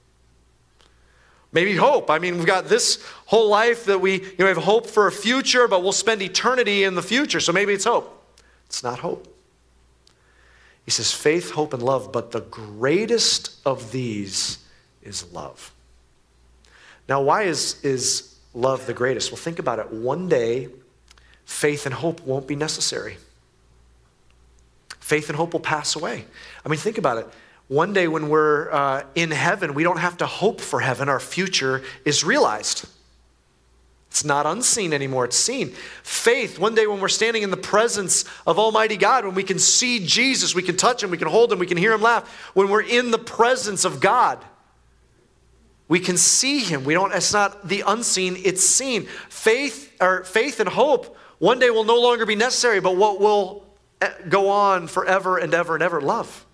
Maybe 1.51 1.75
hope. 1.75 2.09
I 2.09 2.17
mean, 2.17 2.37
we've 2.37 2.47
got 2.47 2.67
this 2.67 3.05
whole 3.27 3.49
life 3.49 3.85
that 3.85 4.01
we 4.01 4.23
you 4.23 4.35
know, 4.39 4.47
have 4.47 4.57
hope 4.57 4.87
for 4.87 5.05
a 5.05 5.11
future, 5.11 5.67
but 5.67 5.83
we'll 5.83 5.91
spend 5.91 6.23
eternity 6.23 6.85
in 6.85 6.95
the 6.95 7.03
future, 7.03 7.39
so 7.39 7.53
maybe 7.53 7.73
it's 7.73 7.85
hope. 7.85 8.17
It's 8.65 8.81
not 8.81 8.97
hope. 8.97 9.30
He 10.85 10.91
says 10.91 11.11
faith, 11.11 11.51
hope, 11.51 11.73
and 11.73 11.83
love, 11.83 12.11
but 12.11 12.31
the 12.31 12.41
greatest 12.41 13.59
of 13.65 13.91
these 13.91 14.59
is 15.01 15.31
love. 15.31 15.71
Now, 17.07 17.21
why 17.21 17.43
is, 17.43 17.83
is 17.83 18.35
love 18.53 18.85
the 18.85 18.93
greatest? 18.93 19.31
Well, 19.31 19.37
think 19.37 19.59
about 19.59 19.79
it. 19.79 19.91
One 19.91 20.27
day, 20.27 20.69
faith 21.45 21.85
and 21.85 21.93
hope 21.93 22.21
won't 22.21 22.47
be 22.47 22.55
necessary. 22.55 23.17
Faith 24.99 25.29
and 25.29 25.35
hope 25.35 25.53
will 25.53 25.59
pass 25.59 25.95
away. 25.95 26.25
I 26.65 26.69
mean, 26.69 26.79
think 26.79 26.97
about 26.97 27.17
it. 27.17 27.27
One 27.67 27.93
day 27.93 28.07
when 28.07 28.29
we're 28.29 28.71
uh, 28.71 29.03
in 29.15 29.31
heaven, 29.31 29.73
we 29.73 29.83
don't 29.83 29.99
have 29.99 30.17
to 30.17 30.25
hope 30.25 30.59
for 30.59 30.79
heaven. 30.79 31.09
Our 31.09 31.19
future 31.19 31.83
is 32.05 32.23
realized. 32.23 32.85
It's 34.11 34.25
not 34.25 34.45
unseen 34.45 34.91
anymore, 34.91 35.23
it's 35.23 35.37
seen. 35.37 35.69
Faith, 36.03 36.59
one 36.59 36.75
day 36.75 36.85
when 36.85 36.99
we're 36.99 37.07
standing 37.07 37.43
in 37.43 37.49
the 37.49 37.55
presence 37.55 38.25
of 38.45 38.59
Almighty 38.59 38.97
God, 38.97 39.23
when 39.23 39.35
we 39.35 39.43
can 39.43 39.57
see 39.57 40.05
Jesus, 40.05 40.53
we 40.53 40.61
can 40.61 40.75
touch 40.75 41.01
Him, 41.01 41.11
we 41.11 41.17
can 41.17 41.29
hold 41.29 41.49
Him, 41.49 41.59
we 41.59 41.65
can 41.65 41.77
hear 41.77 41.93
Him 41.93 42.01
laugh. 42.01 42.29
When 42.53 42.69
we're 42.69 42.81
in 42.81 43.11
the 43.11 43.17
presence 43.17 43.85
of 43.85 44.01
God, 44.01 44.43
we 45.87 46.01
can 46.01 46.17
see 46.17 46.59
Him. 46.59 46.83
We 46.83 46.93
don't, 46.93 47.13
it's 47.13 47.31
not 47.31 47.69
the 47.69 47.85
unseen, 47.87 48.35
it's 48.43 48.65
seen. 48.65 49.03
Faith, 49.29 49.95
or 50.01 50.25
faith 50.25 50.59
and 50.59 50.67
hope 50.67 51.15
one 51.39 51.59
day 51.59 51.69
will 51.69 51.85
no 51.85 52.01
longer 52.01 52.25
be 52.25 52.35
necessary, 52.35 52.81
but 52.81 52.97
what 52.97 53.21
will 53.21 53.65
eh, 54.01 54.09
go 54.27 54.49
on 54.49 54.87
forever 54.87 55.37
and 55.37 55.53
ever 55.53 55.73
and 55.73 55.81
ever 55.81 56.01
love. 56.01 56.45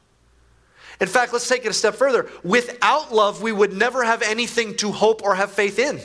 In 1.01 1.07
fact, 1.07 1.33
let's 1.33 1.49
take 1.49 1.65
it 1.65 1.69
a 1.69 1.73
step 1.73 1.95
further. 1.95 2.29
Without 2.43 3.11
love, 3.11 3.41
we 3.41 3.51
would 3.51 3.73
never 3.73 4.03
have 4.03 4.21
anything 4.21 4.75
to 4.77 4.91
hope 4.91 5.23
or 5.23 5.33
have 5.33 5.51
faith 5.51 5.79
in. 5.79 5.99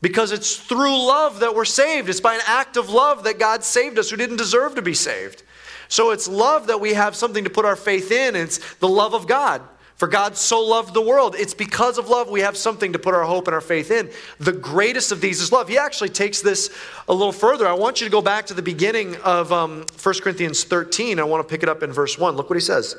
Because 0.00 0.30
it's 0.32 0.56
through 0.56 0.96
love 0.96 1.40
that 1.40 1.54
we're 1.54 1.64
saved. 1.64 2.08
It's 2.08 2.20
by 2.20 2.34
an 2.34 2.40
act 2.46 2.76
of 2.76 2.90
love 2.90 3.24
that 3.24 3.38
God 3.38 3.64
saved 3.64 3.98
us 3.98 4.10
who 4.10 4.16
didn't 4.16 4.36
deserve 4.36 4.76
to 4.76 4.82
be 4.82 4.94
saved. 4.94 5.42
So 5.88 6.10
it's 6.10 6.28
love 6.28 6.68
that 6.68 6.80
we 6.80 6.94
have 6.94 7.16
something 7.16 7.44
to 7.44 7.50
put 7.50 7.64
our 7.64 7.76
faith 7.76 8.12
in. 8.12 8.36
It's 8.36 8.74
the 8.76 8.88
love 8.88 9.14
of 9.14 9.26
God. 9.26 9.62
For 9.96 10.06
God 10.06 10.36
so 10.36 10.60
loved 10.60 10.94
the 10.94 11.02
world. 11.02 11.34
It's 11.36 11.54
because 11.54 11.98
of 11.98 12.08
love 12.08 12.30
we 12.30 12.40
have 12.40 12.56
something 12.56 12.92
to 12.92 13.00
put 13.00 13.14
our 13.14 13.24
hope 13.24 13.48
and 13.48 13.54
our 13.54 13.60
faith 13.60 13.90
in. 13.90 14.08
The 14.38 14.52
greatest 14.52 15.10
of 15.10 15.20
these 15.20 15.40
is 15.40 15.50
love. 15.50 15.66
He 15.66 15.76
actually 15.76 16.10
takes 16.10 16.40
this 16.40 16.70
a 17.08 17.12
little 17.12 17.32
further. 17.32 17.66
I 17.66 17.72
want 17.72 18.00
you 18.00 18.06
to 18.06 18.10
go 18.10 18.22
back 18.22 18.46
to 18.46 18.54
the 18.54 18.62
beginning 18.62 19.16
of 19.16 19.52
um, 19.52 19.84
1 20.00 20.14
Corinthians 20.20 20.62
13. 20.62 21.18
I 21.18 21.24
want 21.24 21.46
to 21.46 21.50
pick 21.50 21.64
it 21.64 21.68
up 21.68 21.82
in 21.82 21.90
verse 21.90 22.16
1. 22.16 22.36
Look 22.36 22.48
what 22.48 22.54
he 22.54 22.60
says. 22.60 22.94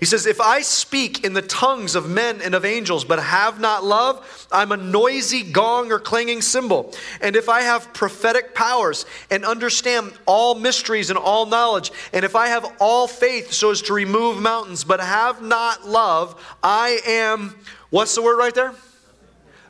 He 0.00 0.06
says, 0.06 0.26
If 0.26 0.40
I 0.40 0.62
speak 0.62 1.24
in 1.24 1.32
the 1.32 1.42
tongues 1.42 1.94
of 1.94 2.08
men 2.08 2.40
and 2.42 2.54
of 2.54 2.64
angels, 2.64 3.04
but 3.04 3.22
have 3.22 3.60
not 3.60 3.84
love, 3.84 4.46
I'm 4.50 4.72
a 4.72 4.76
noisy 4.76 5.42
gong 5.42 5.92
or 5.92 5.98
clanging 5.98 6.42
cymbal. 6.42 6.92
And 7.20 7.36
if 7.36 7.48
I 7.48 7.62
have 7.62 7.92
prophetic 7.94 8.54
powers 8.54 9.06
and 9.30 9.44
understand 9.44 10.12
all 10.26 10.54
mysteries 10.54 11.10
and 11.10 11.18
all 11.18 11.46
knowledge, 11.46 11.92
and 12.12 12.24
if 12.24 12.34
I 12.34 12.48
have 12.48 12.66
all 12.80 13.06
faith 13.06 13.52
so 13.52 13.70
as 13.70 13.82
to 13.82 13.92
remove 13.92 14.40
mountains, 14.40 14.84
but 14.84 15.00
have 15.00 15.42
not 15.42 15.86
love, 15.86 16.40
I 16.62 17.00
am, 17.06 17.54
what's 17.90 18.14
the 18.14 18.22
word 18.22 18.36
right 18.36 18.54
there? 18.54 18.74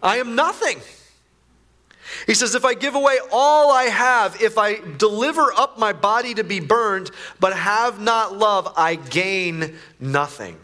I 0.02 0.18
am 0.18 0.34
nothing. 0.34 0.80
He 2.27 2.35
says, 2.35 2.55
If 2.55 2.64
I 2.64 2.74
give 2.74 2.94
away 2.94 3.18
all 3.33 3.72
I 3.72 3.85
have, 3.85 4.40
if 4.40 4.59
I 4.59 4.81
deliver 4.98 5.53
up 5.53 5.79
my 5.79 5.92
body 5.92 6.35
to 6.35 6.44
be 6.44 6.61
burned, 6.61 7.11
but 7.40 7.55
have 7.55 8.00
not 8.00 8.37
love, 8.37 8.72
I 8.77 8.96
gain 8.96 9.77
nothing. 10.00 10.59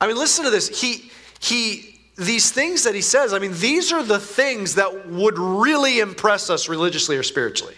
I 0.00 0.06
mean, 0.06 0.16
listen 0.16 0.44
to 0.44 0.50
this. 0.50 0.80
He, 0.80 1.10
he, 1.40 2.00
these 2.16 2.50
things 2.50 2.84
that 2.84 2.94
he 2.94 3.00
says, 3.00 3.32
I 3.32 3.38
mean, 3.38 3.52
these 3.54 3.92
are 3.92 4.02
the 4.02 4.20
things 4.20 4.76
that 4.76 5.08
would 5.08 5.38
really 5.38 6.00
impress 6.00 6.50
us 6.50 6.68
religiously 6.68 7.16
or 7.16 7.22
spiritually. 7.22 7.74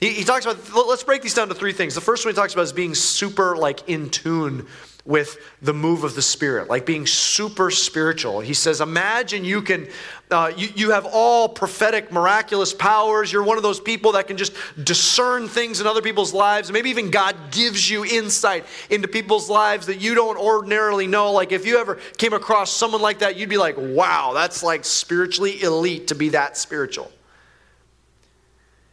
He, 0.00 0.12
he 0.12 0.24
talks 0.24 0.44
about, 0.44 0.58
let's 0.88 1.04
break 1.04 1.22
these 1.22 1.34
down 1.34 1.48
to 1.48 1.54
three 1.54 1.72
things. 1.72 1.94
The 1.94 2.00
first 2.00 2.24
one 2.24 2.34
he 2.34 2.36
talks 2.36 2.52
about 2.52 2.62
is 2.62 2.72
being 2.72 2.94
super, 2.94 3.56
like, 3.56 3.88
in 3.88 4.10
tune 4.10 4.66
with 5.06 5.38
the 5.62 5.72
move 5.72 6.02
of 6.04 6.14
the 6.14 6.22
Spirit, 6.22 6.68
like 6.68 6.84
being 6.84 7.06
super 7.06 7.70
spiritual. 7.70 8.40
He 8.40 8.54
says, 8.54 8.80
Imagine 8.80 9.44
you 9.44 9.62
can, 9.62 9.86
uh, 10.30 10.52
you, 10.56 10.68
you 10.74 10.90
have 10.90 11.06
all 11.06 11.48
prophetic, 11.48 12.10
miraculous 12.10 12.74
powers. 12.74 13.32
You're 13.32 13.44
one 13.44 13.56
of 13.56 13.62
those 13.62 13.78
people 13.78 14.12
that 14.12 14.26
can 14.26 14.36
just 14.36 14.52
discern 14.82 15.46
things 15.46 15.80
in 15.80 15.86
other 15.86 16.02
people's 16.02 16.34
lives. 16.34 16.72
Maybe 16.72 16.90
even 16.90 17.10
God 17.10 17.36
gives 17.52 17.88
you 17.88 18.04
insight 18.04 18.66
into 18.90 19.06
people's 19.06 19.48
lives 19.48 19.86
that 19.86 20.00
you 20.00 20.14
don't 20.14 20.38
ordinarily 20.38 21.06
know. 21.06 21.30
Like 21.30 21.52
if 21.52 21.64
you 21.64 21.78
ever 21.78 21.94
came 22.18 22.32
across 22.32 22.72
someone 22.72 23.00
like 23.00 23.20
that, 23.20 23.36
you'd 23.36 23.48
be 23.48 23.58
like, 23.58 23.76
wow, 23.78 24.32
that's 24.34 24.62
like 24.62 24.84
spiritually 24.84 25.62
elite 25.62 26.08
to 26.08 26.16
be 26.16 26.30
that 26.30 26.56
spiritual. 26.56 27.12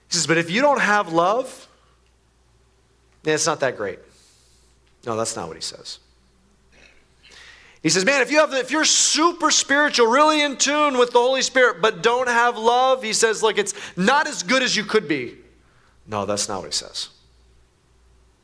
He 0.09 0.17
says, 0.17 0.27
But 0.27 0.37
if 0.37 0.51
you 0.51 0.61
don't 0.61 0.81
have 0.81 1.11
love, 1.11 1.67
then 3.23 3.33
it's 3.33 3.47
not 3.47 3.61
that 3.61 3.77
great. 3.77 3.97
No, 5.05 5.17
that's 5.17 5.35
not 5.35 5.47
what 5.47 5.57
he 5.57 5.61
says. 5.61 5.99
He 7.83 7.89
says, 7.89 8.05
man, 8.05 8.21
if 8.21 8.31
you 8.31 8.39
have 8.39 8.53
if 8.53 8.71
you're 8.71 8.85
super 8.85 9.51
spiritual, 9.51 10.07
really 10.07 10.41
in 10.41 10.55
tune 10.55 10.97
with 10.97 11.11
the 11.11 11.19
Holy 11.19 11.41
Spirit, 11.41 11.81
but 11.81 12.01
don't 12.01 12.29
have 12.29 12.57
love, 12.57 13.03
he 13.03 13.11
says, 13.11 13.43
look, 13.43 13.57
it's 13.57 13.73
not 13.97 14.25
as 14.25 14.41
good 14.41 14.63
as 14.63 14.73
you 14.75 14.85
could 14.85 15.05
be. 15.05 15.35
No, 16.07 16.25
that's 16.25 16.47
not 16.47 16.59
what 16.59 16.67
he 16.67 16.71
says. 16.71 17.09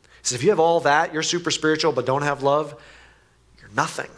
He 0.02 0.08
says, 0.24 0.36
if 0.36 0.44
you 0.44 0.50
have 0.50 0.60
all 0.60 0.82
that, 0.82 1.14
you're 1.14 1.24
super 1.24 1.52
spiritual, 1.52 1.94
but 1.94 2.06
don't 2.06 2.24
have 2.24 2.44
love, 2.44 2.76
you're 3.62 3.72
nothing. 3.74 4.10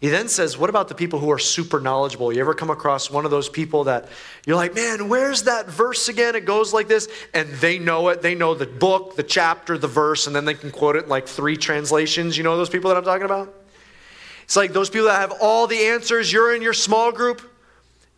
He 0.00 0.08
then 0.08 0.28
says, 0.28 0.56
What 0.56 0.70
about 0.70 0.88
the 0.88 0.94
people 0.94 1.18
who 1.18 1.30
are 1.30 1.38
super 1.38 1.78
knowledgeable? 1.78 2.32
You 2.32 2.40
ever 2.40 2.54
come 2.54 2.70
across 2.70 3.10
one 3.10 3.26
of 3.26 3.30
those 3.30 3.50
people 3.50 3.84
that 3.84 4.08
you're 4.46 4.56
like, 4.56 4.74
Man, 4.74 5.08
where's 5.08 5.42
that 5.42 5.68
verse 5.68 6.08
again? 6.08 6.34
It 6.34 6.46
goes 6.46 6.72
like 6.72 6.88
this. 6.88 7.08
And 7.34 7.50
they 7.56 7.78
know 7.78 8.08
it. 8.08 8.22
They 8.22 8.34
know 8.34 8.54
the 8.54 8.66
book, 8.66 9.16
the 9.16 9.22
chapter, 9.22 9.76
the 9.76 9.88
verse, 9.88 10.26
and 10.26 10.34
then 10.34 10.46
they 10.46 10.54
can 10.54 10.70
quote 10.70 10.96
it 10.96 11.04
in 11.04 11.10
like 11.10 11.28
three 11.28 11.56
translations. 11.56 12.38
You 12.38 12.44
know 12.44 12.56
those 12.56 12.70
people 12.70 12.88
that 12.88 12.96
I'm 12.96 13.04
talking 13.04 13.26
about? 13.26 13.54
It's 14.44 14.56
like 14.56 14.72
those 14.72 14.88
people 14.88 15.06
that 15.08 15.20
have 15.20 15.34
all 15.40 15.66
the 15.66 15.78
answers. 15.78 16.32
You're 16.32 16.54
in 16.54 16.62
your 16.62 16.72
small 16.72 17.12
group, 17.12 17.42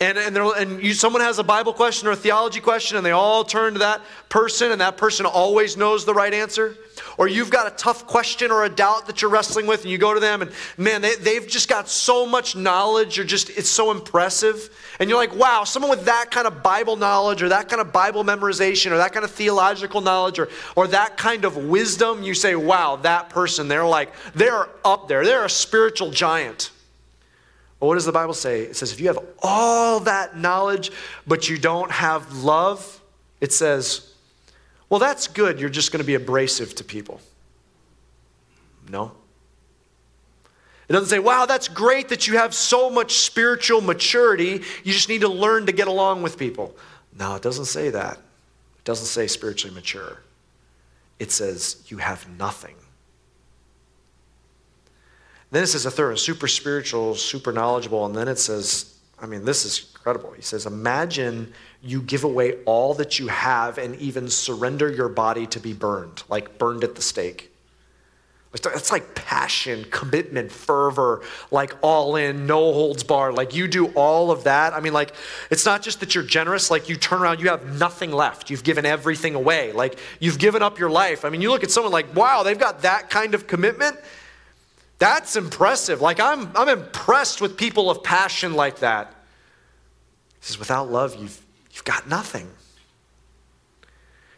and, 0.03 0.19
and, 0.19 0.37
and 0.37 0.83
you, 0.83 0.95
someone 0.95 1.23
has 1.23 1.39
a 1.39 1.45
Bible 1.45 1.73
question 1.73 2.09
or 2.09 2.11
a 2.11 2.17
theology 2.17 2.61
question, 2.61 2.97
and 2.97 3.07
they 3.07 3.13
all 3.13 3.45
turn 3.45 3.75
to 3.75 3.79
that 3.79 4.01
person, 4.29 4.73
and 4.73 4.81
that 4.81 4.97
person 4.97 5.27
always 5.27 5.77
knows 5.77 6.05
the 6.05 6.13
right 6.13 6.35
answer. 6.35 6.77
Or 7.19 7.29
you've 7.29 7.51
got 7.51 7.73
a 7.73 7.77
tough 7.77 8.07
question 8.07 8.51
or 8.51 8.65
a 8.65 8.69
doubt 8.69 9.07
that 9.07 9.23
you're 9.23 9.31
wrestling 9.31 9.67
with, 9.67 9.83
and 9.83 9.91
you 9.91 9.99
go 9.99 10.13
to 10.13 10.19
them, 10.19 10.43
and 10.43 10.51
man, 10.77 11.03
they, 11.03 11.15
they've 11.15 11.47
just 11.47 11.69
got 11.69 11.89
so 11.89 12.27
much 12.27 12.57
knowledge. 12.57 13.17
You're 13.17 13.27
just, 13.27 13.51
it's 13.51 13.69
so 13.69 13.93
impressive. 13.93 14.71
And 14.99 15.09
you're 15.09 15.19
like, 15.19 15.35
wow, 15.37 15.63
someone 15.63 15.91
with 15.91 16.05
that 16.07 16.33
kind 16.33 16.49
of 16.49 16.63
Bible 16.63 16.97
knowledge, 16.97 17.41
or 17.41 17.49
that 17.51 17.69
kind 17.69 17.81
of 17.81 17.93
Bible 17.93 18.25
memorization, 18.25 18.91
or 18.91 18.97
that 18.97 19.13
kind 19.13 19.25
of 19.25 19.31
theological 19.31 20.01
knowledge, 20.01 20.39
or, 20.41 20.49
or 20.75 20.89
that 20.89 21.17
kind 21.17 21.45
of 21.45 21.57
wisdom, 21.57 22.25
you 22.25 22.35
say, 22.35 22.57
wow, 22.57 22.97
that 22.97 23.31
person, 23.31 23.69
they're 23.69 23.87
like, 23.87 24.13
they're 24.35 24.67
up 24.85 25.07
there. 25.07 25.25
They're 25.25 25.45
a 25.45 25.51
spiritual 25.51 26.11
giant. 26.11 26.71
What 27.87 27.95
does 27.95 28.05
the 28.05 28.13
Bible 28.13 28.35
say? 28.35 28.63
It 28.63 28.77
says, 28.77 28.93
if 28.93 29.01
you 29.01 29.09
have 29.09 29.19
all 29.43 29.99
that 30.01 30.37
knowledge, 30.37 30.93
but 31.27 31.49
you 31.49 31.59
don't 31.59 31.91
have 31.91 32.33
love, 32.33 33.01
it 33.41 33.53
says, 33.53 34.15
well, 34.89 35.01
that's 35.01 35.27
good. 35.27 35.59
You're 35.59 35.69
just 35.69 35.91
going 35.91 35.99
to 35.99 36.07
be 36.07 36.15
abrasive 36.15 36.77
to 36.77 36.85
people. 36.85 37.21
No. 38.89 39.11
It 40.89 40.93
doesn't 40.93 41.09
say, 41.09 41.19
wow, 41.19 41.45
that's 41.45 41.67
great 41.67 42.09
that 42.11 42.29
you 42.29 42.37
have 42.37 42.55
so 42.55 42.89
much 42.89 43.15
spiritual 43.15 43.81
maturity. 43.81 44.63
You 44.85 44.93
just 44.93 45.09
need 45.09 45.23
to 45.23 45.29
learn 45.29 45.67
to 45.67 45.73
get 45.73 45.89
along 45.89 46.23
with 46.23 46.39
people. 46.39 46.77
No, 47.19 47.35
it 47.35 47.43
doesn't 47.43 47.65
say 47.65 47.91
that. 47.91 48.15
It 48.15 48.85
doesn't 48.85 49.07
say 49.07 49.27
spiritually 49.27 49.75
mature. 49.75 50.21
It 51.19 51.33
says 51.33 51.83
you 51.89 51.97
have 51.97 52.29
nothing. 52.39 52.77
Then 55.53 55.63
it 55.63 55.67
says 55.67 55.85
a 55.85 55.91
third, 55.91 56.19
super 56.19 56.49
spiritual, 56.49 57.15
super 57.15 57.53
knowledgeable. 57.53 58.07
And 58.07 58.17
then 58.17 58.27
it 58.27 58.39
says, 58.39 58.99
I 59.21 59.27
mean, 59.27 59.45
this 59.45 59.67
is 59.67 59.93
incredible. 59.95 60.33
He 60.33 60.41
says, 60.41 60.65
Imagine 60.65 61.53
you 61.83 62.01
give 62.01 62.25
away 62.25 62.55
all 62.65 62.95
that 62.95 63.19
you 63.19 63.29
have 63.29 63.77
and 63.77 63.95
even 63.97 64.31
surrender 64.31 64.91
your 64.91 65.11
body 65.11 65.47
to 65.49 65.61
be 65.61 65.75
burned, 65.75 66.23
like 66.31 66.57
burned 66.59 66.83
at 66.85 66.95
the 66.95 67.03
stake. 67.03 67.51
It's 68.55 68.93
like 68.93 69.15
passion, 69.15 69.87
commitment, 69.91 70.53
fervor, 70.53 71.23
like 71.51 71.75
all 71.81 72.17
in, 72.17 72.47
no 72.47 72.73
holds 72.75 73.03
barred. 73.03 73.35
Like 73.35 73.55
you 73.55 73.67
do 73.67 73.87
all 73.89 74.31
of 74.31 74.45
that. 74.45 74.75
I 74.75 74.81
mean, 74.81 74.93
like, 74.93 75.15
it's 75.51 75.65
not 75.65 75.81
just 75.81 76.01
that 76.01 76.15
you're 76.15 76.25
generous, 76.25 76.71
like 76.71 76.89
you 76.89 76.97
turn 76.97 77.23
around, 77.23 77.41
you 77.41 77.49
have 77.49 77.79
nothing 77.79 78.13
left. 78.13 78.51
You've 78.51 78.65
given 78.65 78.85
everything 78.85 79.35
away. 79.35 79.73
Like 79.73 79.99
you've 80.21 80.39
given 80.39 80.63
up 80.63 80.79
your 80.79 80.91
life. 80.91 81.25
I 81.25 81.31
mean, 81.31 81.41
you 81.41 81.51
look 81.51 81.65
at 81.65 81.71
someone 81.71 81.93
like, 81.93 82.15
wow, 82.15 82.43
they've 82.43 82.59
got 82.59 82.83
that 82.83 83.09
kind 83.09 83.35
of 83.35 83.47
commitment. 83.47 83.97
That's 85.03 85.35
impressive. 85.35 86.01
Like 86.01 86.21
I'm, 86.21 86.49
I'm 86.55 86.69
impressed 86.69 87.41
with 87.41 87.57
people 87.57 87.91
of 87.91 88.05
passion 88.05 88.55
like 88.55 88.79
that. 88.79 89.09
He 89.09 90.47
says, 90.47 90.61
without 90.61 90.93
love, 90.93 91.17
you've, 91.17 91.45
you've 91.73 91.83
got 91.83 92.09
nothing. 92.09 92.49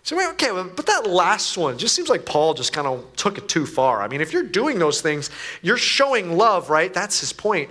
So, 0.05 0.31
okay, 0.31 0.49
but 0.75 0.87
that 0.87 1.07
last 1.07 1.59
one 1.59 1.77
just 1.77 1.95
seems 1.95 2.09
like 2.09 2.25
Paul 2.25 2.55
just 2.55 2.73
kind 2.73 2.87
of 2.87 3.05
took 3.15 3.37
it 3.37 3.47
too 3.47 3.67
far. 3.67 4.01
I 4.01 4.09
mean, 4.09 4.23
if 4.23 4.33
you're 4.33 4.43
doing 4.43 4.79
those 4.79 5.03
things, 5.03 5.29
you're 5.61 5.77
showing 5.77 6.39
love, 6.39 6.71
right? 6.71 6.95
That's 6.95 7.21
his 7.21 7.35
point. 7.35 7.69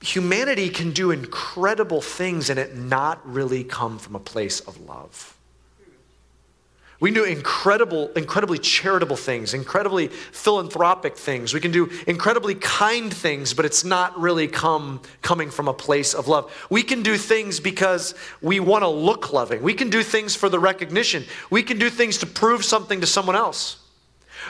Humanity 0.00 0.70
can 0.70 0.92
do 0.92 1.10
incredible 1.10 2.00
things 2.00 2.48
and 2.48 2.58
it 2.58 2.78
not 2.78 3.20
really 3.30 3.62
come 3.62 3.98
from 3.98 4.16
a 4.16 4.20
place 4.20 4.60
of 4.60 4.80
love. 4.88 5.36
We 7.00 7.10
can 7.10 7.22
do 7.22 7.24
incredible, 7.24 8.10
incredibly 8.14 8.58
charitable 8.58 9.16
things, 9.16 9.54
incredibly 9.54 10.08
philanthropic 10.08 11.16
things. 11.16 11.54
We 11.54 11.60
can 11.60 11.72
do 11.72 11.90
incredibly 12.06 12.54
kind 12.56 13.12
things, 13.12 13.54
but 13.54 13.64
it's 13.64 13.84
not 13.84 14.18
really 14.20 14.46
come 14.46 15.00
coming 15.22 15.50
from 15.50 15.66
a 15.66 15.72
place 15.72 16.12
of 16.12 16.28
love. 16.28 16.52
We 16.68 16.82
can 16.82 17.02
do 17.02 17.16
things 17.16 17.58
because 17.58 18.14
we 18.42 18.60
want 18.60 18.82
to 18.82 18.88
look 18.88 19.32
loving. 19.32 19.62
We 19.62 19.72
can 19.72 19.88
do 19.88 20.02
things 20.02 20.36
for 20.36 20.50
the 20.50 20.58
recognition. 20.58 21.24
We 21.48 21.62
can 21.62 21.78
do 21.78 21.88
things 21.88 22.18
to 22.18 22.26
prove 22.26 22.66
something 22.66 23.00
to 23.00 23.06
someone 23.06 23.36
else. 23.36 23.78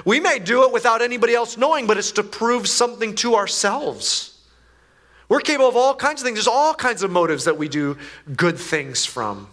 We 0.04 0.18
may 0.18 0.40
do 0.40 0.64
it 0.64 0.72
without 0.72 1.02
anybody 1.02 1.34
else 1.34 1.56
knowing, 1.56 1.86
but 1.86 1.98
it's 1.98 2.12
to 2.12 2.24
prove 2.24 2.68
something 2.68 3.14
to 3.16 3.36
ourselves. 3.36 4.40
We're 5.28 5.40
capable 5.40 5.68
of 5.68 5.76
all 5.76 5.94
kinds 5.94 6.20
of 6.20 6.24
things. 6.26 6.38
There's 6.38 6.48
all 6.48 6.74
kinds 6.74 7.04
of 7.04 7.12
motives 7.12 7.44
that 7.44 7.56
we 7.56 7.68
do 7.68 7.96
good 8.34 8.58
things 8.58 9.06
from. 9.06 9.46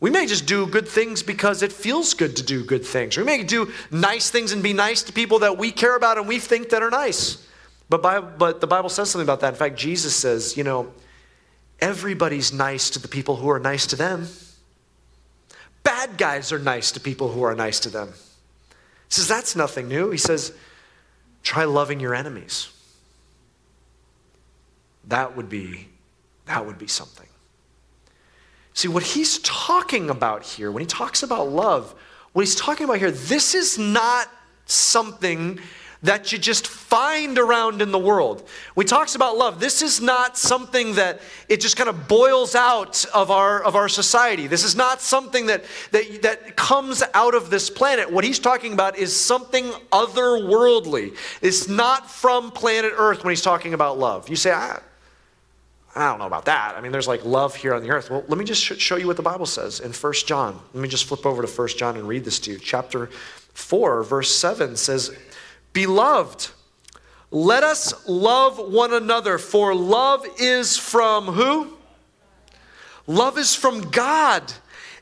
We 0.00 0.08
may 0.08 0.24
just 0.24 0.46
do 0.46 0.66
good 0.66 0.88
things 0.88 1.22
because 1.22 1.62
it 1.62 1.72
feels 1.72 2.14
good 2.14 2.36
to 2.36 2.42
do 2.42 2.64
good 2.64 2.84
things. 2.84 3.18
We 3.18 3.24
may 3.24 3.42
do 3.42 3.70
nice 3.90 4.30
things 4.30 4.52
and 4.52 4.62
be 4.62 4.72
nice 4.72 5.02
to 5.04 5.12
people 5.12 5.40
that 5.40 5.58
we 5.58 5.70
care 5.70 5.94
about 5.94 6.16
and 6.16 6.26
we 6.26 6.38
think 6.38 6.70
that 6.70 6.82
are 6.82 6.90
nice. 6.90 7.46
But, 7.90 8.00
Bible, 8.02 8.30
but 8.38 8.62
the 8.62 8.66
Bible 8.66 8.88
says 8.88 9.10
something 9.10 9.26
about 9.26 9.40
that. 9.40 9.52
In 9.52 9.58
fact, 9.58 9.76
Jesus 9.76 10.16
says, 10.16 10.56
you 10.56 10.64
know, 10.64 10.90
everybody's 11.80 12.50
nice 12.50 12.88
to 12.90 12.98
the 12.98 13.08
people 13.08 13.36
who 13.36 13.50
are 13.50 13.58
nice 13.58 13.86
to 13.88 13.96
them. 13.96 14.26
Bad 15.82 16.16
guys 16.16 16.50
are 16.50 16.58
nice 16.58 16.92
to 16.92 17.00
people 17.00 17.32
who 17.32 17.42
are 17.42 17.54
nice 17.54 17.80
to 17.80 17.90
them. 17.90 18.08
He 18.08 19.14
says, 19.14 19.28
that's 19.28 19.54
nothing 19.54 19.88
new. 19.88 20.10
He 20.10 20.18
says, 20.18 20.52
try 21.42 21.64
loving 21.64 22.00
your 22.00 22.14
enemies. 22.14 22.70
That 25.08 25.36
would 25.36 25.48
be, 25.48 25.88
that 26.46 26.64
would 26.64 26.78
be 26.78 26.86
something. 26.86 27.26
See, 28.80 28.88
what 28.88 29.02
he's 29.02 29.40
talking 29.40 30.08
about 30.08 30.42
here, 30.42 30.72
when 30.72 30.80
he 30.80 30.86
talks 30.86 31.22
about 31.22 31.50
love, 31.50 31.94
what 32.32 32.46
he's 32.46 32.54
talking 32.54 32.84
about 32.84 32.96
here, 32.96 33.10
this 33.10 33.54
is 33.54 33.76
not 33.76 34.26
something 34.64 35.60
that 36.02 36.32
you 36.32 36.38
just 36.38 36.66
find 36.66 37.38
around 37.38 37.82
in 37.82 37.92
the 37.92 37.98
world. 37.98 38.48
When 38.72 38.86
he 38.86 38.88
talks 38.88 39.16
about 39.16 39.36
love, 39.36 39.60
this 39.60 39.82
is 39.82 40.00
not 40.00 40.38
something 40.38 40.94
that 40.94 41.20
it 41.46 41.60
just 41.60 41.76
kind 41.76 41.90
of 41.90 42.08
boils 42.08 42.54
out 42.54 43.04
of 43.12 43.30
our, 43.30 43.62
of 43.62 43.76
our 43.76 43.90
society. 43.90 44.46
This 44.46 44.64
is 44.64 44.74
not 44.74 45.02
something 45.02 45.44
that, 45.44 45.62
that, 45.90 46.22
that 46.22 46.56
comes 46.56 47.02
out 47.12 47.34
of 47.34 47.50
this 47.50 47.68
planet. 47.68 48.10
What 48.10 48.24
he's 48.24 48.38
talking 48.38 48.72
about 48.72 48.96
is 48.96 49.14
something 49.14 49.66
otherworldly. 49.92 51.18
It's 51.42 51.68
not 51.68 52.10
from 52.10 52.50
planet 52.50 52.94
Earth 52.96 53.24
when 53.24 53.32
he's 53.32 53.42
talking 53.42 53.74
about 53.74 53.98
love. 53.98 54.30
You 54.30 54.36
say, 54.36 54.52
ah, 54.54 54.80
I 55.94 56.08
don't 56.08 56.18
know 56.20 56.26
about 56.26 56.44
that. 56.44 56.74
I 56.76 56.80
mean, 56.80 56.92
there's 56.92 57.08
like 57.08 57.24
love 57.24 57.56
here 57.56 57.74
on 57.74 57.82
the 57.82 57.90
earth. 57.90 58.10
Well, 58.10 58.24
let 58.28 58.38
me 58.38 58.44
just 58.44 58.62
show 58.62 58.96
you 58.96 59.08
what 59.08 59.16
the 59.16 59.22
Bible 59.22 59.46
says 59.46 59.80
in 59.80 59.92
1 59.92 60.12
John. 60.26 60.60
Let 60.72 60.80
me 60.82 60.88
just 60.88 61.04
flip 61.06 61.26
over 61.26 61.44
to 61.44 61.48
1 61.48 61.68
John 61.68 61.96
and 61.96 62.06
read 62.06 62.24
this 62.24 62.38
to 62.40 62.52
you. 62.52 62.58
Chapter 62.58 63.06
4, 63.54 64.04
verse 64.04 64.34
7 64.34 64.76
says, 64.76 65.16
Beloved, 65.72 66.48
let 67.32 67.64
us 67.64 68.08
love 68.08 68.58
one 68.58 68.92
another, 68.92 69.38
for 69.38 69.74
love 69.74 70.26
is 70.38 70.76
from 70.76 71.26
who? 71.26 71.76
Love 73.06 73.38
is 73.38 73.54
from 73.54 73.90
God. 73.90 74.52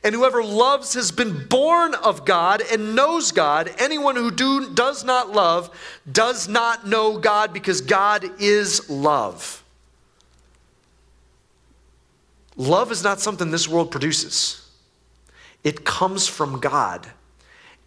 And 0.04 0.14
whoever 0.14 0.42
loves 0.42 0.94
has 0.94 1.10
been 1.10 1.46
born 1.48 1.94
of 1.94 2.24
God 2.24 2.62
and 2.72 2.94
knows 2.94 3.32
God. 3.32 3.70
Anyone 3.78 4.16
who 4.16 4.30
do, 4.30 4.72
does 4.72 5.04
not 5.04 5.32
love 5.32 5.70
does 6.10 6.48
not 6.48 6.86
know 6.86 7.18
God 7.18 7.52
because 7.52 7.80
God 7.80 8.24
is 8.40 8.88
love. 8.88 9.62
Love 12.58 12.90
is 12.90 13.04
not 13.04 13.20
something 13.20 13.50
this 13.50 13.68
world 13.68 13.90
produces, 13.90 14.68
it 15.64 15.84
comes 15.84 16.28
from 16.28 16.60
God. 16.60 17.06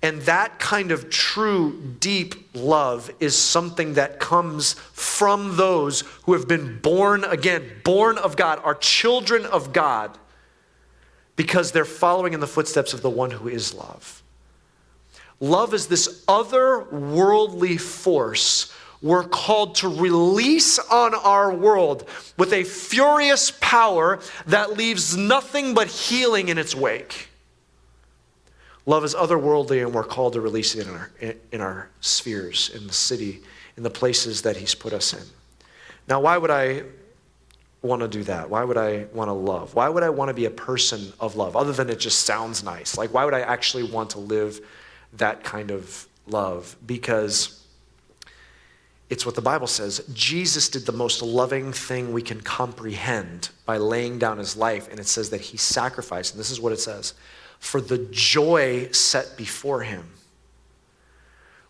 And 0.03 0.23
that 0.23 0.57
kind 0.57 0.91
of 0.91 1.11
true, 1.11 1.79
deep 1.99 2.33
love 2.55 3.11
is 3.19 3.37
something 3.37 3.93
that 3.93 4.19
comes 4.19 4.73
from 4.73 5.57
those 5.57 6.01
who 6.23 6.33
have 6.33 6.47
been 6.47 6.79
born 6.79 7.23
again, 7.23 7.69
born 7.83 8.17
of 8.17 8.35
God, 8.35 8.59
are 8.63 8.73
children 8.73 9.45
of 9.45 9.73
God, 9.73 10.17
because 11.35 11.71
they're 11.71 11.85
following 11.85 12.33
in 12.33 12.39
the 12.39 12.47
footsteps 12.47 12.93
of 12.93 13.03
the 13.03 13.11
one 13.11 13.29
who 13.29 13.47
is 13.47 13.75
love. 13.75 14.23
Love 15.39 15.71
is 15.71 15.85
this 15.85 16.25
otherworldly 16.25 17.79
force 17.79 18.73
we're 19.01 19.23
called 19.23 19.75
to 19.75 19.87
release 19.87 20.77
on 20.77 21.15
our 21.15 21.53
world 21.53 22.07
with 22.37 22.53
a 22.53 22.63
furious 22.63 23.51
power 23.59 24.19
that 24.45 24.73
leaves 24.73 25.17
nothing 25.17 25.73
but 25.73 25.87
healing 25.87 26.49
in 26.49 26.57
its 26.57 26.75
wake. 26.75 27.29
Love 28.85 29.03
is 29.03 29.13
otherworldly, 29.13 29.83
and 29.83 29.93
we're 29.93 30.03
called 30.03 30.33
to 30.33 30.41
release 30.41 30.75
it 30.75 30.87
in 30.87 30.93
our, 30.93 31.11
in 31.51 31.61
our 31.61 31.89
spheres, 32.01 32.71
in 32.75 32.87
the 32.87 32.93
city, 32.93 33.41
in 33.77 33.83
the 33.83 33.89
places 33.89 34.41
that 34.41 34.57
He's 34.57 34.75
put 34.75 34.91
us 34.91 35.13
in. 35.13 35.23
Now, 36.07 36.21
why 36.21 36.37
would 36.37 36.49
I 36.49 36.83
want 37.83 38.01
to 38.01 38.07
do 38.07 38.23
that? 38.23 38.49
Why 38.49 38.63
would 38.63 38.77
I 38.77 39.05
want 39.13 39.29
to 39.29 39.33
love? 39.33 39.75
Why 39.75 39.87
would 39.87 40.03
I 40.03 40.09
want 40.09 40.29
to 40.29 40.33
be 40.33 40.45
a 40.45 40.51
person 40.51 41.13
of 41.19 41.35
love, 41.35 41.55
other 41.55 41.71
than 41.71 41.89
it 41.89 41.99
just 41.99 42.21
sounds 42.21 42.63
nice? 42.63 42.97
Like, 42.97 43.13
why 43.13 43.25
would 43.25 43.33
I 43.33 43.41
actually 43.41 43.83
want 43.83 44.11
to 44.11 44.19
live 44.19 44.59
that 45.13 45.43
kind 45.43 45.71
of 45.71 46.07
love? 46.27 46.75
Because 46.85 47.60
it's 49.11 49.25
what 49.25 49.35
the 49.35 49.41
Bible 49.41 49.67
says. 49.67 50.01
Jesus 50.13 50.69
did 50.69 50.85
the 50.85 50.93
most 50.93 51.21
loving 51.21 51.73
thing 51.73 52.13
we 52.13 52.21
can 52.21 52.39
comprehend 52.39 53.49
by 53.65 53.75
laying 53.75 54.17
down 54.17 54.37
his 54.37 54.55
life. 54.55 54.87
And 54.89 55.01
it 55.01 55.05
says 55.05 55.31
that 55.31 55.41
he 55.41 55.57
sacrificed, 55.57 56.33
and 56.33 56.39
this 56.39 56.49
is 56.49 56.61
what 56.61 56.71
it 56.71 56.79
says 56.79 57.13
for 57.59 57.81
the 57.81 57.97
joy 58.09 58.87
set 58.91 59.35
before 59.35 59.81
him. 59.81 60.13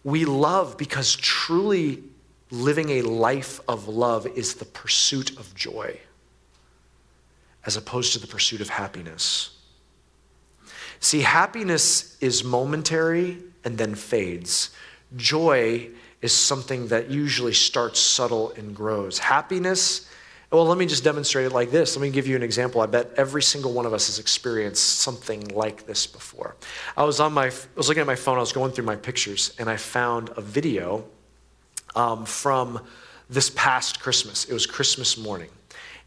We 0.03 0.23
love 0.23 0.77
because 0.77 1.15
truly 1.15 2.03
living 2.51 2.91
a 2.91 3.01
life 3.01 3.59
of 3.67 3.87
love 3.87 4.27
is 4.27 4.55
the 4.55 4.65
pursuit 4.65 5.37
of 5.37 5.53
joy 5.55 5.99
as 7.65 7.75
opposed 7.75 8.13
to 8.13 8.19
the 8.19 8.27
pursuit 8.27 8.61
of 8.61 8.69
happiness. 8.69 9.57
See, 10.99 11.21
happiness 11.21 12.17
is 12.21 12.43
momentary 12.43 13.39
and 13.63 13.79
then 13.79 13.95
fades. 13.95 14.69
Joy 15.15 15.89
is 16.21 16.31
something 16.31 16.87
that 16.87 17.09
usually 17.09 17.53
starts 17.53 17.99
subtle 17.99 18.51
and 18.51 18.75
grows. 18.75 19.19
Happiness, 19.19 20.07
well, 20.51 20.65
let 20.65 20.77
me 20.77 20.85
just 20.85 21.05
demonstrate 21.05 21.45
it 21.45 21.53
like 21.53 21.71
this. 21.71 21.95
Let 21.95 22.01
me 22.01 22.09
give 22.09 22.27
you 22.27 22.35
an 22.35 22.43
example. 22.43 22.81
I 22.81 22.85
bet 22.85 23.11
every 23.15 23.41
single 23.41 23.71
one 23.71 23.85
of 23.85 23.93
us 23.93 24.07
has 24.07 24.19
experienced 24.19 24.99
something 24.99 25.47
like 25.47 25.85
this 25.85 26.05
before. 26.05 26.57
I 26.97 27.05
was 27.05 27.21
on 27.21 27.31
my, 27.31 27.47
I 27.47 27.51
was 27.75 27.87
looking 27.87 28.01
at 28.01 28.07
my 28.07 28.15
phone, 28.15 28.35
I 28.37 28.41
was 28.41 28.51
going 28.51 28.73
through 28.73 28.83
my 28.83 28.97
pictures, 28.97 29.55
and 29.57 29.69
I 29.69 29.77
found 29.77 30.29
a 30.35 30.41
video 30.41 31.05
um, 31.95 32.25
from 32.25 32.81
this 33.29 33.49
past 33.51 34.01
Christmas. 34.01 34.43
It 34.43 34.53
was 34.53 34.65
Christmas 34.65 35.17
morning. 35.17 35.49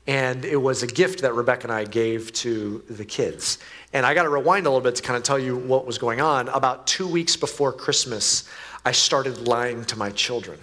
And 0.07 0.45
it 0.45 0.57
was 0.57 0.83
a 0.83 0.87
gift 0.87 1.23
that 1.23 1.33
Rebecca 1.35 1.65
and 1.65 1.73
I 1.73 1.85
gave 1.85 2.31
to 2.35 2.85
the 2.91 3.07
kids. 3.07 3.59
And 3.95 4.05
I 4.05 4.13
got 4.13 4.25
to 4.25 4.29
rewind 4.29 4.67
a 4.67 4.69
little 4.69 4.83
bit 4.83 4.97
to 4.97 5.03
kind 5.03 5.17
of 5.17 5.23
tell 5.23 5.39
you 5.39 5.57
what 5.57 5.87
was 5.87 5.97
going 5.97 6.21
on. 6.21 6.49
About 6.49 6.87
two 6.87 7.09
weeks 7.09 7.37
before 7.37 7.73
Christmas, 7.73 8.47
I 8.85 8.93
started 8.93 9.49
lying 9.49 9.85
to 9.87 9.97
my 9.97 10.11
children. 10.11 10.59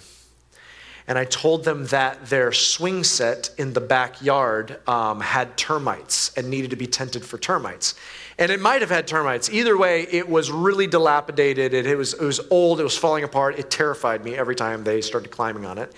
and 1.08 1.17
I 1.17 1.25
told 1.25 1.65
them 1.65 1.88
that 1.88 2.27
their 2.27 2.51
swing 2.51 3.04
set 3.04 3.49
in 3.58 3.73
the 3.73 3.82
backyard 3.82 4.80
um, 4.88 5.19
had 5.19 5.58
termites 5.58 6.32
and 6.38 6.49
needed 6.49 6.69
to 6.69 6.75
be 6.75 6.88
tented 6.88 7.25
for 7.25 7.38
termites. 7.38 7.95
And 8.38 8.51
it 8.51 8.62
might 8.62 8.82
have 8.82 8.91
had 8.91 9.08
termites. 9.08 9.49
Either 9.49 9.77
way, 9.77 10.04
it 10.04 10.30
was 10.30 10.51
really 10.51 10.88
dilapidated. 10.88 11.73
It, 11.73 11.86
it, 11.86 11.97
was, 11.97 12.13
it 12.13 12.23
was 12.23 12.39
old. 12.49 12.80
It 12.80 12.84
was 12.84 12.97
falling 12.97 13.23
apart. 13.23 13.60
It 13.60 13.69
terrified 13.71 14.23
me 14.23 14.36
every 14.36 14.56
time 14.56 14.84
they 14.84 15.01
started 15.01 15.32
climbing 15.32 15.65
on 15.65 15.77
it. 15.77 15.91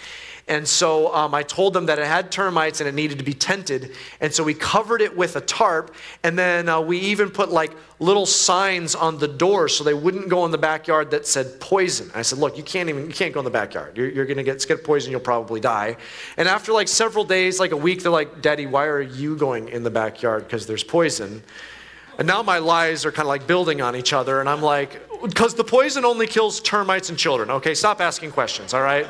And 0.48 0.68
so 0.68 1.14
um, 1.16 1.34
I 1.34 1.42
told 1.42 1.74
them 1.74 1.86
that 1.86 2.00
it 2.00 2.06
had 2.06 2.30
termites 2.30 2.82
and 2.82 2.90
it 2.90 2.94
needed 2.94 3.18
to 3.18 3.24
be 3.24 3.34
tented. 3.34 3.92
And 4.20 4.34
so 4.34 4.44
we 4.44 4.54
covered 4.54 5.02
it 5.02 5.16
with 5.16 5.38
a 5.38 5.42
tarp. 5.42 5.96
And 6.22 6.38
then 6.38 6.68
uh, 6.68 6.82
we 6.82 7.00
even 7.00 7.30
put 7.30 7.50
like 7.50 7.72
little 8.00 8.26
signs 8.26 8.94
on 8.94 9.20
the 9.20 9.28
door 9.28 9.70
so 9.70 9.86
they 9.86 9.94
wouldn't 9.94 10.28
go 10.28 10.44
in 10.44 10.52
the 10.52 10.58
backyard 10.58 11.12
that 11.12 11.26
said 11.26 11.62
poison. 11.62 12.12
I 12.14 12.24
said, 12.24 12.40
look, 12.40 12.58
you 12.58 12.64
can't 12.64 12.90
even, 12.90 13.08
you 13.08 13.14
can't 13.14 13.34
go 13.34 13.40
in 13.40 13.46
the 13.46 13.52
backyard. 13.52 13.96
You're, 13.96 14.10
you're 14.10 14.26
going 14.26 14.38
to 14.38 14.44
get, 14.44 14.66
get 14.68 14.84
poison. 14.84 15.12
You'll 15.12 15.22
probably 15.22 15.62
die. 15.62 15.96
And 16.36 16.50
after 16.50 16.74
like 16.74 16.90
several 16.90 17.24
days, 17.24 17.58
like 17.62 17.72
a 17.72 17.78
week, 17.78 18.04
they're 18.04 18.12
like, 18.12 18.42
Daddy, 18.42 18.66
why 18.66 18.88
are 18.88 19.02
you 19.02 19.38
going 19.38 19.70
in 19.70 19.84
the 19.84 19.92
backyard? 19.92 20.44
Because 20.44 20.68
there's 20.68 20.84
poison. 20.84 21.42
And 22.20 22.28
now 22.28 22.44
my 22.44 22.60
lies 22.60 23.06
are 23.06 23.12
kind 23.12 23.26
of 23.26 23.30
like 23.30 23.48
building 23.48 23.82
on 23.82 23.96
each 23.96 24.12
other. 24.12 24.42
And 24.42 24.50
I'm 24.50 24.62
like, 24.62 25.10
because 25.22 25.56
the 25.56 25.64
poison 25.64 26.04
only 26.04 26.28
kills 26.28 26.60
termites 26.60 27.10
and 27.10 27.18
children. 27.18 27.50
Okay, 27.50 27.74
stop 27.74 28.02
asking 28.02 28.32
questions, 28.32 28.74
all 28.74 28.82
right? 28.82 29.08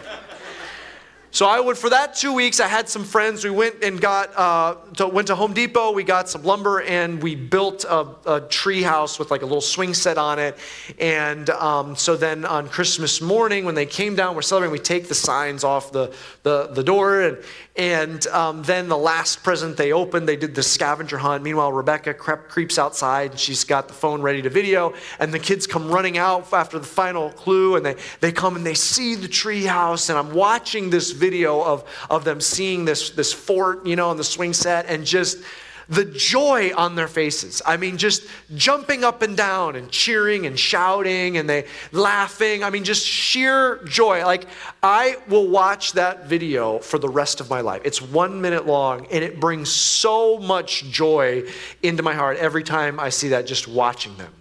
So 1.34 1.48
I 1.48 1.60
would, 1.60 1.80
for 1.80 1.90
that 1.90 2.14
two 2.14 2.32
weeks, 2.32 2.60
I 2.60 2.68
had 2.68 2.88
some 2.88 3.04
friends. 3.04 3.44
We 3.44 3.50
went 3.50 3.84
and 3.84 4.00
got, 4.00 4.38
uh, 4.38 4.76
to, 4.98 5.08
went 5.08 5.30
to 5.30 5.36
Home 5.36 5.52
Depot. 5.52 5.92
We 5.92 6.04
got 6.04 6.30
some 6.30 6.44
lumber 6.44 6.84
and 6.84 7.24
we 7.24 7.34
built 7.34 7.86
a, 7.86 8.08
a 8.28 8.42
tree 8.42 8.84
house 8.84 9.18
with 9.18 9.32
like 9.32 9.42
a 9.42 9.46
little 9.46 9.60
swing 9.60 9.96
set 9.96 10.20
on 10.20 10.38
it. 10.38 10.56
And 11.00 11.50
um, 11.50 11.96
so 11.96 12.16
then 12.16 12.46
on 12.46 12.70
Christmas 12.70 13.20
morning, 13.20 13.66
when 13.66 13.74
they 13.74 13.88
came 13.88 14.14
down, 14.14 14.36
we're 14.36 14.44
celebrating. 14.44 14.74
We 14.74 14.78
take 14.78 15.08
the 15.08 15.16
signs 15.16 15.64
off 15.64 15.92
the 15.92 16.14
the, 16.44 16.68
the 16.68 16.84
door, 16.84 17.22
and 17.22 17.38
and 17.76 18.28
um, 18.28 18.62
then 18.62 18.88
the 18.88 18.98
last 18.98 19.42
present 19.44 19.78
they 19.78 19.94
opened, 19.94 20.30
they 20.30 20.36
did 20.36 20.54
the 20.54 20.62
scavenger 20.62 21.18
hunt. 21.18 21.44
Meanwhile, 21.44 21.74
Rebecca 21.74 22.14
creeps 22.14 22.78
outside 22.78 23.32
and 23.32 23.40
she's 23.40 23.64
got 23.64 23.88
the 23.88 23.96
phone 23.96 24.22
ready 24.22 24.44
to 24.44 24.50
video. 24.50 24.94
And 25.20 25.34
the 25.34 25.40
kids 25.40 25.66
come 25.66 25.90
running 25.90 26.20
out 26.20 26.54
after 26.54 26.78
the 26.78 26.86
final 26.86 27.32
clue 27.32 27.76
and 27.76 27.84
they, 27.84 27.96
they 28.20 28.32
come 28.32 28.56
and 28.56 28.64
they 28.64 28.76
see 28.76 29.16
the 29.16 29.28
tree 29.28 29.64
house. 29.64 30.10
And 30.10 30.20
I'm 30.20 30.34
watching 30.34 30.92
this 30.92 31.12
video 31.12 31.64
of, 31.64 31.84
of 32.12 32.24
them 32.24 32.42
seeing 32.42 32.86
this, 32.86 33.10
this 33.10 33.34
fort, 33.34 33.84
you 33.88 33.96
know, 33.96 34.10
on 34.10 34.18
the 34.18 34.24
swing 34.24 34.54
set 34.54 34.86
and 34.86 35.04
just 35.04 35.40
the 35.90 36.06
joy 36.06 36.72
on 36.76 36.96
their 36.96 37.08
faces. 37.08 37.62
I 37.66 37.78
mean, 37.78 37.98
just 37.98 38.24
jumping 38.56 39.04
up 39.04 39.22
and 39.22 39.36
down 39.36 39.76
and 39.76 39.90
cheering 39.92 40.46
and 40.46 40.60
shouting 40.60 41.38
and 41.38 41.50
they 41.50 41.68
laughing. 41.92 42.64
I 42.64 42.70
mean, 42.70 42.84
just 42.84 43.06
sheer 43.06 43.84
joy. 43.86 44.26
Like, 44.26 44.46
I 44.82 45.18
will 45.28 45.48
watch 45.48 45.94
that 45.94 46.28
video 46.28 46.80
for 46.80 46.98
the 46.98 47.10
rest 47.10 47.42
of 47.42 47.50
my 47.50 47.62
life. 47.62 47.82
It's 47.86 48.02
one 48.02 48.42
minute 48.42 48.66
long 48.66 49.08
and 49.08 49.24
it 49.24 49.40
brings 49.40 49.70
so 49.70 50.40
much 50.40 50.86
joy 50.86 51.44
into 51.82 52.04
my 52.04 52.14
heart 52.14 52.38
every 52.38 52.64
time 52.64 53.00
I 53.00 53.10
see 53.10 53.30
that, 53.30 53.46
just 53.46 53.68
watching 53.68 54.16
them. 54.18 54.34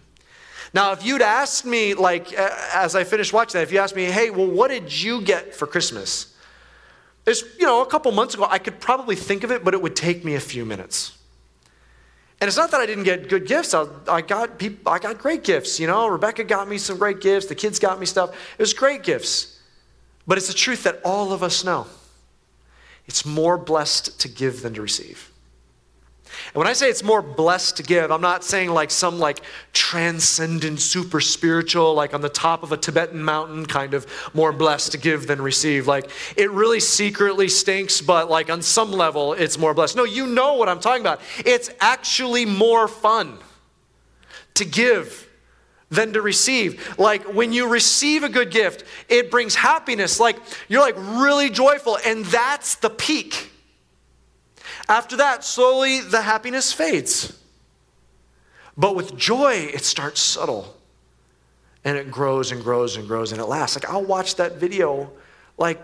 Now, 0.74 0.92
if 0.92 1.04
you'd 1.04 1.20
asked 1.20 1.66
me, 1.66 1.92
like, 1.92 2.32
as 2.32 2.96
I 2.96 3.04
finished 3.04 3.32
watching 3.32 3.58
that, 3.58 3.64
if 3.64 3.72
you 3.72 3.78
asked 3.78 3.94
me, 3.94 4.04
hey, 4.04 4.30
well, 4.30 4.46
what 4.46 4.68
did 4.68 5.02
you 5.02 5.20
get 5.20 5.54
for 5.54 5.66
Christmas? 5.66 6.34
It's, 7.26 7.42
you 7.58 7.66
know, 7.66 7.82
a 7.82 7.86
couple 7.86 8.10
months 8.12 8.34
ago, 8.34 8.46
I 8.48 8.58
could 8.58 8.80
probably 8.80 9.14
think 9.14 9.44
of 9.44 9.52
it, 9.52 9.64
but 9.64 9.74
it 9.74 9.82
would 9.82 9.94
take 9.94 10.24
me 10.24 10.34
a 10.34 10.40
few 10.40 10.64
minutes. 10.64 11.18
And 12.42 12.48
it's 12.48 12.56
not 12.56 12.72
that 12.72 12.80
I 12.80 12.86
didn't 12.86 13.04
get 13.04 13.28
good 13.28 13.46
gifts. 13.46 13.72
I, 13.72 13.86
I, 14.08 14.20
got 14.20 14.60
I 14.84 14.98
got 14.98 15.16
great 15.16 15.44
gifts. 15.44 15.78
You 15.78 15.86
know, 15.86 16.08
Rebecca 16.08 16.42
got 16.42 16.68
me 16.68 16.76
some 16.76 16.98
great 16.98 17.20
gifts. 17.20 17.46
The 17.46 17.54
kids 17.54 17.78
got 17.78 18.00
me 18.00 18.04
stuff. 18.04 18.30
It 18.58 18.60
was 18.60 18.74
great 18.74 19.04
gifts. 19.04 19.60
But 20.26 20.38
it's 20.38 20.48
the 20.48 20.52
truth 20.52 20.82
that 20.82 21.00
all 21.04 21.32
of 21.32 21.44
us 21.44 21.62
know. 21.62 21.86
It's 23.06 23.24
more 23.24 23.56
blessed 23.56 24.18
to 24.22 24.28
give 24.28 24.62
than 24.62 24.74
to 24.74 24.82
receive. 24.82 25.30
And 26.46 26.56
when 26.56 26.66
I 26.66 26.72
say 26.72 26.88
it's 26.90 27.02
more 27.02 27.22
blessed 27.22 27.76
to 27.78 27.82
give, 27.82 28.10
I'm 28.10 28.20
not 28.20 28.44
saying 28.44 28.70
like 28.70 28.90
some 28.90 29.18
like 29.18 29.40
transcendent, 29.72 30.80
super 30.80 31.20
spiritual, 31.20 31.94
like 31.94 32.14
on 32.14 32.20
the 32.20 32.28
top 32.28 32.62
of 32.62 32.72
a 32.72 32.76
Tibetan 32.76 33.22
mountain, 33.22 33.66
kind 33.66 33.94
of 33.94 34.06
more 34.34 34.52
blessed 34.52 34.92
to 34.92 34.98
give 34.98 35.26
than 35.26 35.40
receive. 35.40 35.86
Like 35.86 36.10
it 36.36 36.50
really 36.50 36.80
secretly 36.80 37.48
stinks, 37.48 38.00
but 38.00 38.30
like 38.30 38.50
on 38.50 38.62
some 38.62 38.92
level, 38.92 39.32
it's 39.32 39.58
more 39.58 39.74
blessed. 39.74 39.96
No, 39.96 40.04
you 40.04 40.26
know 40.26 40.54
what 40.54 40.68
I'm 40.68 40.80
talking 40.80 41.02
about. 41.02 41.20
It's 41.44 41.70
actually 41.80 42.44
more 42.44 42.88
fun 42.88 43.38
to 44.54 44.64
give 44.64 45.28
than 45.90 46.14
to 46.14 46.22
receive. 46.22 46.98
Like 46.98 47.34
when 47.34 47.52
you 47.52 47.68
receive 47.68 48.24
a 48.24 48.28
good 48.28 48.50
gift, 48.50 48.84
it 49.08 49.30
brings 49.30 49.54
happiness. 49.54 50.18
Like 50.18 50.36
you're 50.68 50.80
like 50.80 50.96
really 50.96 51.50
joyful, 51.50 51.98
and 52.04 52.24
that's 52.24 52.76
the 52.76 52.90
peak. 52.90 53.51
After 54.88 55.16
that, 55.16 55.44
slowly 55.44 56.00
the 56.00 56.22
happiness 56.22 56.72
fades. 56.72 57.38
But 58.76 58.96
with 58.96 59.16
joy, 59.16 59.70
it 59.72 59.84
starts 59.84 60.20
subtle 60.20 60.76
and 61.84 61.96
it 61.96 62.10
grows 62.10 62.52
and 62.52 62.62
grows 62.62 62.96
and 62.96 63.06
grows 63.06 63.32
and 63.32 63.40
it 63.40 63.44
lasts. 63.46 63.76
Like 63.76 63.90
I'll 63.90 64.04
watch 64.04 64.36
that 64.36 64.56
video 64.56 65.10
like 65.58 65.80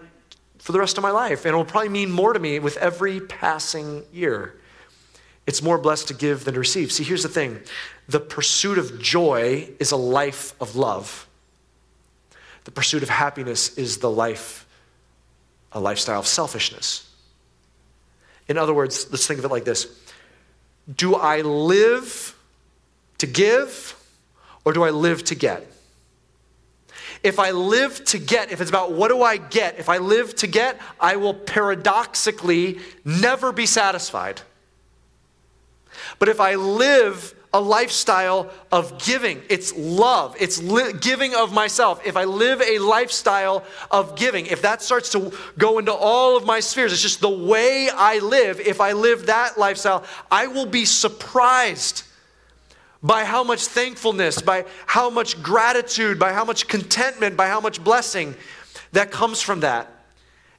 for 0.58 0.72
the 0.72 0.78
rest 0.78 0.96
of 0.96 1.02
my 1.02 1.10
life 1.10 1.44
and 1.44 1.48
it'll 1.48 1.64
probably 1.64 1.88
mean 1.88 2.10
more 2.10 2.32
to 2.32 2.38
me 2.38 2.58
with 2.58 2.76
every 2.78 3.20
passing 3.20 4.04
year. 4.12 4.54
It's 5.46 5.62
more 5.62 5.78
blessed 5.78 6.08
to 6.08 6.14
give 6.14 6.44
than 6.44 6.54
to 6.54 6.60
receive. 6.60 6.92
See, 6.92 7.04
here's 7.04 7.22
the 7.22 7.28
thing 7.28 7.60
the 8.06 8.20
pursuit 8.20 8.78
of 8.78 9.00
joy 9.00 9.68
is 9.78 9.92
a 9.92 9.96
life 9.96 10.54
of 10.60 10.76
love, 10.76 11.26
the 12.64 12.70
pursuit 12.70 13.02
of 13.02 13.08
happiness 13.08 13.76
is 13.76 13.98
the 13.98 14.10
life, 14.10 14.66
a 15.72 15.80
lifestyle 15.80 16.20
of 16.20 16.26
selfishness. 16.26 17.07
In 18.48 18.56
other 18.56 18.74
words, 18.74 19.06
let's 19.10 19.26
think 19.26 19.38
of 19.38 19.44
it 19.44 19.50
like 19.50 19.64
this 19.64 19.86
Do 20.94 21.14
I 21.14 21.42
live 21.42 22.34
to 23.18 23.26
give 23.26 23.94
or 24.64 24.72
do 24.72 24.82
I 24.82 24.90
live 24.90 25.24
to 25.24 25.34
get? 25.34 25.70
If 27.22 27.38
I 27.38 27.50
live 27.50 28.04
to 28.06 28.18
get, 28.18 28.52
if 28.52 28.60
it's 28.60 28.70
about 28.70 28.92
what 28.92 29.08
do 29.08 29.22
I 29.22 29.38
get, 29.38 29.78
if 29.78 29.88
I 29.88 29.98
live 29.98 30.36
to 30.36 30.46
get, 30.46 30.80
I 31.00 31.16
will 31.16 31.34
paradoxically 31.34 32.78
never 33.04 33.50
be 33.50 33.66
satisfied. 33.66 34.40
But 36.18 36.28
if 36.28 36.40
I 36.40 36.54
live 36.54 37.34
a 37.52 37.60
lifestyle 37.60 38.50
of 38.70 39.02
giving. 39.02 39.40
It's 39.48 39.74
love. 39.76 40.36
It's 40.38 40.62
li- 40.62 40.92
giving 41.00 41.34
of 41.34 41.52
myself. 41.52 42.06
If 42.06 42.16
I 42.16 42.24
live 42.24 42.60
a 42.60 42.78
lifestyle 42.78 43.64
of 43.90 44.16
giving, 44.16 44.46
if 44.46 44.62
that 44.62 44.82
starts 44.82 45.10
to 45.12 45.32
go 45.56 45.78
into 45.78 45.92
all 45.92 46.36
of 46.36 46.44
my 46.44 46.60
spheres, 46.60 46.92
it's 46.92 47.00
just 47.00 47.20
the 47.20 47.30
way 47.30 47.88
I 47.88 48.18
live. 48.18 48.60
If 48.60 48.80
I 48.80 48.92
live 48.92 49.26
that 49.26 49.58
lifestyle, 49.58 50.04
I 50.30 50.46
will 50.46 50.66
be 50.66 50.84
surprised 50.84 52.02
by 53.02 53.24
how 53.24 53.44
much 53.44 53.66
thankfulness, 53.66 54.42
by 54.42 54.66
how 54.86 55.08
much 55.08 55.42
gratitude, 55.42 56.18
by 56.18 56.32
how 56.32 56.44
much 56.44 56.68
contentment, 56.68 57.36
by 57.36 57.48
how 57.48 57.60
much 57.60 57.82
blessing 57.82 58.34
that 58.92 59.10
comes 59.10 59.40
from 59.40 59.60
that. 59.60 59.90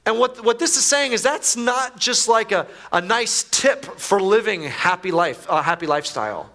And 0.06 0.18
what, 0.18 0.42
what 0.42 0.58
this 0.58 0.76
is 0.76 0.84
saying 0.84 1.12
is 1.12 1.22
that's 1.22 1.56
not 1.56 2.00
just 2.00 2.26
like 2.26 2.50
a, 2.50 2.66
a 2.90 3.00
nice 3.00 3.44
tip 3.44 3.84
for 3.84 4.20
living 4.20 4.62
happy 4.62 5.12
life, 5.12 5.46
a 5.48 5.62
happy 5.62 5.86
lifestyle. 5.86 6.50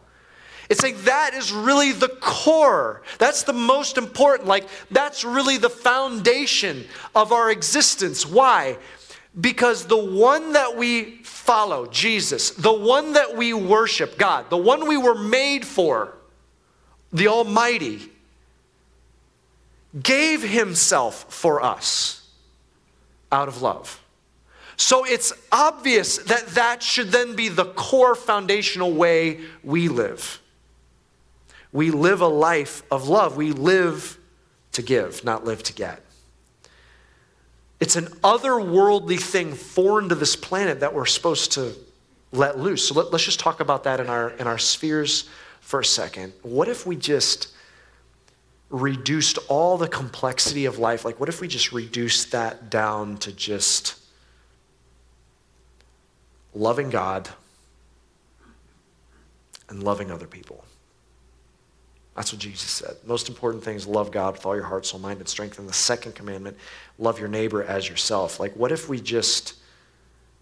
It's 0.69 0.83
like 0.83 0.97
that 1.03 1.33
is 1.33 1.51
really 1.51 1.91
the 1.91 2.09
core. 2.09 3.03
That's 3.19 3.43
the 3.43 3.53
most 3.53 3.97
important. 3.97 4.47
Like, 4.47 4.67
that's 4.89 5.23
really 5.23 5.57
the 5.57 5.69
foundation 5.69 6.85
of 7.13 7.31
our 7.31 7.51
existence. 7.51 8.25
Why? 8.25 8.77
Because 9.39 9.85
the 9.85 9.97
one 9.97 10.53
that 10.53 10.75
we 10.75 11.17
follow, 11.23 11.85
Jesus, 11.87 12.51
the 12.51 12.73
one 12.73 13.13
that 13.13 13.35
we 13.35 13.53
worship, 13.53 14.17
God, 14.17 14.49
the 14.49 14.57
one 14.57 14.87
we 14.87 14.97
were 14.97 15.15
made 15.15 15.65
for, 15.65 16.13
the 17.13 17.27
Almighty, 17.27 18.09
gave 20.01 20.41
Himself 20.41 21.31
for 21.31 21.61
us 21.61 22.27
out 23.31 23.47
of 23.47 23.61
love. 23.61 24.01
So 24.77 25.05
it's 25.05 25.31
obvious 25.51 26.17
that 26.17 26.47
that 26.47 26.83
should 26.83 27.11
then 27.11 27.35
be 27.35 27.49
the 27.49 27.65
core 27.65 28.15
foundational 28.15 28.91
way 28.91 29.41
we 29.63 29.87
live. 29.87 30.41
We 31.75 31.91
live 31.91 32.21
a 32.21 32.27
life 32.27 32.83
of 32.89 33.09
love. 33.09 33.35
We 33.35 33.51
live 33.51 34.17
to 34.71 34.81
give, 34.81 35.25
not 35.25 35.43
live 35.43 35.61
to 35.63 35.73
get. 35.73 36.01
It's 37.81 37.97
an 37.97 38.05
otherworldly 38.23 39.19
thing 39.19 39.53
foreign 39.53 40.07
to 40.07 40.15
this 40.15 40.37
planet 40.37 40.79
that 40.79 40.93
we're 40.93 41.05
supposed 41.05 41.51
to 41.51 41.73
let 42.31 42.57
loose. 42.57 42.87
So 42.87 42.93
let, 42.93 43.13
us 43.13 43.23
just 43.23 43.41
talk 43.41 43.59
about 43.59 43.83
that 43.83 43.99
in 43.99 44.07
our, 44.07 44.29
in 44.29 44.47
our 44.47 44.57
spheres 44.57 45.27
for 45.59 45.81
a 45.81 45.85
second. 45.85 46.31
What 46.43 46.69
if 46.69 46.87
we 46.87 46.95
just 46.95 47.49
reduced 48.69 49.37
all 49.49 49.77
the 49.77 49.89
complexity 49.89 50.63
of 50.63 50.79
life? 50.79 51.03
Like, 51.03 51.19
what 51.19 51.27
if 51.27 51.41
we 51.41 51.49
just 51.49 51.73
reduced 51.73 52.31
that 52.31 52.69
down 52.69 53.17
to 53.17 53.33
just 53.33 53.99
loving 56.53 56.89
God 56.89 57.27
and 59.67 59.83
loving 59.83 60.09
other 60.09 60.25
people? 60.25 60.63
That's 62.15 62.31
what 62.31 62.39
Jesus 62.39 62.69
said. 62.69 62.95
Most 63.05 63.27
important 63.27 63.63
thing 63.63 63.75
is 63.75 63.85
love 63.85 64.09
God 64.09 64.33
with 64.33 64.45
all 64.45 64.55
your 64.55 64.63
heart, 64.63 64.85
soul, 64.85 65.01
mind, 65.01 65.19
and 65.19 65.27
strength. 65.27 65.59
And 65.59 65.67
the 65.67 65.73
second 65.73 66.15
commandment, 66.15 66.57
love 66.97 67.19
your 67.19 67.27
neighbor 67.27 67.63
as 67.63 67.89
yourself. 67.89 68.39
Like, 68.39 68.55
what 68.55 68.71
if 68.71 68.87
we 68.87 69.01
just, 69.01 69.55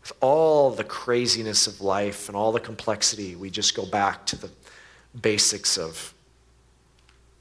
with 0.01 0.13
all 0.21 0.69
the 0.69 0.83
craziness 0.83 1.65
of 1.65 1.81
life 1.81 2.29
and 2.29 2.37
all 2.37 2.51
the 2.51 2.59
complexity, 2.59 3.35
we 3.35 3.49
just 3.49 3.75
go 3.75 3.87
back 3.87 4.25
to 4.27 4.35
the 4.35 4.51
basics 5.19 5.77
of 5.77 6.13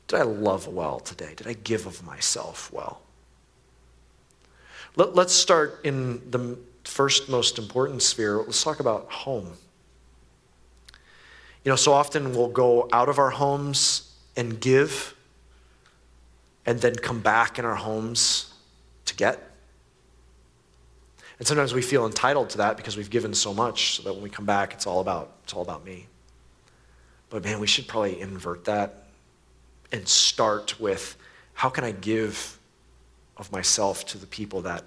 did 0.08 0.20
I 0.20 0.24
love 0.24 0.68
well 0.68 1.00
today? 1.00 1.32
Did 1.34 1.46
I 1.46 1.54
give 1.54 1.86
of 1.86 2.04
myself 2.04 2.70
well? 2.70 3.00
Let, 4.94 5.16
us 5.16 5.32
start 5.32 5.80
in 5.84 6.30
the 6.30 6.58
first 6.84 7.30
most 7.30 7.58
important 7.58 8.02
sphere. 8.02 8.36
Let's 8.36 8.62
talk 8.62 8.80
about 8.80 9.10
home. 9.10 9.52
You 11.64 11.70
know, 11.70 11.76
so 11.76 11.94
often 11.94 12.34
we'll 12.34 12.48
go 12.48 12.90
out 12.92 13.08
of 13.08 13.18
our 13.18 13.30
homes 13.30 14.11
and 14.36 14.60
give, 14.60 15.14
and 16.64 16.80
then 16.80 16.94
come 16.94 17.20
back 17.20 17.58
in 17.58 17.64
our 17.64 17.74
homes 17.74 18.52
to 19.06 19.14
get. 19.14 19.50
And 21.38 21.46
sometimes 21.46 21.74
we 21.74 21.82
feel 21.82 22.06
entitled 22.06 22.50
to 22.50 22.58
that 22.58 22.76
because 22.76 22.96
we've 22.96 23.10
given 23.10 23.34
so 23.34 23.52
much, 23.52 23.96
so 23.96 24.04
that 24.04 24.12
when 24.12 24.22
we 24.22 24.30
come 24.30 24.46
back, 24.46 24.72
it's 24.72 24.86
all 24.86 25.00
about, 25.00 25.32
it's 25.42 25.54
all 25.54 25.62
about 25.62 25.84
me. 25.84 26.06
But 27.30 27.44
man, 27.44 27.60
we 27.60 27.66
should 27.66 27.88
probably 27.88 28.20
invert 28.20 28.64
that 28.66 29.06
and 29.90 30.06
start 30.06 30.78
with 30.78 31.16
how 31.54 31.68
can 31.68 31.84
I 31.84 31.92
give 31.92 32.58
of 33.36 33.50
myself 33.52 34.06
to 34.06 34.18
the 34.18 34.26
people 34.26 34.62
that 34.62 34.84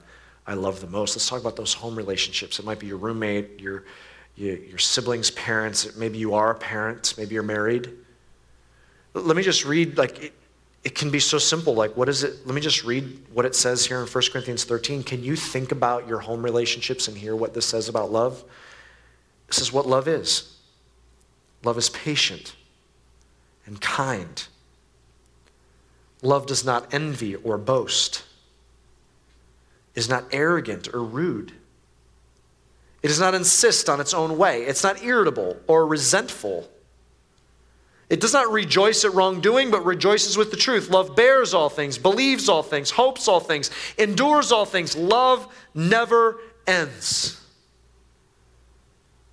I 0.47 0.53
love 0.53 0.79
the 0.79 0.87
most? 0.87 1.15
Let's 1.15 1.27
talk 1.27 1.41
about 1.41 1.55
those 1.55 1.73
home 1.73 1.95
relationships. 1.95 2.59
It 2.59 2.65
might 2.65 2.79
be 2.79 2.87
your 2.87 2.97
roommate, 2.97 3.59
your, 3.59 3.83
your, 4.35 4.77
siblings, 4.77 5.31
parents. 5.31 5.95
Maybe 5.95 6.17
you 6.17 6.33
are 6.35 6.51
a 6.51 6.55
parent, 6.55 7.15
maybe 7.17 7.33
you're 7.33 7.43
married. 7.43 7.91
Let 9.15 9.35
me 9.35 9.43
just 9.43 9.65
read, 9.65 9.97
like, 9.97 10.21
it, 10.21 10.33
it 10.83 10.93
can 10.93 11.09
be 11.09 11.19
so 11.19 11.39
simple. 11.39 11.73
Like, 11.73 11.97
what 11.97 12.07
is 12.09 12.23
it? 12.23 12.45
Let 12.45 12.53
me 12.53 12.61
just 12.61 12.83
read 12.83 13.19
what 13.33 13.45
it 13.45 13.55
says 13.55 13.85
here 13.85 13.99
in 13.99 14.05
1 14.05 14.23
Corinthians 14.31 14.65
13. 14.65 15.03
Can 15.03 15.23
you 15.23 15.35
think 15.35 15.71
about 15.71 16.07
your 16.07 16.19
home 16.19 16.43
relationships 16.43 17.07
and 17.07 17.17
hear 17.17 17.35
what 17.35 17.53
this 17.53 17.65
says 17.65 17.89
about 17.89 18.11
love? 18.11 18.43
This 19.47 19.59
is 19.59 19.73
what 19.73 19.87
love 19.87 20.07
is 20.07 20.51
love 21.63 21.77
is 21.79 21.89
patient 21.89 22.55
and 23.65 23.81
kind. 23.81 24.47
Love 26.21 26.45
does 26.45 26.63
not 26.63 26.93
envy 26.93 27.35
or 27.35 27.57
boast, 27.57 28.23
is 29.95 30.07
not 30.07 30.25
arrogant 30.31 30.87
or 30.93 31.03
rude. 31.03 31.51
It 33.01 33.07
does 33.07 33.19
not 33.19 33.33
insist 33.33 33.89
on 33.89 33.99
its 33.99 34.13
own 34.13 34.37
way. 34.37 34.63
It's 34.63 34.83
not 34.83 35.03
irritable 35.03 35.57
or 35.67 35.85
resentful. 35.85 36.69
It 38.09 38.21
does 38.21 38.33
not 38.33 38.51
rejoice 38.51 39.03
at 39.03 39.13
wrongdoing, 39.13 39.71
but 39.71 39.83
rejoices 39.83 40.37
with 40.37 40.51
the 40.51 40.57
truth. 40.57 40.89
Love 40.89 41.15
bears 41.15 41.53
all 41.53 41.69
things, 41.69 41.97
believes 41.97 42.47
all 42.47 42.61
things, 42.61 42.91
hopes 42.91 43.27
all 43.27 43.39
things, 43.39 43.71
endures 43.97 44.51
all 44.51 44.65
things. 44.65 44.95
Love 44.95 45.47
never 45.73 46.37
ends. 46.67 47.41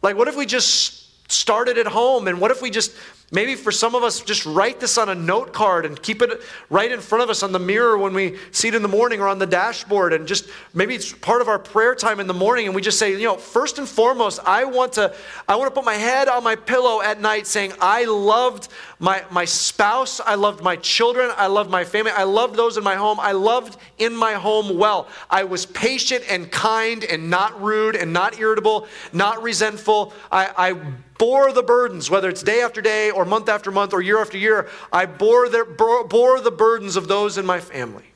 Like, 0.01 0.17
what 0.17 0.27
if 0.27 0.37
we 0.37 0.47
just 0.47 1.31
started 1.31 1.79
at 1.79 1.87
home? 1.87 2.29
And 2.29 2.41
what 2.41 2.51
if 2.51 2.63
we 2.63 2.71
just 2.71 2.93
Maybe 3.35 3.55
for 3.55 3.73
some 3.73 3.95
of 3.95 4.03
us, 4.03 4.21
just 4.21 4.45
write 4.45 4.79
this 4.79 4.99
on 4.99 5.09
a 5.09 5.15
note 5.15 5.55
card 5.55 5.87
and 5.87 6.01
keep 6.01 6.21
it 6.21 6.43
right 6.69 6.93
in 6.93 7.01
front 7.01 7.25
of 7.25 7.31
us 7.31 7.43
on 7.43 7.51
the 7.51 7.59
mirror 7.59 7.97
when 7.97 8.13
we 8.13 8.37
see 8.51 8.69
it 8.69 8.75
in 8.75 8.83
the 8.83 8.89
morning 8.89 9.23
or 9.23 9.29
on 9.29 9.39
the 9.39 9.47
dashboard. 9.47 10.13
And 10.13 10.29
just 10.29 10.51
maybe 10.75 10.95
it's 10.95 11.15
part 11.15 11.41
of 11.41 11.49
our 11.49 11.59
prayer 11.59 11.95
time 11.95 12.21
in 12.21 12.27
the 12.27 12.35
morning. 12.35 12.67
And 12.67 12.75
we 12.75 12.83
just 12.83 12.99
say, 12.99 13.13
you 13.13 13.25
know, 13.25 13.39
first 13.39 13.79
and 13.79 13.89
foremost, 13.89 14.39
I 14.45 14.65
want 14.65 14.93
to, 14.95 15.15
I 15.49 15.57
want 15.57 15.71
to 15.71 15.75
put 15.75 15.87
my 15.87 15.95
head 15.95 16.29
on 16.29 16.45
my 16.45 16.55
pillow 16.55 17.01
at 17.01 17.23
night 17.23 17.47
saying, 17.47 17.73
I 17.81 18.05
loved 18.05 18.69
my, 18.99 19.25
my 19.31 19.47
spouse. 19.47 20.21
I 20.21 20.35
loved 20.35 20.63
my 20.63 20.77
children. 20.77 21.31
I 21.35 21.47
loved 21.47 21.71
my 21.71 21.85
family. 21.85 22.13
I 22.13 22.25
loved 22.25 22.55
those 22.55 22.77
in 22.77 22.85
my 22.85 22.97
home. 22.97 23.19
I 23.19 23.33
loved 23.33 23.79
in 23.97 24.15
my 24.15 24.35
home 24.35 24.77
well. 24.77 25.09
I 25.31 25.45
was 25.45 25.65
patient 25.65 26.23
and 26.29 26.53
kind 26.53 27.03
and 27.03 27.31
not 27.31 27.59
rude 27.63 27.97
and 27.97 28.13
not 28.13 28.39
irritable, 28.39 28.89
not 29.15 29.43
resentful. 29.43 30.13
I, 30.31 30.53
I 30.55 30.77
bore 31.23 31.53
the 31.53 31.63
burdens, 31.63 32.11
whether 32.11 32.29
it's 32.29 32.43
day 32.43 32.63
after 32.63 32.83
day 32.83 33.13
or 33.13 33.25
month 33.25 33.49
after 33.49 33.71
month 33.71 33.93
or 33.93 34.03
year 34.03 34.21
after 34.21 34.37
year, 34.37 34.69
I 34.93 35.07
bore 35.07 35.49
the, 35.49 35.65
bore 36.11 36.41
the 36.41 36.51
burdens 36.51 36.97
of 36.97 37.07
those 37.07 37.39
in 37.39 37.47
my 37.47 37.61
family. 37.61 38.07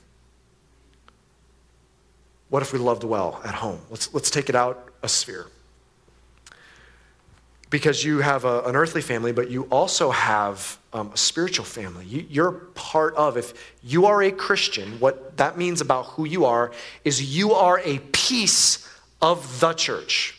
What 2.48 2.64
if 2.64 2.72
we 2.72 2.80
loved 2.80 3.04
well 3.04 3.40
at 3.44 3.54
home? 3.54 3.78
Let's, 3.90 4.12
let's 4.12 4.28
take 4.28 4.48
it 4.48 4.56
out 4.56 4.90
a 5.04 5.08
sphere. 5.08 5.46
Because 7.70 8.02
you 8.02 8.18
have 8.18 8.44
a, 8.44 8.62
an 8.62 8.74
earthly 8.74 9.02
family, 9.02 9.30
but 9.30 9.52
you 9.52 9.68
also 9.70 10.10
have 10.10 10.76
um, 10.92 11.12
a 11.14 11.16
spiritual 11.16 11.64
family. 11.64 12.06
You, 12.06 12.26
you're 12.28 12.52
part 12.74 13.14
of, 13.14 13.36
if 13.36 13.72
you 13.84 14.06
are 14.06 14.20
a 14.20 14.32
Christian, 14.32 14.98
what 14.98 15.36
that 15.36 15.56
means 15.56 15.80
about 15.80 16.06
who 16.06 16.26
you 16.26 16.44
are 16.44 16.72
is 17.04 17.36
you 17.36 17.52
are 17.52 17.80
a 17.84 18.00
piece 18.10 18.84
of 19.22 19.60
the 19.60 19.74
church. 19.74 20.35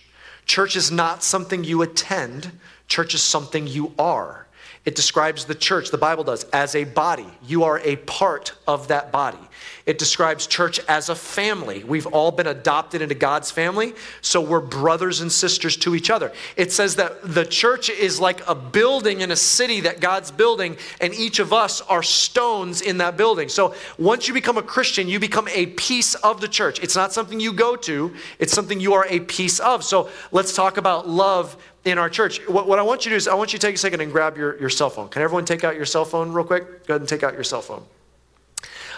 Church 0.48 0.76
is 0.76 0.90
not 0.90 1.24
something 1.24 1.64
you 1.64 1.82
attend, 1.82 2.52
church 2.88 3.14
is 3.14 3.22
something 3.22 3.68
you 3.68 3.94
are. 4.00 4.47
It 4.86 4.96
describes 4.96 5.46
the 5.46 5.56
church, 5.56 5.92
the 5.92 5.98
Bible 5.98 6.24
does, 6.24 6.44
as 6.46 6.76
a 6.76 6.86
body. 6.86 7.28
You 7.46 7.66
are 7.66 7.80
a 7.80 7.98
part 7.98 8.54
of 8.68 8.88
that 8.88 9.12
body. 9.12 9.38
It 9.86 9.98
describes 9.98 10.48
church 10.48 10.80
as 10.88 11.10
a 11.10 11.16
family. 11.16 11.84
We've 11.84 12.08
all 12.08 12.32
been 12.32 12.48
adopted 12.48 13.02
into 13.02 13.16
God's 13.16 13.52
family, 13.52 13.94
so 14.22 14.42
we're 14.42 14.60
brothers 14.60 15.22
and 15.22 15.32
sisters 15.32 15.78
to 15.78 15.96
each 15.96 16.10
other. 16.10 16.32
It 16.56 16.72
says 16.72 16.98
that 16.98 17.34
the 17.34 17.46
church 17.46 17.90
is 17.90 18.20
like 18.20 18.46
a 18.48 18.56
building 18.56 19.22
in 19.22 19.32
a 19.32 19.36
city 19.36 19.82
that 19.82 20.00
God's 20.00 20.32
building, 20.32 20.78
and 21.00 21.14
each 21.14 21.40
of 21.40 21.54
us 21.54 21.82
are 21.82 22.04
stones 22.04 22.82
in 22.82 22.98
that 23.00 23.18
building. 23.18 23.50
So 23.50 23.76
once 23.98 24.28
you 24.28 24.34
become 24.34 24.58
a 24.58 24.64
Christian, 24.64 25.08
you 25.08 25.20
become 25.20 25.48
a 25.50 25.68
piece 25.68 26.16
of 26.16 26.42
the 26.42 26.48
church. 26.48 26.82
It's 26.82 26.96
not 26.96 27.14
something 27.14 27.40
you 27.40 27.54
go 27.54 27.76
to, 27.78 28.14
it's 28.40 28.54
something 28.54 28.80
you 28.80 28.94
are 28.94 29.06
a 29.10 29.22
piece 29.22 29.60
of. 29.60 29.84
So 29.84 30.10
let's 30.32 30.54
talk 30.54 30.78
about 30.78 31.08
love 31.08 31.56
in 31.88 31.98
our 31.98 32.10
church. 32.10 32.46
What, 32.48 32.68
what 32.68 32.80
I 32.80 32.82
want 32.82 33.06
you 33.06 33.10
to 33.10 33.14
do 33.14 33.16
is, 33.16 33.28
I 33.28 33.34
want 33.34 33.54
you 33.54 33.60
to 33.60 33.66
take 33.66 33.76
a 33.76 33.78
second 33.78 34.02
and 34.02 34.12
grab 34.12 34.38
your, 34.38 34.60
your 34.60 34.70
cell 34.70 34.90
phone. 34.90 35.08
Can 35.08 35.22
everyone 35.22 35.46
take 35.46 35.64
out 35.64 35.76
your 35.76 35.86
cell 35.86 36.04
phone 36.04 36.34
real 36.34 36.46
quick? 36.46 36.86
Go 36.86 36.94
ahead 36.94 37.02
and 37.02 37.10
take 37.10 37.24
out 37.24 37.34
your 37.34 37.44
cell 37.44 37.62
phone. 37.62 37.84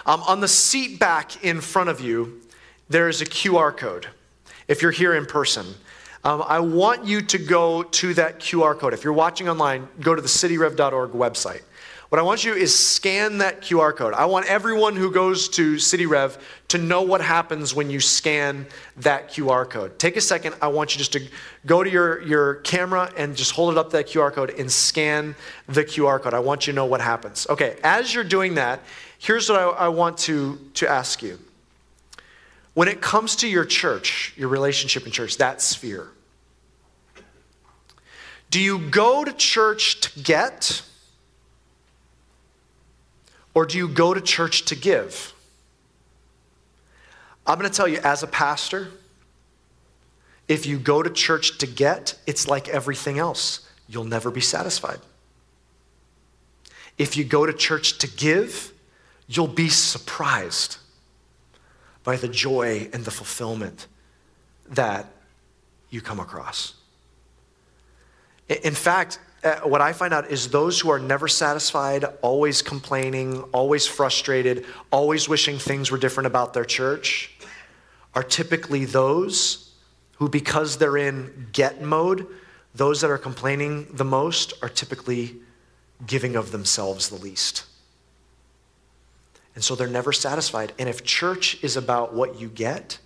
Um, 0.05 0.21
on 0.27 0.39
the 0.39 0.47
seat 0.47 0.99
back 0.99 1.43
in 1.43 1.61
front 1.61 1.89
of 1.89 2.01
you, 2.01 2.41
there 2.89 3.07
is 3.07 3.21
a 3.21 3.25
QR 3.25 3.75
code. 3.75 4.07
If 4.67 4.81
you're 4.81 4.91
here 4.91 5.13
in 5.13 5.25
person, 5.25 5.67
um, 6.23 6.43
I 6.47 6.59
want 6.59 7.05
you 7.05 7.21
to 7.21 7.37
go 7.37 7.83
to 7.83 8.13
that 8.15 8.39
QR 8.39 8.77
code. 8.77 8.93
If 8.93 9.03
you're 9.03 9.13
watching 9.13 9.47
online, 9.47 9.87
go 10.01 10.15
to 10.15 10.21
the 10.21 10.27
cityrev.org 10.27 11.11
website. 11.11 11.61
What 12.09 12.17
I 12.17 12.23
want 12.23 12.43
you 12.43 12.55
is 12.55 12.77
scan 12.77 13.37
that 13.37 13.61
QR 13.61 13.95
code. 13.95 14.15
I 14.15 14.25
want 14.25 14.47
everyone 14.47 14.95
who 14.95 15.11
goes 15.11 15.47
to 15.49 15.75
CityRev 15.75 16.39
to 16.69 16.79
know 16.79 17.03
what 17.03 17.21
happens 17.21 17.75
when 17.75 17.91
you 17.91 17.99
scan 17.99 18.65
that 18.97 19.29
QR 19.29 19.69
code. 19.69 19.99
Take 19.99 20.17
a 20.17 20.21
second. 20.21 20.55
I 20.59 20.69
want 20.69 20.95
you 20.95 20.97
just 20.97 21.13
to 21.13 21.21
go 21.67 21.83
to 21.83 21.89
your, 21.89 22.23
your 22.23 22.55
camera 22.55 23.13
and 23.15 23.35
just 23.35 23.51
hold 23.51 23.73
it 23.73 23.77
up 23.77 23.91
to 23.91 23.97
that 23.97 24.07
QR 24.07 24.33
code 24.33 24.49
and 24.57 24.71
scan 24.71 25.35
the 25.67 25.85
QR 25.85 26.19
code. 26.19 26.33
I 26.33 26.39
want 26.39 26.65
you 26.65 26.73
to 26.73 26.75
know 26.75 26.87
what 26.87 26.99
happens. 26.99 27.45
Okay, 27.47 27.77
as 27.83 28.11
you're 28.11 28.23
doing 28.23 28.55
that, 28.55 28.79
here's 29.19 29.47
what 29.47 29.59
I, 29.59 29.65
I 29.67 29.87
want 29.89 30.17
to, 30.19 30.57
to 30.75 30.89
ask 30.89 31.21
you. 31.21 31.37
When 32.73 32.87
it 32.87 33.01
comes 33.01 33.35
to 33.37 33.47
your 33.47 33.65
church, 33.65 34.33
your 34.35 34.49
relationship 34.49 35.05
in 35.05 35.11
church, 35.11 35.37
that 35.37 35.61
sphere, 35.61 36.07
do 38.49 38.59
you 38.59 38.79
go 38.89 39.23
to 39.23 39.31
church 39.31 40.01
to 40.01 40.19
get? 40.21 40.81
Or 43.59 43.65
do 43.65 43.77
you 43.77 43.89
go 43.89 44.13
to 44.13 44.21
church 44.21 44.63
to 44.67 44.75
give? 44.77 45.33
I'm 47.45 47.59
going 47.59 47.69
to 47.69 47.75
tell 47.75 47.89
you, 47.89 47.99
as 48.05 48.23
a 48.23 48.27
pastor, 48.27 48.87
if 50.47 50.65
you 50.65 50.79
go 50.79 51.03
to 51.03 51.09
church 51.09 51.57
to 51.57 51.67
get, 51.67 52.17
it's 52.25 52.47
like 52.47 52.69
everything 52.69 53.19
else. 53.19 53.67
You'll 53.89 54.05
never 54.05 54.31
be 54.31 54.39
satisfied. 54.39 55.01
If 56.97 57.17
you 57.17 57.25
go 57.25 57.45
to 57.45 57.51
church 57.51 57.97
to 57.97 58.07
give, 58.07 58.71
you'll 59.27 59.49
be 59.49 59.67
surprised 59.67 60.77
by 62.05 62.15
the 62.15 62.29
joy 62.29 62.89
and 62.93 63.03
the 63.03 63.11
fulfillment 63.11 63.87
that 64.69 65.05
you 65.89 65.99
come 65.99 66.21
across. 66.21 66.75
In 68.47 68.73
fact, 68.73 69.19
uh, 69.43 69.59
what 69.61 69.81
I 69.81 69.93
find 69.93 70.13
out 70.13 70.29
is 70.29 70.49
those 70.49 70.79
who 70.79 70.89
are 70.89 70.99
never 70.99 71.27
satisfied, 71.27 72.05
always 72.21 72.61
complaining, 72.61 73.41
always 73.53 73.87
frustrated, 73.87 74.65
always 74.91 75.29
wishing 75.29 75.57
things 75.57 75.91
were 75.91 75.97
different 75.97 76.27
about 76.27 76.53
their 76.53 76.65
church, 76.65 77.31
are 78.13 78.23
typically 78.23 78.85
those 78.85 79.73
who, 80.17 80.27
because 80.27 80.77
they're 80.77 80.97
in 80.97 81.47
get 81.53 81.81
mode, 81.81 82.27
those 82.75 83.01
that 83.01 83.09
are 83.09 83.17
complaining 83.17 83.87
the 83.93 84.03
most 84.03 84.53
are 84.61 84.69
typically 84.69 85.37
giving 86.05 86.35
of 86.35 86.51
themselves 86.51 87.09
the 87.09 87.15
least. 87.15 87.65
And 89.55 89.63
so 89.63 89.75
they're 89.75 89.87
never 89.87 90.11
satisfied. 90.11 90.73
And 90.77 90.87
if 90.87 91.03
church 91.03 91.61
is 91.63 91.77
about 91.77 92.13
what 92.13 92.39
you 92.39 92.49
get, 92.49 92.99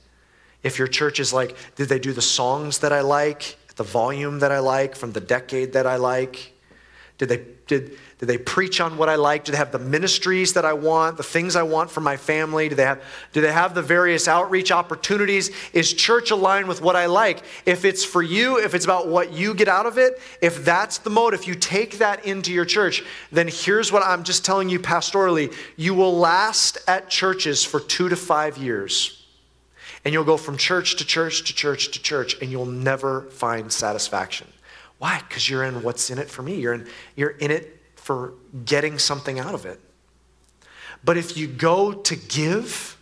if 0.64 0.80
your 0.80 0.88
church 0.88 1.20
is 1.20 1.34
like, 1.34 1.56
did 1.76 1.90
they 1.90 2.00
do 2.00 2.14
the 2.14 2.22
songs 2.22 2.80
that 2.80 2.94
I 2.94 3.02
like? 3.02 3.58
The 3.76 3.84
volume 3.84 4.40
that 4.40 4.52
I 4.52 4.60
like, 4.60 4.96
from 4.96 5.12
the 5.12 5.22
decade 5.22 5.74
that 5.74 5.88
I 5.88 5.96
like? 5.96 6.54
Did 7.20 7.30
they, 7.30 7.46
did, 7.68 7.98
did 8.18 8.26
they 8.26 8.38
preach 8.38 8.82
on 8.82 8.98
what 8.98 9.08
I 9.08 9.16
like? 9.16 9.46
Do 9.46 9.52
they 9.52 9.58
have 9.58 9.72
the 9.72 9.80
ministries 9.80 10.54
that 10.54 10.66
I 10.66 10.74
want, 10.74 11.18
the 11.18 11.24
things 11.24 11.56
I 11.56 11.64
want 11.64 11.92
for 11.92 12.02
my 12.02 12.18
family? 12.18 12.70
Do 12.70 12.76
they 12.76 12.86
have, 12.86 13.04
do 13.34 13.42
they 13.42 13.52
have 13.52 13.76
the 13.76 13.82
various 13.82 14.28
outreach 14.28 14.72
opportunities? 14.72 15.52
Is 15.74 15.94
church 15.94 16.32
aligned 16.32 16.68
with 16.68 16.82
what 16.82 16.96
I 16.96 17.06
like? 17.06 17.44
If 17.66 17.86
it's 17.86 18.04
for 18.04 18.22
you, 18.22 18.58
if 18.60 18.74
it's 18.74 18.84
about 18.84 19.08
what 19.08 19.32
you 19.32 19.54
get 19.54 19.68
out 19.68 19.86
of 19.86 19.98
it, 19.98 20.20
if 20.42 20.66
that's 20.66 20.98
the 20.98 21.12
mode, 21.12 21.34
if 21.34 21.48
you 21.48 21.56
take 21.56 22.00
that 22.00 22.26
into 22.26 22.52
your 22.52 22.66
church, 22.66 23.04
then 23.32 23.48
here's 23.48 23.92
what 23.92 24.04
I'm 24.04 24.24
just 24.24 24.44
telling 24.44 24.70
you 24.70 24.80
pastorally 24.80 25.54
you 25.78 25.94
will 25.94 26.18
last 26.18 26.80
at 26.88 27.10
churches 27.10 27.64
for 27.64 27.80
two 27.80 28.10
to 28.10 28.16
five 28.16 28.58
years. 28.58 29.23
And 30.06 30.14
you'll 30.14 30.26
go 30.26 30.38
from 30.38 30.58
church 30.58 30.98
to 30.98 31.06
church 31.06 31.46
to 31.46 31.54
church 31.54 31.92
to 31.92 32.02
church, 32.02 32.42
and 32.42 32.52
you'll 32.52 32.66
never 32.66 33.22
find 33.24 33.72
satisfaction. 33.72 34.48
Why? 34.98 35.22
Because 35.28 35.50
you're 35.50 35.64
in 35.64 35.84
what's 35.84 36.10
in 36.10 36.18
it 36.18 36.30
for 36.30 36.44
me. 36.44 36.56
You're 36.56 36.74
in, 36.74 36.88
you're 37.16 37.32
in 37.32 37.52
it 37.52 37.82
for 37.96 38.34
getting 38.66 39.00
something 39.00 39.40
out 39.40 39.54
of 39.54 39.66
it. 39.66 39.80
But 41.04 41.18
if 41.18 41.38
you 41.38 41.48
go 41.48 41.94
to 41.94 42.16
give, 42.16 42.98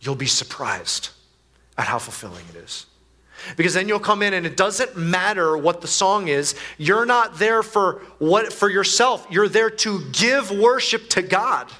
you'll 0.00 0.14
be 0.14 0.26
surprised 0.26 1.10
at 1.76 1.86
how 1.86 1.98
fulfilling 1.98 2.44
it 2.54 2.56
is. 2.56 2.86
Because 3.56 3.74
then 3.74 3.88
you'll 3.88 4.00
come 4.00 4.22
in 4.22 4.34
and 4.34 4.46
it 4.46 4.56
doesn't 4.56 4.96
matter 4.96 5.56
what 5.56 5.80
the 5.80 5.88
song 5.88 6.28
is. 6.28 6.54
You're 6.76 7.06
not 7.06 7.38
there 7.38 7.62
for 7.62 8.02
what 8.18 8.52
for 8.52 8.68
yourself. 8.68 9.26
You're 9.30 9.48
there 9.48 9.70
to 9.70 10.04
give 10.12 10.50
worship 10.50 11.08
to 11.10 11.22
God. 11.22 11.70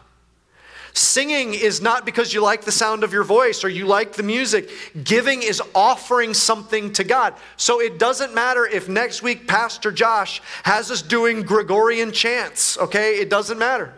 Singing 0.93 1.55
is 1.55 1.81
not 1.81 2.05
because 2.05 2.35
you 2.35 2.43
like 2.43 2.63
the 2.63 2.73
sound 2.73 3.05
of 3.05 3.13
your 3.13 3.23
voice 3.23 3.63
or 3.63 3.69
you 3.69 3.87
like 3.87 4.15
the 4.15 4.23
music. 4.23 4.71
Giving 5.05 5.43
is 5.43 5.63
offering 5.75 6.35
something 6.35 6.93
to 6.95 7.05
God. 7.05 7.35
So 7.57 7.81
it 7.81 7.99
doesn't 7.99 8.35
matter 8.35 8.67
if 8.67 8.89
next 8.89 9.23
week 9.23 9.47
Pastor 9.47 9.93
Josh 9.93 10.43
has 10.65 10.91
us 10.91 11.03
doing 11.03 11.43
Gregorian 11.43 12.13
chants, 12.13 12.77
okay? 12.79 13.19
It 13.19 13.31
doesn't 13.31 13.59
matter. 13.59 13.95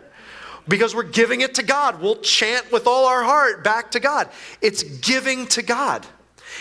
Because 0.67 0.95
we're 0.95 1.03
giving 1.03 1.41
it 1.41 1.55
to 1.55 1.63
God. 1.63 2.01
We'll 2.01 2.17
chant 2.17 2.71
with 2.71 2.87
all 2.87 3.05
our 3.05 3.23
heart 3.23 3.63
back 3.63 3.91
to 3.91 3.99
God. 3.99 4.29
It's 4.61 4.83
giving 4.83 5.47
to 5.47 5.61
God. 5.61 6.05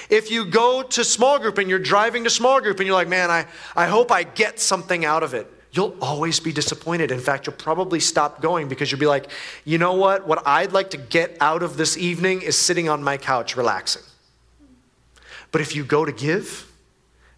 If 0.08 0.30
you 0.30 0.46
go 0.46 0.82
to 0.82 1.04
small 1.04 1.38
group 1.38 1.58
and 1.58 1.68
you're 1.68 1.78
driving 1.78 2.24
to 2.24 2.30
small 2.30 2.60
group 2.60 2.80
and 2.80 2.86
you're 2.86 2.96
like, 2.96 3.08
man, 3.08 3.30
I, 3.30 3.46
I 3.76 3.86
hope 3.86 4.10
I 4.10 4.24
get 4.24 4.58
something 4.58 5.04
out 5.04 5.22
of 5.22 5.34
it 5.34 5.52
you'll 5.72 5.96
always 6.00 6.38
be 6.38 6.52
disappointed. 6.52 7.10
In 7.10 7.18
fact, 7.18 7.46
you'll 7.46 7.56
probably 7.56 7.98
stop 7.98 8.40
going 8.40 8.68
because 8.68 8.92
you'll 8.92 9.00
be 9.00 9.06
like, 9.06 9.30
you 9.64 9.78
know 9.78 9.94
what? 9.94 10.26
What 10.26 10.46
I'd 10.46 10.72
like 10.72 10.90
to 10.90 10.98
get 10.98 11.36
out 11.40 11.62
of 11.62 11.76
this 11.76 11.96
evening 11.96 12.42
is 12.42 12.56
sitting 12.56 12.88
on 12.88 13.02
my 13.02 13.16
couch 13.16 13.56
relaxing. 13.56 14.02
But 15.50 15.60
if 15.60 15.74
you 15.74 15.84
go 15.84 16.04
to 16.04 16.12
give 16.12 16.70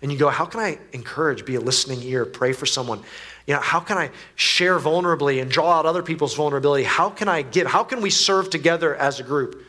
and 0.03 0.13
you 0.13 0.19
go, 0.19 0.29
how 0.29 0.45
can 0.45 0.61
I 0.61 0.79
encourage, 0.93 1.45
be 1.45 1.55
a 1.55 1.61
listening 1.61 2.03
ear, 2.03 2.25
pray 2.25 2.53
for 2.53 2.67
someone? 2.67 3.03
You 3.47 3.55
know, 3.55 3.61
how 3.61 3.81
can 3.81 3.99
I 3.99 4.11
share 4.35 4.79
vulnerably 4.79 5.41
and 5.41 5.51
draw 5.51 5.79
out 5.79 5.87
other 5.87 6.03
people's 6.03 6.35
vulnerability? 6.35 6.85
How 6.85 7.11
can 7.11 7.29
I 7.29 7.43
give? 7.43 7.67
How 7.67 7.85
can 7.85 8.01
we 8.01 8.11
serve 8.11 8.51
together 8.51 8.95
as 8.97 9.21
a 9.21 9.23
group? 9.23 9.65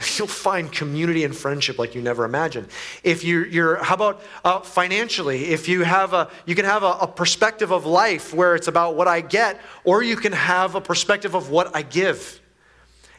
You'll 0.16 0.26
find 0.26 0.70
community 0.70 1.24
and 1.24 1.34
friendship 1.34 1.78
like 1.78 1.94
you 1.94 2.02
never 2.02 2.24
imagined. 2.24 2.68
If 3.02 3.24
you, 3.24 3.44
you're, 3.44 3.82
how 3.82 3.94
about 3.94 4.22
uh, 4.44 4.60
financially? 4.60 5.46
If 5.46 5.68
you 5.68 5.82
have 5.82 6.12
a, 6.12 6.30
you 6.46 6.54
can 6.54 6.64
have 6.64 6.82
a, 6.82 6.92
a 7.00 7.06
perspective 7.06 7.70
of 7.70 7.86
life 7.86 8.34
where 8.34 8.54
it's 8.54 8.68
about 8.68 8.96
what 8.96 9.08
I 9.08 9.20
get, 9.20 9.60
or 9.84 10.02
you 10.02 10.16
can 10.16 10.32
have 10.32 10.74
a 10.74 10.80
perspective 10.80 11.34
of 11.34 11.50
what 11.50 11.74
I 11.74 11.82
give. 11.82 12.40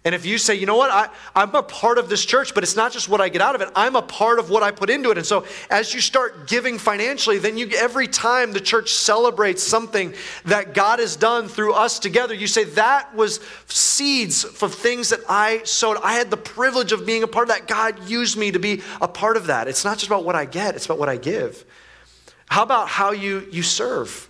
And 0.05 0.13
if 0.13 0.23
you 0.23 0.37
say, 0.37 0.53
you 0.53 0.67
know 0.67 0.77
what, 0.77 0.91
I, 0.91 1.09
I'm 1.35 1.55
a 1.55 1.63
part 1.63 1.97
of 1.97 2.09
this 2.09 2.23
church, 2.23 2.53
but 2.53 2.63
it's 2.63 2.75
not 2.75 2.91
just 2.91 3.09
what 3.09 3.21
I 3.21 3.27
get 3.27 3.41
out 3.41 3.55
of 3.55 3.61
it, 3.61 3.69
I'm 3.75 3.95
a 3.95 4.03
part 4.03 4.37
of 4.37 4.51
what 4.51 4.61
I 4.61 4.69
put 4.69 4.91
into 4.91 5.09
it. 5.09 5.17
And 5.17 5.25
so 5.25 5.45
as 5.71 5.95
you 5.95 5.99
start 5.99 6.47
giving 6.47 6.77
financially, 6.77 7.39
then 7.39 7.57
you 7.57 7.67
every 7.75 8.07
time 8.07 8.53
the 8.53 8.59
church 8.59 8.93
celebrates 8.93 9.63
something 9.63 10.13
that 10.45 10.75
God 10.75 10.99
has 10.99 11.15
done 11.15 11.47
through 11.47 11.73
us 11.73 11.97
together, 11.97 12.35
you 12.35 12.45
say, 12.45 12.65
that 12.65 13.15
was 13.15 13.39
seeds 13.65 14.43
for 14.43 14.69
things 14.69 15.09
that 15.09 15.21
I 15.27 15.63
sowed. 15.63 15.97
I 16.03 16.13
had 16.13 16.29
the 16.29 16.37
privilege 16.37 16.91
of 16.91 17.03
being 17.03 17.23
a 17.23 17.27
part 17.27 17.49
of 17.49 17.55
that. 17.55 17.67
God 17.67 18.07
used 18.07 18.37
me 18.37 18.51
to 18.51 18.59
be 18.59 18.83
a 19.01 19.07
part 19.07 19.37
of 19.37 19.47
that. 19.47 19.67
It's 19.67 19.83
not 19.83 19.97
just 19.97 20.07
about 20.07 20.23
what 20.23 20.35
I 20.35 20.45
get, 20.45 20.75
it's 20.75 20.85
about 20.85 20.99
what 20.99 21.09
I 21.09 21.17
give. 21.17 21.65
How 22.45 22.61
about 22.61 22.89
how 22.89 23.11
you, 23.11 23.47
you 23.51 23.63
serve? 23.63 24.29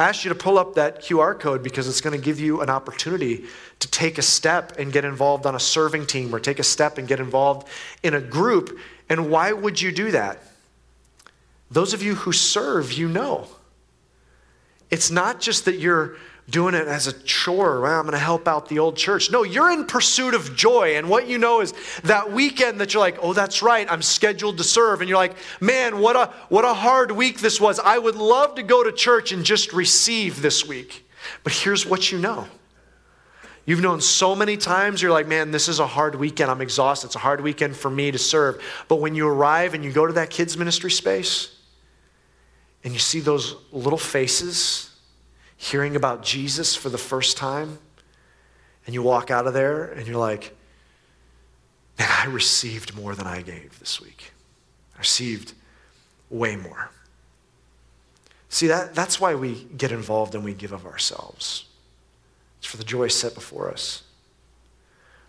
I 0.00 0.08
asked 0.08 0.24
you 0.24 0.30
to 0.30 0.34
pull 0.34 0.58
up 0.58 0.76
that 0.76 1.02
QR 1.02 1.38
code 1.38 1.62
because 1.62 1.86
it's 1.86 2.00
going 2.00 2.18
to 2.18 2.24
give 2.24 2.40
you 2.40 2.62
an 2.62 2.70
opportunity 2.70 3.44
to 3.80 3.90
take 3.90 4.16
a 4.16 4.22
step 4.22 4.78
and 4.78 4.90
get 4.90 5.04
involved 5.04 5.44
on 5.44 5.54
a 5.54 5.60
serving 5.60 6.06
team 6.06 6.34
or 6.34 6.40
take 6.40 6.58
a 6.58 6.62
step 6.62 6.96
and 6.96 7.06
get 7.06 7.20
involved 7.20 7.68
in 8.02 8.14
a 8.14 8.20
group. 8.20 8.78
And 9.10 9.30
why 9.30 9.52
would 9.52 9.78
you 9.78 9.92
do 9.92 10.10
that? 10.12 10.38
Those 11.70 11.92
of 11.92 12.02
you 12.02 12.14
who 12.14 12.32
serve, 12.32 12.94
you 12.94 13.08
know. 13.08 13.48
It's 14.88 15.10
not 15.10 15.38
just 15.38 15.66
that 15.66 15.78
you're 15.78 16.16
doing 16.50 16.74
it 16.74 16.86
as 16.88 17.06
a 17.06 17.12
chore. 17.22 17.86
I'm 17.86 18.02
going 18.02 18.12
to 18.12 18.18
help 18.18 18.48
out 18.48 18.68
the 18.68 18.78
old 18.78 18.96
church. 18.96 19.30
No, 19.30 19.42
you're 19.42 19.70
in 19.70 19.86
pursuit 19.86 20.34
of 20.34 20.56
joy. 20.56 20.96
And 20.96 21.08
what 21.08 21.28
you 21.28 21.38
know 21.38 21.60
is 21.60 21.72
that 22.02 22.32
weekend 22.32 22.80
that 22.80 22.92
you're 22.92 23.00
like, 23.00 23.18
oh, 23.22 23.32
that's 23.32 23.62
right, 23.62 23.90
I'm 23.90 24.02
scheduled 24.02 24.58
to 24.58 24.64
serve. 24.64 25.00
And 25.00 25.08
you're 25.08 25.18
like, 25.18 25.36
man, 25.60 25.98
what 25.98 26.16
a, 26.16 26.32
what 26.48 26.64
a 26.64 26.74
hard 26.74 27.12
week 27.12 27.40
this 27.40 27.60
was. 27.60 27.78
I 27.78 27.98
would 27.98 28.16
love 28.16 28.56
to 28.56 28.62
go 28.62 28.82
to 28.82 28.92
church 28.92 29.32
and 29.32 29.44
just 29.44 29.72
receive 29.72 30.42
this 30.42 30.66
week. 30.66 31.06
But 31.44 31.52
here's 31.52 31.86
what 31.86 32.10
you 32.10 32.18
know. 32.18 32.46
You've 33.66 33.82
known 33.82 34.00
so 34.00 34.34
many 34.34 34.56
times, 34.56 35.00
you're 35.00 35.12
like, 35.12 35.28
man, 35.28 35.50
this 35.52 35.68
is 35.68 35.78
a 35.78 35.86
hard 35.86 36.16
weekend. 36.16 36.50
I'm 36.50 36.60
exhausted. 36.60 37.08
It's 37.08 37.14
a 37.14 37.20
hard 37.20 37.40
weekend 37.40 37.76
for 37.76 37.90
me 37.90 38.10
to 38.10 38.18
serve. 38.18 38.60
But 38.88 38.96
when 38.96 39.14
you 39.14 39.28
arrive 39.28 39.74
and 39.74 39.84
you 39.84 39.92
go 39.92 40.06
to 40.06 40.12
that 40.14 40.30
kids' 40.30 40.56
ministry 40.56 40.90
space 40.90 41.56
and 42.82 42.92
you 42.92 42.98
see 42.98 43.20
those 43.20 43.54
little 43.70 43.98
faces, 43.98 44.89
hearing 45.60 45.94
about 45.94 46.22
Jesus 46.22 46.74
for 46.74 46.88
the 46.88 46.96
first 46.96 47.36
time, 47.36 47.78
and 48.86 48.94
you 48.94 49.02
walk 49.02 49.30
out 49.30 49.46
of 49.46 49.52
there 49.52 49.84
and 49.84 50.06
you're 50.06 50.16
like, 50.16 50.56
man, 51.98 52.08
I 52.10 52.24
received 52.24 52.96
more 52.96 53.14
than 53.14 53.26
I 53.26 53.42
gave 53.42 53.78
this 53.78 54.00
week. 54.00 54.32
I 54.96 55.00
received 55.00 55.52
way 56.30 56.56
more. 56.56 56.90
See, 58.48 58.68
that, 58.68 58.94
that's 58.94 59.20
why 59.20 59.34
we 59.34 59.66
get 59.76 59.92
involved 59.92 60.34
and 60.34 60.42
we 60.42 60.54
give 60.54 60.72
of 60.72 60.86
ourselves. 60.86 61.66
It's 62.58 62.66
for 62.66 62.78
the 62.78 62.84
joy 62.84 63.08
set 63.08 63.34
before 63.34 63.70
us. 63.70 64.02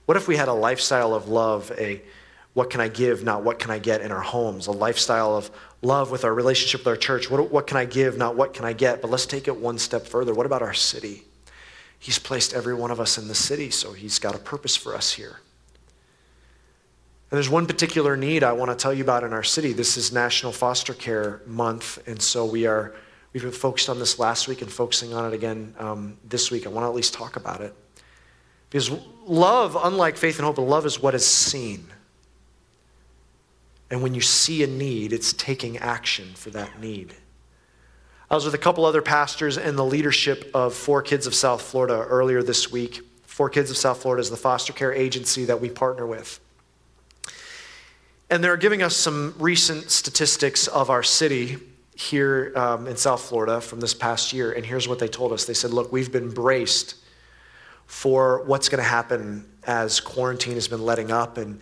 What 0.05 0.15
if 0.15 0.29
we 0.29 0.37
had 0.37 0.47
a 0.47 0.53
lifestyle 0.53 1.13
of 1.13 1.27
love, 1.27 1.73
a 1.77 2.01
what 2.53 2.69
can 2.69 2.79
I 2.79 2.87
give, 2.87 3.21
not 3.21 3.43
what 3.43 3.59
can 3.59 3.69
I 3.69 3.79
get 3.79 3.99
in 3.99 4.13
our 4.13 4.21
homes, 4.21 4.67
a 4.67 4.71
lifestyle 4.71 5.35
of 5.35 5.51
love 5.81 6.11
with 6.11 6.23
our 6.23 6.33
relationship 6.33 6.81
with 6.81 6.87
our 6.87 6.95
church. 6.95 7.29
What, 7.29 7.51
what 7.51 7.67
can 7.67 7.77
I 7.77 7.85
give, 7.85 8.17
not 8.17 8.35
what 8.35 8.53
can 8.53 8.65
I 8.65 8.73
get? 8.73 9.01
But 9.01 9.09
let's 9.09 9.25
take 9.25 9.47
it 9.47 9.57
one 9.57 9.77
step 9.77 10.05
further. 10.05 10.33
What 10.33 10.45
about 10.45 10.61
our 10.61 10.73
city? 10.73 11.23
He's 11.97 12.19
placed 12.19 12.53
every 12.53 12.73
one 12.73 12.91
of 12.91 12.99
us 12.99 13.17
in 13.17 13.27
the 13.27 13.35
city, 13.35 13.69
so 13.69 13.93
he's 13.93 14.19
got 14.19 14.35
a 14.35 14.39
purpose 14.39 14.75
for 14.75 14.95
us 14.95 15.13
here. 15.13 15.39
And 17.29 17.37
there's 17.37 17.49
one 17.49 17.65
particular 17.65 18.17
need 18.17 18.43
I 18.43 18.51
want 18.53 18.71
to 18.71 18.75
tell 18.75 18.93
you 18.93 19.03
about 19.03 19.23
in 19.23 19.33
our 19.33 19.43
city. 19.43 19.71
This 19.71 19.97
is 19.97 20.11
National 20.11 20.51
Foster 20.51 20.93
Care 20.93 21.41
Month, 21.45 22.05
and 22.07 22.21
so 22.21 22.45
we 22.45 22.65
are 22.65 22.93
we've 23.31 23.43
been 23.43 23.51
focused 23.51 23.87
on 23.87 23.99
this 23.99 24.19
last 24.19 24.47
week 24.47 24.61
and 24.61 24.71
focusing 24.71 25.13
on 25.13 25.31
it 25.31 25.33
again 25.33 25.73
um, 25.79 26.17
this 26.27 26.51
week. 26.51 26.65
I 26.65 26.69
want 26.69 26.83
to 26.83 26.89
at 26.89 26.95
least 26.95 27.13
talk 27.13 27.37
about 27.37 27.61
it 27.61 27.73
because 28.69 28.91
love, 29.25 29.77
unlike 29.81 30.17
faith 30.17 30.39
and 30.39 30.45
hope, 30.45 30.57
love 30.57 30.85
is 30.85 31.01
what 31.01 31.15
is 31.15 31.25
seen. 31.25 31.87
And 33.91 34.01
when 34.01 34.15
you 34.15 34.21
see 34.21 34.63
a 34.63 34.67
need, 34.67 35.11
it's 35.11 35.33
taking 35.33 35.77
action 35.77 36.29
for 36.33 36.49
that 36.51 36.79
need. 36.79 37.13
I 38.29 38.35
was 38.35 38.45
with 38.45 38.53
a 38.53 38.57
couple 38.57 38.85
other 38.85 39.01
pastors 39.01 39.57
and 39.57 39.77
the 39.77 39.83
leadership 39.83 40.49
of 40.53 40.73
Four 40.73 41.01
Kids 41.01 41.27
of 41.27 41.35
South 41.35 41.61
Florida 41.61 42.05
earlier 42.07 42.41
this 42.41 42.71
week. 42.71 43.01
Four 43.23 43.49
Kids 43.49 43.69
of 43.69 43.75
South 43.75 44.01
Florida 44.01 44.21
is 44.21 44.29
the 44.29 44.37
foster 44.37 44.71
care 44.71 44.93
agency 44.93 45.43
that 45.43 45.59
we 45.59 45.69
partner 45.69 46.07
with. 46.07 46.39
And 48.29 48.41
they're 48.41 48.55
giving 48.55 48.81
us 48.81 48.95
some 48.95 49.35
recent 49.37 49.91
statistics 49.91 50.67
of 50.69 50.89
our 50.89 51.03
city 51.03 51.57
here 51.93 52.53
um, 52.55 52.87
in 52.87 52.95
South 52.95 53.21
Florida 53.21 53.59
from 53.59 53.81
this 53.81 53.93
past 53.93 54.31
year. 54.31 54.53
And 54.53 54.65
here's 54.65 54.87
what 54.87 54.99
they 54.99 55.09
told 55.09 55.33
us 55.33 55.43
they 55.43 55.53
said, 55.53 55.71
Look, 55.71 55.91
we've 55.91 56.13
been 56.13 56.29
braced 56.29 56.95
for 57.87 58.41
what's 58.45 58.69
going 58.69 58.81
to 58.81 58.89
happen 58.89 59.45
as 59.65 59.99
quarantine 59.99 60.53
has 60.53 60.69
been 60.69 60.85
letting 60.85 61.11
up 61.11 61.37
and 61.37 61.61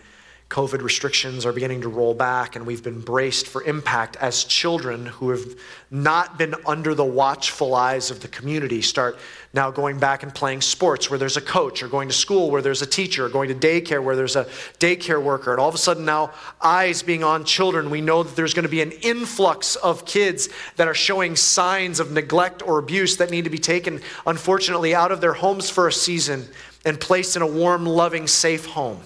COVID 0.50 0.82
restrictions 0.82 1.46
are 1.46 1.52
beginning 1.52 1.82
to 1.82 1.88
roll 1.88 2.12
back, 2.12 2.56
and 2.56 2.66
we've 2.66 2.82
been 2.82 3.00
braced 3.00 3.46
for 3.46 3.62
impact 3.62 4.16
as 4.16 4.42
children 4.42 5.06
who 5.06 5.30
have 5.30 5.44
not 5.92 6.38
been 6.38 6.56
under 6.66 6.92
the 6.92 7.04
watchful 7.04 7.72
eyes 7.72 8.10
of 8.10 8.18
the 8.18 8.26
community 8.26 8.82
start 8.82 9.16
now 9.54 9.70
going 9.70 10.00
back 10.00 10.24
and 10.24 10.34
playing 10.34 10.60
sports 10.60 11.08
where 11.08 11.20
there's 11.20 11.36
a 11.36 11.40
coach, 11.40 11.84
or 11.84 11.88
going 11.88 12.08
to 12.08 12.14
school 12.14 12.50
where 12.50 12.62
there's 12.62 12.82
a 12.82 12.86
teacher, 12.86 13.26
or 13.26 13.28
going 13.28 13.48
to 13.48 13.54
daycare 13.54 14.02
where 14.02 14.16
there's 14.16 14.34
a 14.34 14.44
daycare 14.80 15.22
worker. 15.22 15.52
And 15.52 15.60
all 15.60 15.68
of 15.68 15.74
a 15.76 15.78
sudden, 15.78 16.04
now 16.04 16.32
eyes 16.60 17.04
being 17.04 17.22
on 17.22 17.44
children, 17.44 17.88
we 17.88 18.00
know 18.00 18.24
that 18.24 18.34
there's 18.34 18.52
going 18.52 18.64
to 18.64 18.68
be 18.68 18.82
an 18.82 18.90
influx 18.90 19.76
of 19.76 20.04
kids 20.04 20.48
that 20.74 20.88
are 20.88 20.94
showing 20.94 21.36
signs 21.36 22.00
of 22.00 22.10
neglect 22.10 22.60
or 22.66 22.80
abuse 22.80 23.18
that 23.18 23.30
need 23.30 23.44
to 23.44 23.50
be 23.50 23.58
taken, 23.58 24.00
unfortunately, 24.26 24.96
out 24.96 25.12
of 25.12 25.20
their 25.20 25.34
homes 25.34 25.70
for 25.70 25.86
a 25.86 25.92
season 25.92 26.48
and 26.84 26.98
placed 26.98 27.36
in 27.36 27.42
a 27.42 27.46
warm, 27.46 27.86
loving, 27.86 28.26
safe 28.26 28.66
home. 28.66 29.00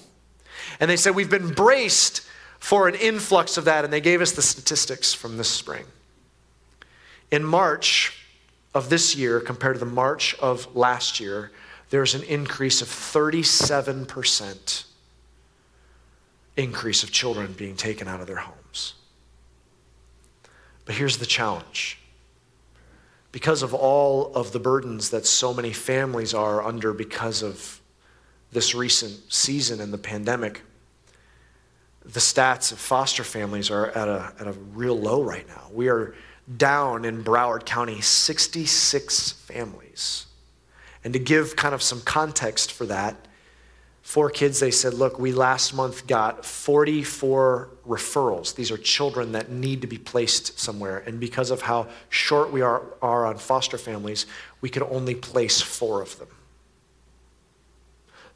And 0.81 0.91
they 0.91 0.97
said, 0.97 1.15
We've 1.15 1.31
been 1.31 1.53
braced 1.53 2.27
for 2.59 2.89
an 2.89 2.95
influx 2.95 3.57
of 3.57 3.65
that. 3.67 3.85
And 3.85 3.93
they 3.93 4.01
gave 4.01 4.21
us 4.21 4.33
the 4.33 4.43
statistics 4.43 5.13
from 5.15 5.37
this 5.37 5.51
spring. 5.51 5.85
In 7.31 7.45
March, 7.45 8.25
of 8.75 8.91
this 8.91 9.15
year 9.15 9.41
compared 9.41 9.77
to 9.77 9.81
the 9.81 9.87
March 9.87 10.35
of 10.41 10.75
last 10.75 11.21
year, 11.21 11.53
there's 11.91 12.15
an 12.15 12.25
increase 12.25 12.83
of 12.83 12.89
37% 12.89 14.85
increase 16.57 17.03
of 17.03 17.11
children 17.11 17.53
being 17.53 17.77
taken 17.77 18.07
out 18.09 18.21
of 18.21 18.27
their 18.27 18.37
homes. 18.37 18.95
But 20.85 20.97
here's 20.97 21.19
the 21.19 21.27
challenge. 21.27 21.99
Because 23.33 23.63
of 23.63 23.75
all 23.75 24.33
of 24.35 24.53
the 24.53 24.61
burdens 24.61 25.11
that 25.11 25.27
so 25.27 25.53
many 25.53 25.73
families 25.73 26.35
are 26.35 26.65
under 26.65 26.93
because 26.93 27.43
of 27.43 27.81
this 28.55 28.75
recent 28.75 29.21
season 29.31 29.81
and 29.81 29.93
the 29.93 29.99
pandemic, 29.99 30.63
the 32.05 32.21
stats 32.21 32.73
of 32.73 32.79
foster 32.79 33.25
families 33.25 33.71
are 33.71 33.89
at 33.89 34.09
a, 34.09 34.33
at 34.39 34.47
a 34.47 34.53
real 34.53 34.99
low 34.99 35.23
right 35.23 35.47
now. 35.49 35.69
We 35.73 35.89
are 35.89 36.15
down 36.57 37.05
in 37.05 37.25
Broward 37.25 37.65
County 37.65 38.01
66 38.01 39.33
families. 39.33 40.27
And 41.03 41.13
to 41.13 41.19
give 41.19 41.57
kind 41.57 41.75
of 41.75 41.83
some 41.83 42.01
context 42.03 42.73
for 42.73 42.87
that, 42.87 43.17
four 44.03 44.31
kids, 44.31 44.61
they 44.61 44.71
said, 44.71 44.95
look, 44.95 45.19
we 45.19 45.33
last 45.33 45.75
month 45.75 46.07
got 46.07 46.45
44 46.45 47.71
referrals. 47.89 48.55
These 48.55 48.71
are 48.71 48.77
children 48.77 49.33
that 49.33 49.51
need 49.51 49.81
to 49.81 49.87
be 49.87 49.99
placed 49.99 50.59
somewhere. 50.59 51.03
And 51.07 51.19
because 51.19 51.51
of 51.51 51.63
how 51.63 51.89
short 52.09 52.53
we 52.53 52.61
are, 52.61 52.83
are 53.03 53.27
on 53.27 53.39
foster 53.39 53.79
families, 53.79 54.27
we 54.61 54.69
could 54.69 54.83
only 54.83 55.15
place 55.15 55.61
four 55.61 56.03
of 56.03 56.19
them. 56.19 56.29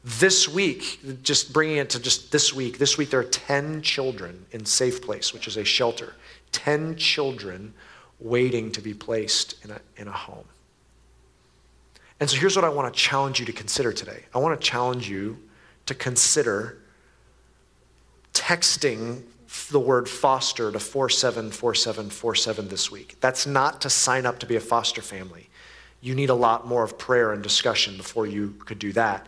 This 0.03 0.47
week, 0.47 1.23
just 1.23 1.51
bringing 1.51 1.77
it 1.77 1.89
to 1.91 1.99
just 1.99 2.31
this 2.31 2.53
week, 2.53 2.77
this 2.77 2.97
week 2.97 3.09
there 3.09 3.19
are 3.19 3.25
10 3.25 3.81
children 3.81 4.45
in 4.51 4.65
Safe 4.65 5.01
Place, 5.01 5.33
which 5.33 5.47
is 5.47 5.57
a 5.57 5.65
shelter. 5.65 6.13
10 6.53 6.95
children 6.95 7.73
waiting 8.19 8.71
to 8.71 8.81
be 8.81 8.93
placed 8.93 9.63
in 9.63 9.71
a, 9.71 9.81
in 9.97 10.07
a 10.07 10.11
home. 10.11 10.45
And 12.19 12.29
so 12.29 12.37
here's 12.37 12.55
what 12.55 12.65
I 12.65 12.69
want 12.69 12.93
to 12.93 12.99
challenge 12.99 13.39
you 13.39 13.45
to 13.45 13.53
consider 13.53 13.93
today 13.93 14.23
I 14.33 14.39
want 14.39 14.59
to 14.59 14.67
challenge 14.67 15.09
you 15.09 15.37
to 15.85 15.95
consider 15.95 16.77
texting 18.33 19.23
the 19.71 19.79
word 19.79 20.07
foster 20.07 20.71
to 20.71 20.79
474747 20.79 22.67
this 22.67 22.91
week. 22.91 23.17
That's 23.19 23.47
not 23.47 23.81
to 23.81 23.89
sign 23.89 24.25
up 24.25 24.39
to 24.39 24.45
be 24.45 24.55
a 24.55 24.59
foster 24.59 25.01
family. 25.01 25.49
You 26.01 26.15
need 26.15 26.29
a 26.29 26.35
lot 26.35 26.67
more 26.67 26.83
of 26.83 26.97
prayer 26.97 27.33
and 27.33 27.43
discussion 27.43 27.97
before 27.97 28.25
you 28.25 28.55
could 28.65 28.79
do 28.79 28.93
that. 28.93 29.27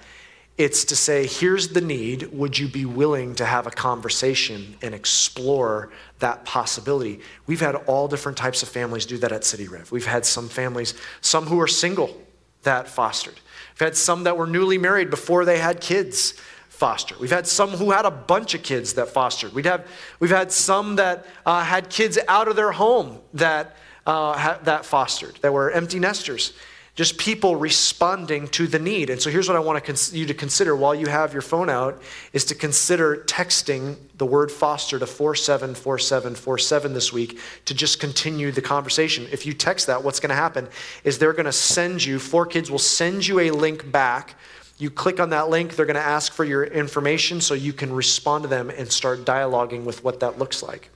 It's 0.62 0.86
to 0.86 0.96
say, 0.96 1.26
here's 1.26 1.70
the 1.70 1.82
need. 1.82 2.32
Would 2.34 2.60
you 2.60 2.68
be 2.68 2.86
willing 2.86 3.34
to 3.34 3.46
have 3.46 3.66
a 3.66 3.72
conversation 3.72 4.78
and 4.84 4.94
explore 4.94 5.90
that 6.20 6.46
possibility? 6.46 7.22
We've 7.48 7.60
had 7.60 7.74
all 7.74 8.08
different 8.08 8.38
types 8.38 8.62
of 8.62 8.70
families 8.70 9.08
do 9.08 9.18
that 9.18 9.32
at 9.32 9.44
City 9.44 9.68
Rev. 9.68 9.92
We've 9.92 10.06
had 10.06 10.24
some 10.24 10.48
families, 10.48 10.94
some 11.22 11.48
who 11.48 11.60
are 11.60 11.68
single 11.68 12.16
that 12.62 12.88
fostered. 12.88 13.40
We've 13.74 13.88
had 13.88 13.98
some 13.98 14.26
that 14.26 14.38
were 14.38 14.46
newly 14.46 14.78
married 14.78 15.10
before 15.10 15.46
they 15.46 15.58
had 15.58 15.82
kids 15.82 16.34
foster. 16.70 17.16
We've 17.20 17.32
had 17.32 17.48
some 17.48 17.72
who 17.72 17.90
had 17.90 18.06
a 18.06 18.12
bunch 18.12 18.54
of 18.54 18.62
kids 18.62 18.94
that 18.94 19.10
fostered. 19.10 19.54
We'd 19.54 19.66
have, 19.66 19.88
we've 20.20 20.30
had 20.30 20.52
some 20.52 20.98
that 20.98 21.26
uh, 21.44 21.64
had 21.64 21.90
kids 21.90 22.20
out 22.28 22.48
of 22.48 22.56
their 22.56 22.72
home 22.72 23.18
that, 23.34 23.78
uh, 24.06 24.38
ha- 24.38 24.60
that 24.66 24.86
fostered, 24.86 25.38
that 25.42 25.52
were 25.52 25.72
empty 25.72 25.98
nesters 25.98 26.54
just 27.02 27.18
people 27.18 27.56
responding 27.56 28.48
to 28.50 28.68
the 28.68 28.78
need. 28.78 29.10
And 29.10 29.20
so 29.20 29.32
here's 29.32 29.48
what 29.48 29.58
I 29.58 29.60
want 29.60 30.14
you 30.14 30.28
to 30.28 30.34
consider 30.36 30.76
while 30.76 30.94
you 30.94 31.08
have 31.08 31.34
your 31.34 31.42
phone 31.42 31.68
out 31.68 32.00
is 32.32 32.46
to 32.46 32.54
consider 32.54 33.24
texting 33.26 33.96
the 34.20 34.26
word 34.28 34.52
foster 34.52 35.00
to 35.00 35.08
474747 35.08 36.94
this 36.94 37.12
week 37.12 37.40
to 37.66 37.74
just 37.74 38.00
continue 38.00 38.52
the 38.52 38.62
conversation. 38.62 39.28
If 39.32 39.48
you 39.48 39.54
text 39.54 39.88
that, 39.88 40.04
what's 40.04 40.20
going 40.20 40.30
to 40.30 40.36
happen 40.36 40.68
is 41.04 41.18
they're 41.18 41.34
going 41.34 41.48
to 41.48 41.52
send 41.52 42.06
you, 42.06 42.20
four 42.20 42.46
kids 42.46 42.70
will 42.70 42.78
send 42.78 43.26
you 43.26 43.40
a 43.40 43.50
link 43.50 43.92
back. 43.92 44.36
You 44.78 44.92
click 44.92 45.20
on 45.20 45.32
that 45.32 45.50
link, 45.50 45.76
they're 45.76 45.88
going 45.88 45.96
to 45.96 46.02
ask 46.02 46.32
for 46.32 46.44
your 46.46 46.66
information 46.66 47.42
so 47.42 47.56
you 47.56 47.74
can 47.74 47.92
respond 47.92 48.44
to 48.44 48.48
them 48.48 48.70
and 48.70 48.92
start 48.92 49.26
dialoguing 49.26 49.86
with 49.86 50.04
what 50.04 50.20
that 50.20 50.38
looks 50.38 50.62
like. 50.62 50.91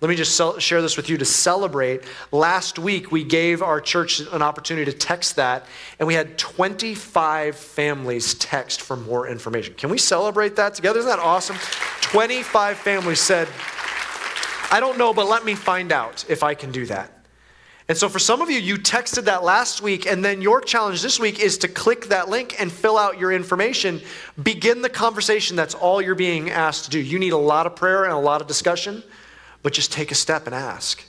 Let 0.00 0.08
me 0.08 0.14
just 0.14 0.40
share 0.60 0.80
this 0.80 0.96
with 0.96 1.10
you 1.10 1.18
to 1.18 1.24
celebrate. 1.24 2.04
Last 2.30 2.78
week, 2.78 3.10
we 3.10 3.24
gave 3.24 3.62
our 3.62 3.80
church 3.80 4.20
an 4.20 4.42
opportunity 4.42 4.88
to 4.88 4.96
text 4.96 5.34
that, 5.36 5.66
and 5.98 6.06
we 6.06 6.14
had 6.14 6.38
25 6.38 7.56
families 7.56 8.34
text 8.34 8.80
for 8.80 8.96
more 8.96 9.26
information. 9.26 9.74
Can 9.74 9.90
we 9.90 9.98
celebrate 9.98 10.54
that 10.54 10.74
together? 10.74 11.00
Isn't 11.00 11.10
that 11.10 11.18
awesome? 11.18 11.56
25 12.02 12.78
families 12.78 13.20
said, 13.20 13.48
I 14.70 14.78
don't 14.78 14.98
know, 14.98 15.12
but 15.12 15.26
let 15.26 15.44
me 15.44 15.56
find 15.56 15.90
out 15.90 16.24
if 16.28 16.44
I 16.44 16.54
can 16.54 16.70
do 16.70 16.86
that. 16.86 17.10
And 17.88 17.98
so, 17.98 18.08
for 18.08 18.18
some 18.20 18.40
of 18.40 18.50
you, 18.50 18.60
you 18.60 18.76
texted 18.76 19.24
that 19.24 19.42
last 19.42 19.80
week, 19.80 20.06
and 20.06 20.24
then 20.24 20.42
your 20.42 20.60
challenge 20.60 21.02
this 21.02 21.18
week 21.18 21.40
is 21.40 21.58
to 21.58 21.68
click 21.68 22.06
that 22.08 22.28
link 22.28 22.54
and 22.60 22.70
fill 22.70 22.98
out 22.98 23.18
your 23.18 23.32
information. 23.32 24.00
Begin 24.40 24.82
the 24.82 24.90
conversation. 24.90 25.56
That's 25.56 25.74
all 25.74 26.00
you're 26.00 26.14
being 26.14 26.50
asked 26.50 26.84
to 26.84 26.90
do. 26.90 27.00
You 27.00 27.18
need 27.18 27.32
a 27.32 27.38
lot 27.38 27.66
of 27.66 27.74
prayer 27.74 28.04
and 28.04 28.12
a 28.12 28.18
lot 28.18 28.40
of 28.40 28.46
discussion 28.46 29.02
but 29.62 29.72
just 29.72 29.92
take 29.92 30.10
a 30.10 30.14
step 30.14 30.46
and 30.46 30.54
ask. 30.54 31.02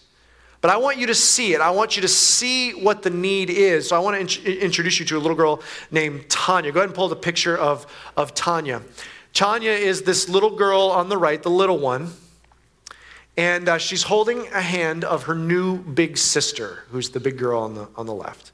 But 0.61 0.71
I 0.71 0.77
want 0.77 0.97
you 0.97 1.07
to 1.07 1.15
see 1.15 1.53
it. 1.53 1.61
I 1.61 1.69
want 1.69 1.95
you 1.95 2.01
to 2.01 2.07
see 2.07 2.71
what 2.71 3.01
the 3.01 3.09
need 3.09 3.49
is. 3.49 3.87
So 3.87 3.95
I 3.95 3.99
want 3.99 4.29
to 4.29 4.43
in- 4.43 4.61
introduce 4.61 4.99
you 4.99 5.05
to 5.05 5.17
a 5.17 5.19
little 5.19 5.37
girl 5.37 5.61
named 5.89 6.29
Tanya. 6.29 6.71
Go 6.71 6.79
ahead 6.79 6.89
and 6.89 6.95
pull 6.95 7.07
the 7.07 7.15
picture 7.15 7.57
of, 7.57 7.87
of 8.17 8.33
Tanya. 8.33 8.81
Tanya 9.33 9.71
is 9.71 10.01
this 10.01 10.27
little 10.27 10.55
girl 10.55 10.81
on 10.81 11.07
the 11.07 11.17
right, 11.17 11.41
the 11.41 11.49
little 11.49 11.77
one. 11.77 12.11
And 13.37 13.69
uh, 13.69 13.77
she's 13.77 14.03
holding 14.03 14.47
a 14.47 14.61
hand 14.61 15.05
of 15.05 15.23
her 15.23 15.35
new 15.35 15.77
big 15.77 16.17
sister, 16.17 16.83
who's 16.89 17.11
the 17.11 17.21
big 17.21 17.37
girl 17.37 17.61
on 17.61 17.73
the, 17.73 17.87
on 17.95 18.05
the 18.05 18.13
left. 18.13 18.51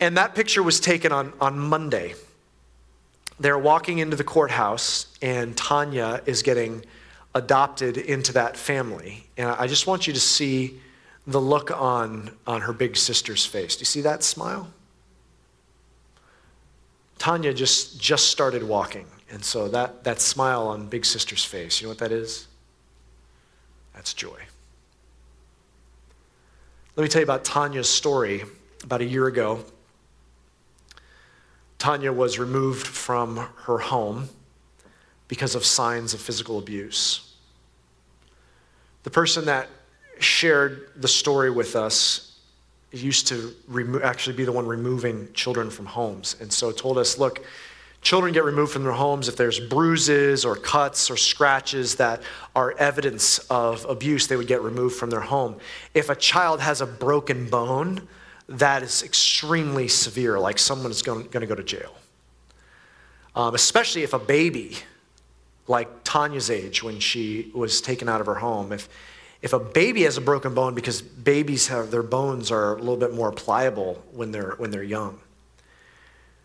And 0.00 0.16
that 0.16 0.34
picture 0.34 0.64
was 0.64 0.80
taken 0.80 1.12
on, 1.12 1.32
on 1.40 1.58
Monday. 1.58 2.16
They're 3.38 3.58
walking 3.58 3.98
into 3.98 4.16
the 4.16 4.24
courthouse, 4.24 5.16
and 5.22 5.56
Tanya 5.56 6.22
is 6.26 6.42
getting 6.42 6.84
adopted 7.36 7.98
into 7.98 8.32
that 8.32 8.56
family. 8.56 9.26
And 9.36 9.50
I 9.50 9.66
just 9.66 9.86
want 9.86 10.06
you 10.06 10.12
to 10.14 10.20
see 10.20 10.80
the 11.26 11.40
look 11.40 11.70
on, 11.70 12.30
on 12.46 12.62
her 12.62 12.72
big 12.72 12.96
sister's 12.96 13.44
face. 13.44 13.76
Do 13.76 13.80
you 13.80 13.86
see 13.86 14.00
that 14.00 14.22
smile? 14.22 14.68
Tanya 17.18 17.52
just, 17.52 18.00
just 18.00 18.28
started 18.28 18.62
walking. 18.62 19.06
And 19.30 19.44
so 19.44 19.68
that, 19.68 20.04
that 20.04 20.20
smile 20.20 20.66
on 20.68 20.86
big 20.86 21.04
sister's 21.04 21.44
face, 21.44 21.80
you 21.80 21.86
know 21.86 21.90
what 21.90 21.98
that 21.98 22.12
is? 22.12 22.46
That's 23.94 24.14
joy. 24.14 24.38
Let 26.94 27.02
me 27.02 27.08
tell 27.08 27.20
you 27.20 27.26
about 27.26 27.44
Tanya's 27.44 27.88
story. 27.88 28.44
About 28.84 29.00
a 29.00 29.04
year 29.04 29.26
ago, 29.26 29.64
Tanya 31.78 32.12
was 32.12 32.38
removed 32.38 32.86
from 32.86 33.36
her 33.64 33.78
home 33.78 34.28
because 35.28 35.54
of 35.54 35.64
signs 35.64 36.14
of 36.14 36.20
physical 36.20 36.58
abuse. 36.58 37.25
The 39.06 39.10
person 39.10 39.44
that 39.44 39.68
shared 40.18 40.88
the 40.96 41.06
story 41.06 41.48
with 41.48 41.76
us 41.76 42.40
used 42.90 43.28
to 43.28 43.54
remo- 43.68 44.02
actually 44.02 44.34
be 44.34 44.44
the 44.44 44.50
one 44.50 44.66
removing 44.66 45.32
children 45.32 45.70
from 45.70 45.86
homes. 45.86 46.34
And 46.40 46.52
so 46.52 46.72
told 46.72 46.98
us, 46.98 47.16
look, 47.16 47.44
children 48.02 48.34
get 48.34 48.42
removed 48.42 48.72
from 48.72 48.82
their 48.82 48.90
homes 48.90 49.28
if 49.28 49.36
there's 49.36 49.60
bruises 49.60 50.44
or 50.44 50.56
cuts 50.56 51.08
or 51.08 51.16
scratches 51.16 51.94
that 51.94 52.20
are 52.56 52.74
evidence 52.78 53.38
of 53.48 53.84
abuse, 53.84 54.26
they 54.26 54.34
would 54.34 54.48
get 54.48 54.60
removed 54.60 54.96
from 54.96 55.10
their 55.10 55.20
home. 55.20 55.54
If 55.94 56.10
a 56.10 56.16
child 56.16 56.60
has 56.60 56.80
a 56.80 56.86
broken 56.86 57.48
bone, 57.48 58.08
that 58.48 58.82
is 58.82 59.04
extremely 59.04 59.86
severe, 59.86 60.36
like 60.40 60.58
someone 60.58 60.90
is 60.90 61.02
going, 61.02 61.28
to 61.28 61.46
go 61.46 61.54
to 61.54 61.62
jail. 61.62 61.94
Um, 63.36 63.54
especially 63.54 64.02
if 64.02 64.14
a 64.14 64.18
baby 64.18 64.78
like 65.68 66.04
Tanya's 66.04 66.50
age 66.50 66.82
when 66.82 67.00
she 67.00 67.50
was 67.54 67.80
taken 67.80 68.08
out 68.08 68.20
of 68.20 68.26
her 68.26 68.36
home. 68.36 68.72
If, 68.72 68.88
if 69.42 69.52
a 69.52 69.58
baby 69.58 70.02
has 70.02 70.16
a 70.16 70.20
broken 70.20 70.54
bone, 70.54 70.74
because 70.74 71.02
babies 71.02 71.68
have 71.68 71.90
their 71.90 72.02
bones 72.02 72.50
are 72.50 72.74
a 72.76 72.78
little 72.78 72.96
bit 72.96 73.14
more 73.14 73.32
pliable 73.32 74.02
when 74.12 74.32
they're, 74.32 74.52
when 74.52 74.70
they're 74.70 74.82
young. 74.82 75.20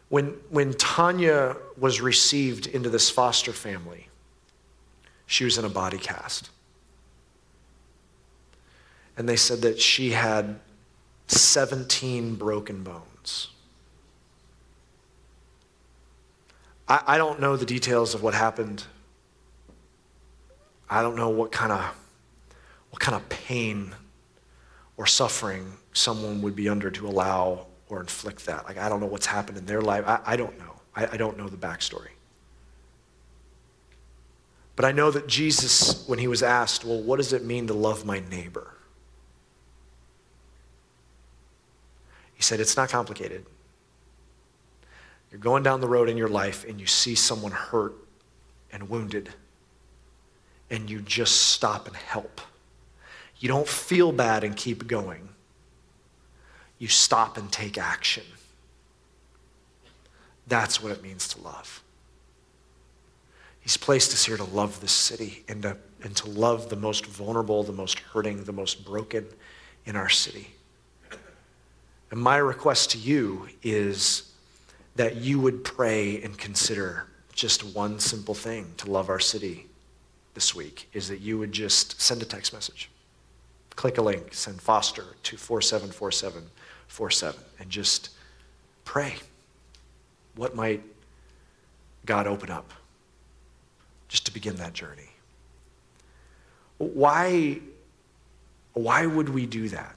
When, 0.09 0.36
when 0.49 0.74
Tanya 0.74 1.55
was 1.78 2.01
received 2.01 2.67
into 2.67 2.89
this 2.89 3.09
foster 3.09 3.53
family, 3.53 4.09
she 5.26 5.45
was 5.45 5.57
in 5.57 5.63
a 5.63 5.69
body 5.69 5.97
cast. 5.97 6.49
And 9.15 9.30
they 9.30 9.38
said 9.38 9.61
that 9.61 9.80
she 9.80 10.11
had 10.11 10.59
17 11.28 12.36
broken 12.36 12.84
bones. 12.84 13.49
I, 16.89 17.03
I 17.07 17.17
don't 17.17 17.39
know 17.39 17.55
the 17.55 17.65
details 17.65 18.13
of 18.13 18.24
what 18.24 18.34
happened 18.34 18.84
I 20.92 21.02
don't 21.02 21.16
know 21.16 21.30
what 21.30 21.52
kind 21.52 21.72
of 21.72 21.82
what 22.92 23.00
kind 23.00 23.16
of 23.16 23.28
pain 23.30 23.96
or 24.98 25.08
suffering 25.08 25.74
someone 25.94 26.42
would 26.42 26.56
be 26.56 26.68
under 26.68 26.92
to 26.92 27.08
allow 27.08 27.68
or 27.89 28.02
inflict 28.02 28.46
that. 28.46 28.66
Like 28.66 28.78
I 28.78 28.89
don't 28.89 29.00
know 29.00 29.08
what's 29.08 29.26
happened 29.26 29.58
in 29.58 29.66
their 29.66 29.82
life. 29.82 30.04
I, 30.06 30.20
I 30.26 30.36
don't 30.36 30.60
know. 30.60 30.76
I, 30.96 31.08
I 31.14 31.18
don't 31.18 31.38
know 31.38 31.48
the 31.48 31.58
backstory. 31.58 32.10
But 34.76 34.86
I 34.86 34.92
know 34.92 35.12
that 35.12 35.28
Jesus, 35.28 36.08
when 36.08 36.20
he 36.20 36.28
was 36.28 36.44
asked, 36.44 36.84
well, 36.86 37.02
what 37.02 37.18
does 37.18 37.34
it 37.34 37.44
mean 37.46 37.68
to 37.68 37.74
love 37.74 38.06
my 38.06 38.22
neighbor? 38.30 38.74
He 42.34 42.42
said, 42.42 42.60
It's 42.60 42.76
not 42.76 42.89
complicated. 42.89 43.46
You're 45.30 45.39
going 45.39 45.64
down 45.64 45.80
the 45.80 45.88
road 45.88 46.10
in 46.10 46.18
your 46.18 46.28
life 46.28 46.66
and 46.68 46.82
you 46.82 46.88
see 46.88 47.16
someone 47.16 47.52
hurt 47.52 47.94
and 48.74 48.89
wounded, 48.89 49.30
and 50.72 50.89
you 50.89 51.01
just 51.01 51.49
stop 51.49 51.86
and 51.86 51.95
help. 51.95 52.41
You 53.39 53.49
don't 53.49 53.67
feel 53.67 54.11
bad 54.11 54.43
and 54.43 54.55
keep 54.55 54.88
going. 54.88 55.28
You 56.80 56.88
stop 56.88 57.38
and 57.38 57.51
take 57.51 57.78
action. 57.78 58.24
That's 60.47 60.82
what 60.82 60.91
it 60.91 61.03
means 61.03 61.28
to 61.30 61.41
love. 61.41 61.84
He's 63.59 63.78
placed 63.78 64.13
us 64.13 64.26
here 64.26 64.38
to 64.38 64.43
love 64.43 64.82
this 64.82 64.91
city 64.91 65.43
and 65.47 65.61
to, 65.61 65.78
and 66.03 66.15
to 66.15 66.30
love 66.30 66.69
the 66.69 66.76
most 66.76 67.05
vulnerable, 67.05 67.61
the 67.63 67.74
most 67.74 67.99
hurting, 67.99 68.45
the 68.45 68.53
most 68.53 68.84
broken 68.86 69.28
in 69.86 69.95
our 69.95 70.09
city. 70.09 70.55
And 72.09 72.19
my 72.19 72.38
request 72.38 72.91
to 72.91 72.97
you 72.97 73.49
is 73.61 74.32
that 74.95 75.17
you 75.17 75.39
would 75.39 75.63
pray 75.63 76.22
and 76.24 76.38
consider 76.38 77.07
just 77.34 77.76
one 77.76 77.99
simple 77.99 78.34
thing 78.34 78.74
to 78.78 78.89
love 78.89 79.09
our 79.09 79.19
city 79.19 79.67
this 80.34 80.56
week 80.56 80.90
is 80.94 81.08
that 81.10 81.20
you 81.20 81.38
would 81.38 81.52
just 81.52 82.02
send 82.02 82.22
a 82.22 82.26
text 82.26 82.54
message. 82.54 82.90
Click 83.76 83.98
a 83.98 84.02
link, 84.02 84.34
send 84.34 84.62
Foster 84.62 85.06
to 85.24 85.38
474747 85.38 87.40
and 87.60 87.70
just 87.70 88.10
pray. 88.86 89.16
What 90.36 90.56
might 90.56 90.84
God 92.06 92.28
open 92.28 92.50
up 92.50 92.72
just 94.08 94.26
to 94.26 94.34
begin 94.34 94.56
that 94.58 94.74
journey? 94.74 95.10
Why, 96.78 97.60
why 98.74 99.06
would 99.06 99.30
we 99.30 99.46
do 99.46 99.70
that? 99.70 99.96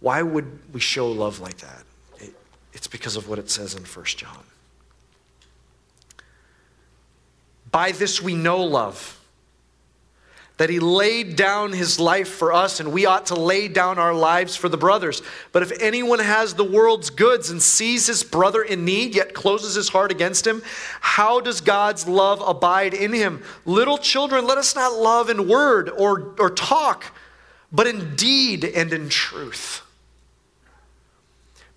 Why 0.00 0.22
would 0.22 0.72
we 0.72 0.80
show 0.80 1.10
love 1.10 1.40
like 1.40 1.58
that? 1.58 1.84
It, 2.18 2.34
it's 2.72 2.86
because 2.86 3.16
of 3.16 3.28
what 3.28 3.38
it 3.38 3.48
says 3.48 3.74
in 3.74 3.84
1 3.84 4.04
John. 4.04 4.44
By 7.70 7.92
this 7.92 8.22
we 8.22 8.34
know 8.34 8.62
love, 8.62 9.20
that 10.56 10.70
he 10.70 10.80
laid 10.80 11.36
down 11.36 11.72
his 11.72 12.00
life 12.00 12.28
for 12.28 12.52
us, 12.52 12.80
and 12.80 12.92
we 12.92 13.04
ought 13.04 13.26
to 13.26 13.34
lay 13.34 13.68
down 13.68 13.98
our 13.98 14.14
lives 14.14 14.56
for 14.56 14.70
the 14.70 14.78
brothers. 14.78 15.20
But 15.52 15.62
if 15.62 15.72
anyone 15.82 16.18
has 16.18 16.54
the 16.54 16.64
world's 16.64 17.10
goods 17.10 17.50
and 17.50 17.62
sees 17.62 18.06
his 18.06 18.22
brother 18.22 18.62
in 18.62 18.84
need, 18.86 19.14
yet 19.14 19.34
closes 19.34 19.74
his 19.74 19.90
heart 19.90 20.10
against 20.10 20.46
him, 20.46 20.62
how 21.00 21.40
does 21.40 21.60
God's 21.60 22.08
love 22.08 22.40
abide 22.40 22.94
in 22.94 23.12
him? 23.12 23.42
Little 23.66 23.98
children, 23.98 24.46
let 24.46 24.56
us 24.56 24.74
not 24.74 24.94
love 24.94 25.28
in 25.28 25.46
word 25.46 25.90
or, 25.90 26.34
or 26.38 26.48
talk, 26.48 27.12
but 27.70 27.86
in 27.86 28.16
deed 28.16 28.64
and 28.64 28.92
in 28.94 29.10
truth. 29.10 29.82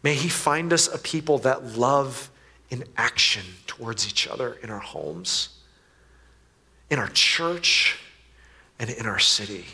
May 0.02 0.14
he 0.14 0.30
find 0.30 0.72
us 0.72 0.88
a 0.88 0.98
people 0.98 1.40
that 1.40 1.78
love 1.78 2.30
in 2.70 2.86
action 2.96 3.44
towards 3.68 4.08
each 4.08 4.26
other 4.26 4.58
in 4.64 4.70
our 4.70 4.80
homes 4.80 5.59
in 6.90 7.00
our 7.00 7.10
church, 7.10 8.00
and 8.80 8.90
in 8.90 9.06
our 9.06 9.20
city. 9.20 9.66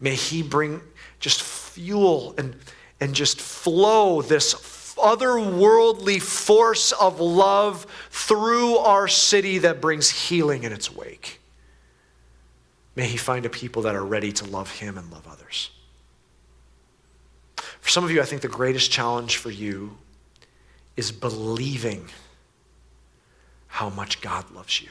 May 0.00 0.14
He 0.14 0.42
bring 0.42 0.80
just 1.20 1.42
fuel 1.42 2.34
and, 2.36 2.56
and 3.00 3.14
just 3.14 3.40
flow 3.40 4.20
this 4.20 4.54
otherworldly 4.96 6.20
force 6.20 6.92
of 6.92 7.20
love 7.20 7.86
through 8.10 8.76
our 8.78 9.08
city 9.08 9.58
that 9.58 9.80
brings 9.80 10.10
healing 10.10 10.64
in 10.64 10.72
its 10.72 10.94
wake. 10.94 11.40
May 12.96 13.06
He 13.06 13.16
find 13.16 13.46
a 13.46 13.50
people 13.50 13.82
that 13.82 13.94
are 13.94 14.04
ready 14.04 14.32
to 14.32 14.44
love 14.44 14.70
Him 14.78 14.98
and 14.98 15.10
love 15.10 15.26
others. 15.30 15.70
For 17.80 17.90
some 17.90 18.04
of 18.04 18.10
you, 18.10 18.20
I 18.20 18.24
think 18.24 18.42
the 18.42 18.48
greatest 18.48 18.90
challenge 18.90 19.36
for 19.36 19.50
you 19.50 19.96
is 20.96 21.12
believing 21.12 22.08
how 23.66 23.90
much 23.90 24.20
God 24.20 24.50
loves 24.52 24.80
you. 24.80 24.90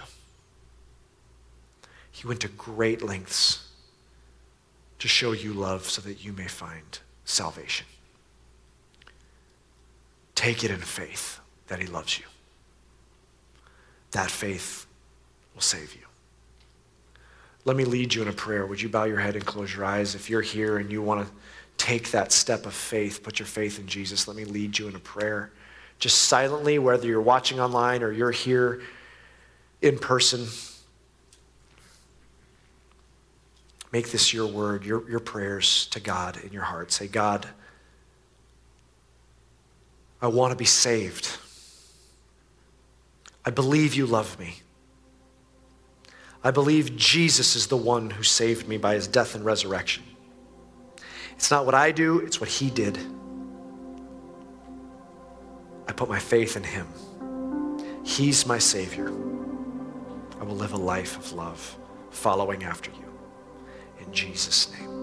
He 2.13 2.27
went 2.27 2.39
to 2.41 2.47
great 2.47 3.01
lengths 3.01 3.67
to 4.99 5.07
show 5.09 5.33
you 5.33 5.51
love 5.51 5.89
so 5.89 6.01
that 6.03 6.23
you 6.23 6.31
may 6.31 6.47
find 6.47 6.99
salvation. 7.25 7.85
Take 10.35 10.63
it 10.63 10.71
in 10.71 10.79
faith 10.79 11.39
that 11.67 11.79
He 11.79 11.87
loves 11.87 12.17
you. 12.17 12.25
That 14.11 14.29
faith 14.31 14.85
will 15.55 15.61
save 15.61 15.95
you. 15.95 16.01
Let 17.65 17.75
me 17.75 17.83
lead 17.83 18.13
you 18.13 18.21
in 18.21 18.27
a 18.27 18.33
prayer. 18.33 18.65
Would 18.65 18.81
you 18.81 18.89
bow 18.89 19.05
your 19.05 19.19
head 19.19 19.35
and 19.35 19.45
close 19.45 19.75
your 19.75 19.83
eyes? 19.83 20.15
If 20.15 20.29
you're 20.29 20.41
here 20.41 20.77
and 20.77 20.91
you 20.91 21.01
want 21.01 21.27
to 21.27 21.33
take 21.77 22.11
that 22.11 22.31
step 22.31 22.65
of 22.67 22.73
faith, 22.73 23.23
put 23.23 23.39
your 23.39 23.47
faith 23.47 23.79
in 23.79 23.87
Jesus, 23.87 24.27
let 24.27 24.37
me 24.37 24.45
lead 24.45 24.77
you 24.77 24.87
in 24.87 24.95
a 24.95 24.99
prayer. 24.99 25.51
Just 25.97 26.23
silently, 26.23 26.77
whether 26.77 27.07
you're 27.07 27.21
watching 27.21 27.59
online 27.59 28.03
or 28.03 28.11
you're 28.11 28.31
here 28.31 28.81
in 29.81 29.97
person, 29.97 30.47
Make 33.93 34.09
this 34.09 34.33
your 34.33 34.47
word, 34.47 34.83
your, 34.83 35.07
your 35.07 35.19
prayers 35.19 35.85
to 35.91 35.99
God 35.99 36.43
in 36.43 36.51
your 36.51 36.63
heart. 36.63 36.91
Say, 36.91 37.07
God, 37.07 37.47
I 40.19 40.27
want 40.27 40.51
to 40.51 40.57
be 40.57 40.65
saved. 40.65 41.29
I 43.45 43.51
believe 43.51 43.93
you 43.93 44.07
love 44.07 44.39
me. 44.39 44.55
I 46.43 46.49
believe 46.49 46.95
Jesus 46.97 47.55
is 47.55 47.67
the 47.67 47.77
one 47.77 48.09
who 48.09 48.23
saved 48.23 48.67
me 48.67 48.77
by 48.77 48.95
his 48.95 49.07
death 49.07 49.35
and 49.35 49.45
resurrection. 49.45 50.03
It's 51.35 51.51
not 51.51 51.65
what 51.67 51.75
I 51.75 51.91
do, 51.91 52.19
it's 52.19 52.41
what 52.41 52.49
he 52.49 52.71
did. 52.71 52.97
I 55.87 55.91
put 55.91 56.09
my 56.09 56.19
faith 56.19 56.57
in 56.57 56.63
him. 56.63 56.87
He's 58.03 58.47
my 58.47 58.57
Savior. 58.57 59.09
I 60.39 60.43
will 60.43 60.55
live 60.55 60.73
a 60.73 60.77
life 60.77 61.15
of 61.15 61.31
love, 61.33 61.77
following 62.09 62.63
after 62.63 62.89
you. 62.89 63.12
In 64.05 64.13
Jesus' 64.13 64.71
name. 64.73 65.02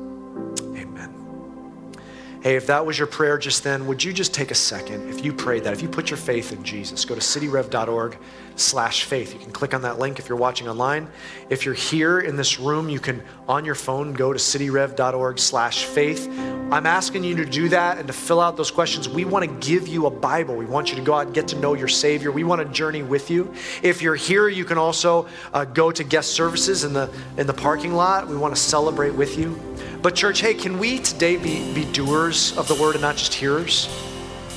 Hey, 2.42 2.56
if 2.56 2.68
that 2.68 2.86
was 2.86 2.96
your 2.96 3.06
prayer 3.06 3.36
just 3.36 3.64
then, 3.64 3.86
would 3.86 4.02
you 4.02 4.14
just 4.14 4.32
take 4.32 4.50
a 4.50 4.54
second? 4.54 5.10
If 5.10 5.22
you 5.22 5.30
prayed 5.30 5.64
that, 5.64 5.74
if 5.74 5.82
you 5.82 5.90
put 5.90 6.08
your 6.08 6.16
faith 6.16 6.52
in 6.52 6.64
Jesus, 6.64 7.04
go 7.04 7.14
to 7.14 7.20
cityrev.org 7.20 8.16
slash 8.56 9.04
faith. 9.04 9.34
You 9.34 9.38
can 9.38 9.52
click 9.52 9.74
on 9.74 9.82
that 9.82 9.98
link 9.98 10.18
if 10.18 10.26
you're 10.26 10.38
watching 10.38 10.66
online. 10.66 11.06
If 11.50 11.66
you're 11.66 11.74
here 11.74 12.20
in 12.20 12.36
this 12.36 12.58
room, 12.58 12.88
you 12.88 12.98
can, 12.98 13.22
on 13.46 13.66
your 13.66 13.74
phone, 13.74 14.14
go 14.14 14.32
to 14.32 14.38
cityrev.org 14.38 15.38
slash 15.38 15.84
faith. 15.84 16.28
I'm 16.72 16.86
asking 16.86 17.24
you 17.24 17.36
to 17.36 17.44
do 17.44 17.68
that 17.70 17.98
and 17.98 18.06
to 18.06 18.12
fill 18.14 18.40
out 18.40 18.56
those 18.56 18.70
questions. 18.70 19.06
We 19.06 19.26
want 19.26 19.44
to 19.44 19.68
give 19.68 19.86
you 19.86 20.06
a 20.06 20.10
Bible. 20.10 20.56
We 20.56 20.64
want 20.64 20.88
you 20.88 20.96
to 20.96 21.02
go 21.02 21.12
out 21.12 21.26
and 21.26 21.34
get 21.34 21.46
to 21.48 21.58
know 21.58 21.74
your 21.74 21.88
Savior. 21.88 22.32
We 22.32 22.44
want 22.44 22.66
to 22.66 22.72
journey 22.72 23.02
with 23.02 23.30
you. 23.30 23.52
If 23.82 24.00
you're 24.00 24.14
here, 24.14 24.48
you 24.48 24.64
can 24.64 24.78
also 24.78 25.28
uh, 25.52 25.66
go 25.66 25.90
to 25.90 26.02
guest 26.04 26.30
services 26.30 26.84
in 26.84 26.94
the, 26.94 27.12
in 27.36 27.46
the 27.46 27.52
parking 27.54 27.92
lot. 27.92 28.28
We 28.28 28.36
want 28.36 28.54
to 28.54 28.60
celebrate 28.60 29.10
with 29.10 29.36
you. 29.36 29.60
But, 30.02 30.14
church, 30.14 30.40
hey, 30.40 30.54
can 30.54 30.78
we 30.78 30.98
today 30.98 31.36
be, 31.36 31.74
be 31.74 31.84
doers 31.84 32.56
of 32.56 32.68
the 32.68 32.74
word 32.74 32.94
and 32.94 33.02
not 33.02 33.16
just 33.16 33.34
hearers? 33.34 33.86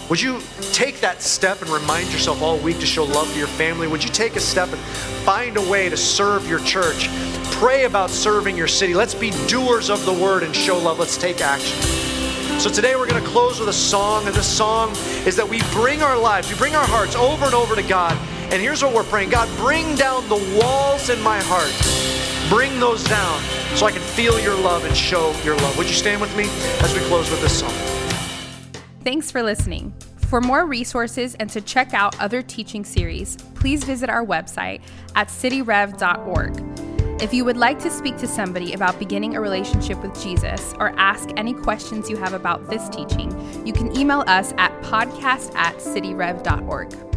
Would 0.09 0.21
you 0.21 0.39
take 0.71 1.01
that 1.01 1.21
step 1.21 1.61
and 1.61 1.69
remind 1.69 2.13
yourself 2.13 2.41
all 2.41 2.57
week 2.59 2.79
to 2.79 2.85
show 2.85 3.03
love 3.03 3.29
to 3.33 3.37
your 3.37 3.47
family? 3.47 3.87
Would 3.87 4.05
you 4.05 4.09
take 4.09 4.37
a 4.37 4.39
step 4.39 4.69
and 4.71 4.79
find 5.25 5.57
a 5.57 5.69
way 5.69 5.89
to 5.89 5.97
serve 5.97 6.47
your 6.47 6.59
church? 6.59 7.09
Pray 7.51 7.83
about 7.83 8.09
serving 8.09 8.55
your 8.55 8.69
city. 8.69 8.93
Let's 8.93 9.15
be 9.15 9.31
doers 9.47 9.89
of 9.89 10.05
the 10.05 10.13
word 10.13 10.43
and 10.43 10.55
show 10.55 10.77
love. 10.77 10.97
Let's 10.97 11.17
take 11.17 11.41
action. 11.41 11.81
So 12.57 12.69
today 12.69 12.95
we're 12.95 13.07
going 13.07 13.21
to 13.21 13.29
close 13.29 13.59
with 13.59 13.67
a 13.67 13.73
song, 13.73 14.25
and 14.27 14.33
this 14.33 14.47
song 14.47 14.91
is 15.25 15.35
that 15.35 15.47
we 15.47 15.61
bring 15.71 16.01
our 16.01 16.17
lives, 16.17 16.49
we 16.49 16.57
bring 16.57 16.75
our 16.75 16.87
hearts 16.87 17.15
over 17.15 17.43
and 17.45 17.53
over 17.53 17.75
to 17.75 17.83
God. 17.83 18.17
And 18.53 18.61
here's 18.61 18.81
what 18.81 18.93
we're 18.93 19.03
praying 19.03 19.29
God, 19.29 19.49
bring 19.57 19.95
down 19.95 20.27
the 20.29 20.57
walls 20.57 21.09
in 21.09 21.21
my 21.21 21.41
heart. 21.41 22.22
Bring 22.53 22.79
those 22.79 23.03
down 23.05 23.41
so 23.75 23.87
I 23.87 23.91
can 23.91 23.99
feel 23.99 24.39
your 24.39 24.53
love 24.53 24.85
and 24.85 24.95
show 24.95 25.35
your 25.43 25.55
love. 25.55 25.75
Would 25.75 25.87
you 25.87 25.93
stand 25.95 26.21
with 26.21 26.37
me 26.37 26.43
as 26.83 26.93
we 26.93 26.99
close 27.07 27.27
with 27.31 27.41
this 27.41 27.59
song? 27.61 27.71
Thanks 29.03 29.31
for 29.31 29.41
listening. 29.41 29.91
For 30.17 30.39
more 30.39 30.67
resources 30.67 31.33
and 31.39 31.49
to 31.49 31.61
check 31.61 31.95
out 31.95 32.15
other 32.19 32.43
teaching 32.43 32.85
series, 32.85 33.37
please 33.55 33.83
visit 33.83 34.07
our 34.07 34.23
website 34.23 34.81
at 35.15 35.29
cityrev.org. 35.29 37.21
If 37.23 37.33
you 37.33 37.43
would 37.43 37.57
like 37.57 37.79
to 37.79 37.89
speak 37.89 38.17
to 38.17 38.27
somebody 38.27 38.73
about 38.73 38.99
beginning 38.99 39.35
a 39.35 39.41
relationship 39.41 39.99
with 40.03 40.21
Jesus 40.21 40.75
or 40.79 40.93
ask 40.99 41.29
any 41.35 41.53
questions 41.53 42.07
you 42.07 42.17
have 42.17 42.33
about 42.33 42.69
this 42.69 42.87
teaching, 42.89 43.65
you 43.65 43.73
can 43.73 43.97
email 43.97 44.23
us 44.27 44.53
at 44.59 44.79
podcast 44.83 45.55
at 45.55 45.77
cityrev.org. 45.77 47.12